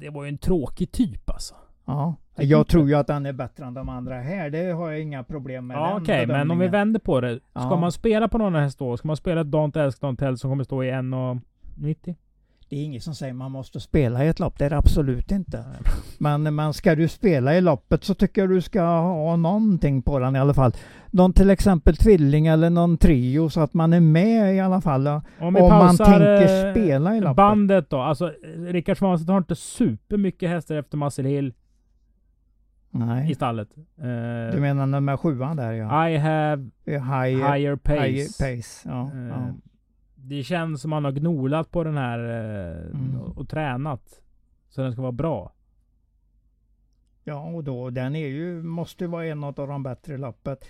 Det 0.00 0.10
var 0.10 0.24
ju 0.24 0.28
en 0.28 0.38
tråkig 0.38 0.92
typ 0.92 1.30
alltså. 1.30 1.54
Ja. 1.84 2.14
Jag 2.36 2.66
tror 2.66 2.88
ju 2.88 2.94
att 2.94 3.06
den 3.06 3.26
är 3.26 3.32
bättre 3.32 3.64
än 3.64 3.74
de 3.74 3.88
andra 3.88 4.14
här. 4.20 4.50
Det 4.50 4.72
har 4.72 4.90
jag 4.90 5.00
inga 5.00 5.24
problem 5.24 5.66
med. 5.66 5.76
Ja 5.76 5.98
okej, 6.02 6.26
men 6.26 6.50
om 6.50 6.58
vi 6.58 6.68
vänder 6.68 7.00
på 7.00 7.20
det. 7.20 7.36
Ska 7.36 7.60
Ja. 7.60 7.76
man 7.76 7.92
spela 7.92 8.28
på 8.28 8.38
någon 8.38 8.54
häst 8.54 8.78
då? 8.78 8.96
Ska 8.96 9.06
man 9.08 9.16
spela 9.16 9.40
ett 9.40 9.46
Don't 9.46 9.86
Ask, 9.86 10.02
Don't 10.02 10.16
Tell 10.16 10.38
som 10.38 10.50
kommer 10.50 10.64
stå 10.64 10.84
i 10.84 10.90
1,90? 10.90 12.14
Det 12.70 12.76
är 12.76 12.84
ingen 12.84 13.00
som 13.00 13.14
säger 13.14 13.32
man 13.32 13.52
måste 13.52 13.80
spela 13.80 14.24
i 14.24 14.28
ett 14.28 14.38
lopp. 14.40 14.58
Det 14.58 14.64
är 14.64 14.70
det 14.70 14.76
absolut 14.78 15.30
inte. 15.30 15.64
Men, 16.18 16.54
men 16.54 16.72
ska 16.74 16.94
du 16.94 17.08
spela 17.08 17.54
i 17.56 17.60
loppet 17.60 18.04
så 18.04 18.14
tycker 18.14 18.40
jag 18.42 18.50
du 18.50 18.60
ska 18.60 18.82
ha 18.82 19.36
någonting 19.36 20.02
på 20.02 20.18
den 20.18 20.36
i 20.36 20.38
alla 20.38 20.54
fall. 20.54 20.72
Någon 21.10 21.32
till 21.32 21.50
exempel 21.50 21.96
tvilling 21.96 22.46
eller 22.46 22.70
någon 22.70 22.98
trio 22.98 23.48
så 23.50 23.60
att 23.60 23.74
man 23.74 23.92
är 23.92 24.00
med 24.00 24.54
i 24.56 24.60
alla 24.60 24.80
fall. 24.80 25.06
Om 25.06 25.22
Om 25.38 25.52
man 25.52 25.96
tänker 25.96 26.66
eh, 26.66 26.72
spela 26.72 27.16
i 27.16 27.20
loppet. 27.20 27.36
bandet 27.36 27.90
då. 27.90 28.00
Alltså 28.00 28.26
eh, 28.26 28.60
Rickard 28.72 28.98
Svanstedt 28.98 29.30
har 29.30 29.38
inte 29.38 29.54
supermycket 29.56 30.50
hästar 30.50 30.74
efter 30.74 30.96
Muscle 30.96 31.28
Hill 31.28 31.46
i 31.48 31.54
Nej. 32.98 33.34
stallet. 33.34 33.68
Eh, 33.98 34.54
Du 34.54 34.60
menar 34.60 34.86
nummer 34.86 35.16
sjuan 35.16 35.56
där 35.56 35.72
ja. 35.72 36.08
I 36.08 36.16
have 36.16 36.68
High, 36.86 37.52
higher 37.52 37.76
pace. 37.76 38.00
high 38.06 38.26
pace. 38.26 38.88
Ja, 38.88 39.10
Eh, 39.14 39.26
ja. 39.28 39.54
Det 40.28 40.42
känns 40.42 40.80
som 40.82 40.90
man 40.90 41.04
har 41.04 41.12
gnolat 41.12 41.70
på 41.70 41.84
den 41.84 41.96
här 41.96 42.18
eh, 42.18 42.86
Mm. 42.94 43.20
och, 43.20 43.38
och 43.38 43.48
tränat. 43.48 44.20
Så 44.68 44.80
den 44.82 44.92
ska 44.92 45.02
vara 45.02 45.12
bra. 45.12 45.52
Ja, 47.24 47.42
och 47.44 47.64
då, 47.64 47.90
den 47.90 48.16
är 48.16 48.26
ju, 48.28 48.62
måste 48.62 49.06
vara 49.06 49.26
en 49.26 49.44
av 49.44 49.52
de 49.54 49.82
bättre 49.82 50.14
i 50.14 50.18
loppet. 50.18 50.64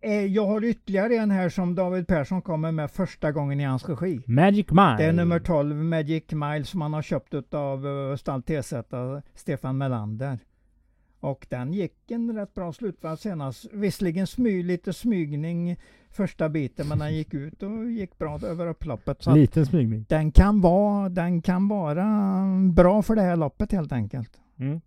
Eh, 0.00 0.24
Jag 0.26 0.46
har 0.46 0.64
ytterligare 0.64 1.14
en 1.16 1.30
här 1.30 1.48
som 1.48 1.74
David 1.74 2.06
Persson 2.06 2.42
kommer 2.42 2.72
med 2.72 2.90
första 2.90 3.32
gången 3.32 3.60
i 3.60 3.64
hans 3.64 3.88
regi. 3.88 4.20
Magic 4.26 4.66
Mile. 4.70 4.96
Det 4.98 5.04
är 5.04 5.12
nummer 5.12 5.40
12, 5.40 5.76
Magic 5.76 6.24
Mile, 6.32 6.64
som 6.64 6.80
han 6.80 6.92
har 6.92 7.02
köpt 7.02 7.54
av 7.54 8.16
Stall 8.16 8.42
TZ, 8.42 8.72
Stefan 9.34 9.78
Melander. 9.78 10.38
Och 11.20 11.46
den 11.50 11.72
gick 11.72 12.10
en 12.10 12.34
rätt 12.36 12.54
bra 12.54 12.72
slutvarv 12.72 13.16
senast. 13.16 13.66
Visserligen 13.72 14.26
smy, 14.26 14.62
lite 14.62 14.92
smygning 14.92 15.76
första 16.10 16.48
biten 16.48 16.88
men 16.88 16.98
den 16.98 17.14
gick 17.14 17.34
ut 17.34 17.62
och 17.62 17.90
gick 17.90 18.18
bra 18.18 18.38
över 18.46 18.66
upploppet. 18.66 19.22
Så 19.22 19.34
Liten 19.34 19.66
smygning. 19.66 20.04
den, 20.08 20.32
kan 20.32 20.60
vara, 20.60 21.08
den 21.08 21.42
kan 21.42 21.68
vara 21.68 22.06
bra 22.74 23.02
för 23.02 23.14
det 23.16 23.22
här 23.22 23.36
loppet 23.36 23.72
helt 23.72 23.92
enkelt. 23.92 24.30
Mm. 24.58 24.80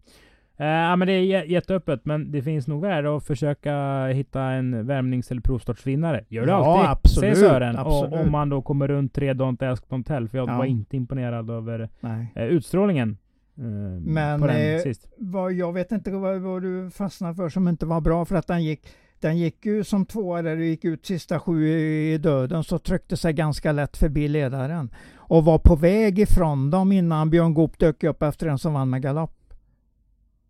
Eh, 0.58 0.66
ja, 0.68 0.96
men 0.96 1.08
det 1.08 1.14
är 1.14 1.22
jä- 1.22 1.46
jätteöppet, 1.46 2.06
men 2.06 2.32
det 2.32 2.42
finns 2.42 2.68
nog 2.68 2.82
värde 2.82 3.16
att 3.18 3.24
försöka 3.24 4.06
hitta 4.08 4.42
en 4.44 4.86
värmnings 4.88 5.32
eller 5.32 5.42
provstartsvinnare. 5.42 6.26
Gör 6.30 6.46
det 6.46 6.52
Ja, 6.52 6.78
alltid, 6.78 6.90
absolut, 6.92 7.38
säger 7.38 7.50
Sören. 7.50 7.76
Och 7.80 8.04
absolut. 8.04 8.26
om 8.26 8.32
man 8.32 8.50
då 8.50 8.62
kommer 8.62 8.88
runt 8.88 9.14
tre 9.14 9.34
Don't 9.34 9.72
Ask 9.72 9.88
Don't 9.90 10.04
Tell, 10.04 10.28
för 10.28 10.38
jag 10.38 10.50
Ja. 10.50 10.58
var 10.58 10.66
inte 10.66 10.98
imponerad 10.98 11.50
över 11.50 11.90
eh, 12.36 12.44
utstrålningen 12.44 13.18
Men, 13.56 14.42
på 14.42 14.48
den 14.48 14.76
eh. 14.76 14.94
Vad, 15.18 15.54
jag 15.54 15.74
vet 15.74 15.92
inte 15.92 16.12
vad, 16.12 16.42
vad 16.42 16.62
du 16.62 16.90
fastnade 16.90 17.36
för 17.36 17.50
som 17.50 17.68
inte 17.68 17.86
var 17.86 18.02
bra 18.02 18.26
för 18.26 18.36
att 18.36 18.48
den 18.48 18.64
gick 18.64 18.88
den 19.20 19.38
gick 19.38 19.66
ju 19.66 19.84
som 19.84 20.06
tvåa 20.06 20.42
där 20.42 20.56
du 20.56 20.66
gick 20.66 20.86
ut 20.86 21.06
sista 21.06 21.40
sju 21.40 21.68
i 21.68 22.18
döden 22.18 22.64
så 22.64 22.80
tryckte 22.80 23.18
sig 23.18 23.34
ganska 23.34 23.72
lätt 23.72 23.98
förbi 23.98 24.28
ledaren. 24.28 24.90
Och 25.16 25.46
var 25.46 25.60
på 25.60 25.76
väg 25.76 26.20
ifrån 26.20 26.72
dem 26.72 26.92
innan 26.92 27.30
Björn 27.30 27.54
Goop 27.54 27.80
dök 27.80 28.04
upp 28.04 28.24
efter 28.24 28.48
en 28.48 28.58
som 28.58 28.74
vann 28.74 28.90
med 28.90 29.02
galopp. 29.02 29.54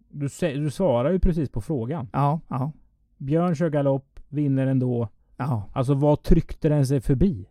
Du, 0.09 0.27
du 0.39 0.71
svarar 0.71 1.11
ju 1.11 1.19
precis 1.19 1.49
på 1.49 1.61
frågan. 1.61 2.09
Ja, 2.13 2.39
ja, 2.47 2.71
Björn 3.17 3.55
kör 3.55 3.69
galopp, 3.69 4.19
vinner 4.29 4.67
ändå. 4.67 5.09
ja. 5.37 5.69
Alltså 5.73 5.93
vad 5.93 6.23
tryckte 6.23 6.69
den 6.69 6.87
sig 6.87 7.01
förbi? 7.01 7.47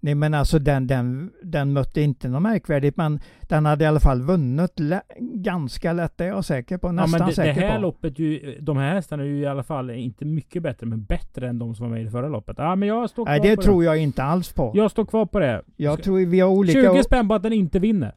Nej 0.00 0.14
men 0.14 0.34
alltså 0.34 0.58
den, 0.58 0.86
den, 0.86 1.30
den 1.42 1.72
mötte 1.72 2.00
inte 2.00 2.28
något 2.28 2.42
märkvärdigt 2.42 2.96
men 2.96 3.20
den 3.42 3.66
hade 3.66 3.84
i 3.84 3.86
alla 3.86 4.00
fall 4.00 4.22
vunnit 4.22 4.80
lä- 4.80 5.02
ganska 5.20 5.92
lätt, 5.92 6.12
det 6.18 6.24
är 6.24 6.28
jag 6.28 6.44
säker 6.44 6.78
på. 6.78 6.88
Ja, 6.88 6.92
Nästan 6.92 7.10
men 7.10 7.20
det, 7.20 7.26
det 7.26 7.34
säker 7.34 7.60
här 7.68 7.74
på. 7.76 7.80
loppet, 7.82 8.18
ju, 8.18 8.58
de 8.60 8.76
här 8.76 8.94
hästarna 8.94 9.22
är 9.22 9.26
ju 9.26 9.38
i 9.40 9.46
alla 9.46 9.62
fall 9.62 9.90
inte 9.90 10.24
mycket 10.24 10.62
bättre, 10.62 10.86
men 10.86 11.04
bättre 11.04 11.48
än 11.48 11.58
de 11.58 11.74
som 11.74 11.84
var 11.86 11.90
med 11.90 12.00
i 12.00 12.04
det 12.04 12.10
förra 12.10 12.28
loppet. 12.28 12.56
Ja, 12.58 12.76
men 12.76 12.88
jag 12.88 13.10
står 13.10 13.24
kvar 13.24 13.32
Nej 13.32 13.40
det 13.50 13.56
på 13.56 13.62
tror 13.62 13.84
jag 13.84 13.98
inte 13.98 14.22
alls 14.22 14.52
på. 14.52 14.72
Jag 14.74 14.90
står 14.90 15.04
kvar 15.04 15.26
på 15.26 15.38
det. 15.38 15.62
Jag 15.76 16.02
tror 16.02 16.26
vi 16.26 16.40
har 16.40 16.50
olika... 16.50 16.94
20 16.94 17.02
spänn 17.02 17.28
på 17.28 17.34
att 17.34 17.42
den 17.42 17.52
inte 17.52 17.78
vinner. 17.78 18.14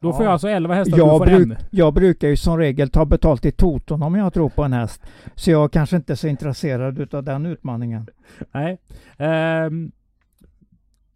Då 0.00 0.08
Ja. 0.08 0.12
får 0.12 0.24
jag 0.24 0.32
alltså 0.32 0.48
11 0.48 0.74
hästar, 0.74 0.98
Jag 0.98 1.06
du 1.14 1.18
får 1.18 1.26
bruk- 1.26 1.42
en. 1.52 1.56
Jag 1.70 1.94
brukar 1.94 2.28
ju 2.28 2.36
som 2.36 2.58
regel 2.58 2.90
ta 2.90 3.04
betalt 3.04 3.44
i 3.44 3.52
toton 3.52 4.02
om 4.02 4.14
jag 4.14 4.32
tror 4.34 4.48
på 4.48 4.62
en 4.62 4.72
häst. 4.72 5.02
Så 5.34 5.50
jag 5.50 5.72
kanske 5.72 5.96
inte 5.96 6.12
är 6.12 6.14
så 6.14 6.28
intresserad 6.28 6.98
utav 6.98 7.24
den 7.24 7.46
utmaningen. 7.46 8.06
Nej. 8.52 8.78
Ehm, 9.18 9.92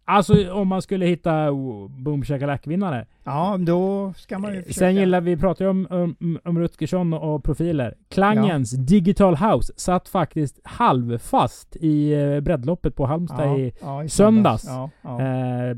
alltså 0.07 0.51
om 0.53 0.67
man 0.67 0.81
skulle 0.81 1.05
hitta 1.05 1.51
oh, 1.51 1.89
Boom 1.89 2.23
Shakalak-vinnare. 2.23 3.05
Ja, 3.23 3.57
då 3.59 4.13
ska 4.17 4.39
man 4.39 4.53
ju 4.53 4.61
försöka. 4.61 4.79
Sen 4.79 4.95
gillar 4.95 5.21
vi, 5.21 5.37
pratar 5.37 5.65
ju 5.65 5.71
om, 5.71 5.87
om, 5.89 6.39
om 6.43 6.59
Rutgersson 6.59 7.13
och 7.13 7.43
profiler. 7.43 7.95
Klangens 8.09 8.71
Digital 8.71 9.35
House 9.35 9.73
satt 9.77 10.09
faktiskt 10.09 10.59
halvfast 10.63 11.75
i 11.75 12.13
eh, 12.13 12.39
breddloppet 12.39 12.95
på 12.95 13.05
Halmstad 13.05 13.47
ja, 13.47 13.57
i 13.57 13.73
ja, 13.81 14.03
i 14.03 14.09
söndags. 14.09 14.65
Ja, 14.67 14.89
ja. 15.01 15.21
Eh, 15.21 15.77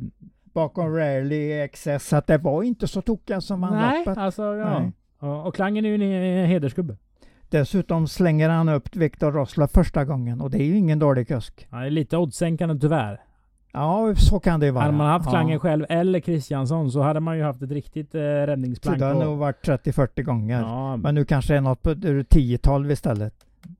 Bakom 0.54 0.96
Rarely 0.96 1.68
XS, 1.68 2.08
så 2.08 2.16
att 2.16 2.28
det 2.28 2.38
var 2.38 2.64
inte 2.64 2.88
så 2.88 3.02
tokiga 3.02 3.42
som 3.42 3.64
han 3.64 3.74
nej, 3.74 3.98
loppet. 4.00 4.18
alltså 4.18 4.44
ja. 4.44 4.80
Nej. 4.80 4.92
ja. 5.22 5.44
Och 5.44 5.56
Klangen 5.56 5.86
är 5.86 5.90
ju 5.90 5.96
en, 5.96 6.02
en 6.02 6.46
hedersgubbe. 6.46 6.98
Dessutom 7.50 8.08
slänger 8.08 8.50
han 8.50 8.70
upp 8.70 8.96
Viktor 8.96 9.32
Rosla 9.32 9.68
första 9.68 10.06
gången 10.06 10.42
och 10.42 10.50
det 10.50 10.58
är 10.58 10.66
ju 10.66 10.78
ingen 10.78 11.00
dålig 11.00 11.28
kusk. 11.28 11.68
Han 11.70 11.84
är 11.84 11.90
lite 11.90 12.18
oddsänkande 12.18 12.80
tyvärr. 12.80 13.22
Ja, 13.74 14.16
så 14.16 14.40
kan 14.40 14.60
det 14.60 14.72
vara. 14.72 14.84
Hade 14.84 14.98
man 14.98 15.08
haft 15.08 15.30
Klangen 15.30 15.54
ja. 15.54 15.60
själv 15.60 15.86
eller 15.90 16.20
Kristiansson 16.20 16.92
så 16.92 17.02
hade 17.02 17.20
man 17.20 17.38
ju 17.38 17.44
haft 17.44 17.62
ett 17.62 17.72
riktigt 17.72 18.16
eh, 18.16 18.20
Så 18.22 18.26
räddningsplank. 18.26 19.00
det 19.00 19.06
har 19.06 19.14
på- 19.14 19.20
nog 19.24 19.38
varit 19.38 19.68
30-40 19.68 20.24
gånger. 20.24 20.62
ja, 20.62 20.98
Men 20.98 21.16
nu 21.16 21.26
kanske 21.26 21.54
det 21.54 21.58
är 21.58 21.62
något 21.62 21.82
på 21.84 21.90
ett 21.92 22.30
tiotal 22.30 22.92
istället. 22.92 23.34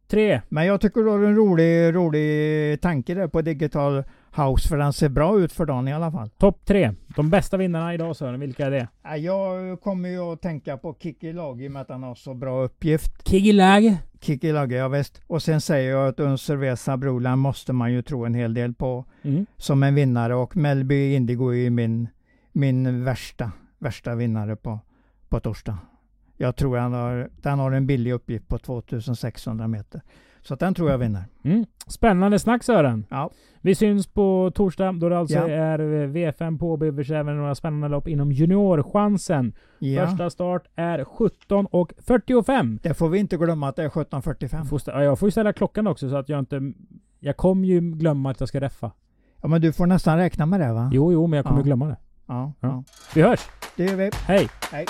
Tre. 0.10 0.42
Men 0.50 0.66
jag 0.66 0.82
tycker 0.82 1.02
du 1.02 1.10
har 1.10 1.20
en 1.24 1.36
rolig, 1.36 1.96
rolig 1.96 2.82
tanke 2.82 3.14
där 3.14 3.28
på 3.28 3.42
Digital 3.42 4.04
House, 4.36 4.68
för 4.70 4.78
den 4.78 4.94
ser 4.94 5.10
bra 5.10 5.40
ut 5.40 5.52
för 5.54 5.66
dagen 5.66 5.88
i 5.88 5.94
alla 5.94 6.12
fall. 6.12 6.30
Topp 6.30 6.66
tre. 6.66 6.92
De 7.16 7.30
bästa 7.30 7.58
vinnarna 7.58 7.94
idag 7.94 8.16
Sören, 8.16 8.40
vilka 8.40 8.66
är 8.66 8.72
det? 8.72 8.88
Ja, 9.04 9.18
Jag 9.18 9.82
kommer 9.82 10.10
ju 10.10 10.20
att 10.20 10.42
tänka 10.42 10.78
på 10.78 10.96
Kiki 11.00 11.34
Lag 11.34 11.62
i 11.62 11.68
och 11.68 11.72
med 11.72 11.82
att 11.82 11.90
han 11.90 12.04
har 12.04 12.16
så 12.16 12.34
bra 12.34 12.64
uppgift. 12.64 13.28
Kigilag. 13.28 13.98
Kiki 14.22 14.52
Lag, 14.52 14.72
ja 14.72 14.88
visst. 14.88 15.22
Och 15.28 15.44
sen 15.44 15.62
säger 15.62 15.92
jag 15.92 16.08
att 16.08 16.20
Uncervesa 16.20 16.98
Broland 16.98 17.42
måste 17.42 17.74
man 17.74 17.94
ju 17.94 18.02
tro 18.02 18.26
en 18.26 18.34
hel 18.34 18.54
del 18.54 18.74
på 18.74 19.06
Mm. 19.22 19.46
som 19.58 19.84
en 19.84 19.96
vinnare 19.96 20.36
och 20.36 20.58
Melby 20.58 21.14
Indigo 21.16 21.50
är 21.50 21.56
ju 21.58 21.70
min, 21.70 22.08
min 22.52 23.04
värsta, 23.04 23.52
värsta 23.80 24.16
vinnare 24.16 24.56
på, 24.56 24.80
på 25.30 25.40
torsdag. 25.40 25.78
Jag 26.42 26.56
tror 26.56 26.78
han 26.78 26.94
har, 26.94 27.30
den 27.42 27.60
har 27.60 27.72
en 27.72 27.88
billig 27.88 28.12
uppgift 28.12 28.48
på 28.48 28.58
2600 28.58 29.68
meter. 29.68 30.02
Så 30.42 30.56
den 30.56 30.74
tror 30.74 30.92
jag 30.92 30.98
vinner. 30.98 31.24
Mm. 31.44 31.66
Spännande 31.88 32.40
snack 32.40 32.64
Sören. 32.64 33.06
Ja. 33.10 33.30
Vi 33.62 33.76
syns 33.76 34.08
på 34.08 34.52
torsdag 34.56 34.92
då 34.92 35.10
det 35.10 35.18
alltså 35.20 35.36
Ja. 35.36 35.48
är 35.50 35.80
V5 36.08 36.60
på 36.60 36.78
Bivers, 36.78 37.12
även 37.12 37.38
några 37.38 37.56
spännande 37.56 37.88
lopp 37.88 38.08
inom 38.08 38.32
juniorchansen. 38.32 39.54
Ja, 39.80 40.08
Första 40.08 40.30
start 40.30 40.64
är 40.76 41.04
17.45. 41.04 42.80
det 42.84 42.94
får 42.94 43.10
vi 43.10 43.20
inte 43.20 43.38
glömma 43.38 43.68
att 43.70 43.76
det 43.76 43.84
är 43.84 43.90
17.45. 43.90 44.66
Får 44.66 44.78
stä- 44.78 44.92
ja, 44.92 45.04
Jag 45.04 45.20
får 45.20 45.28
ju 45.28 45.32
ställa 45.32 45.54
klockan 45.54 45.88
också 45.88 46.10
så 46.10 46.16
att 46.18 46.30
jag 46.30 46.40
inte... 46.40 46.74
Jag 47.20 47.38
kommer 47.38 47.68
ju 47.68 47.82
glömma 47.82 48.32
att 48.32 48.40
jag 48.40 48.50
ska 48.50 48.60
reffa. 48.60 48.92
Ja, 49.42 49.48
men 49.48 49.62
du 49.62 49.74
får 49.74 49.86
nästan 49.86 50.18
räkna 50.18 50.46
med 50.46 50.60
det 50.60 50.74
va? 50.74 50.90
Jo, 50.94 51.12
jo, 51.14 51.28
men 51.28 51.38
jag 51.38 51.46
kommer 51.46 51.60
Ja. 51.60 51.64
glömma 51.66 51.88
det. 51.88 51.98
Ja, 52.28 52.54
Ja. 52.60 52.68
ja. 52.68 52.84
Vi 53.16 53.22
hörs! 53.22 53.40
Det 53.76 53.86
gör 53.86 53.96
vi. 53.96 54.10
Hej! 54.28 54.48
Hej. 54.72 54.86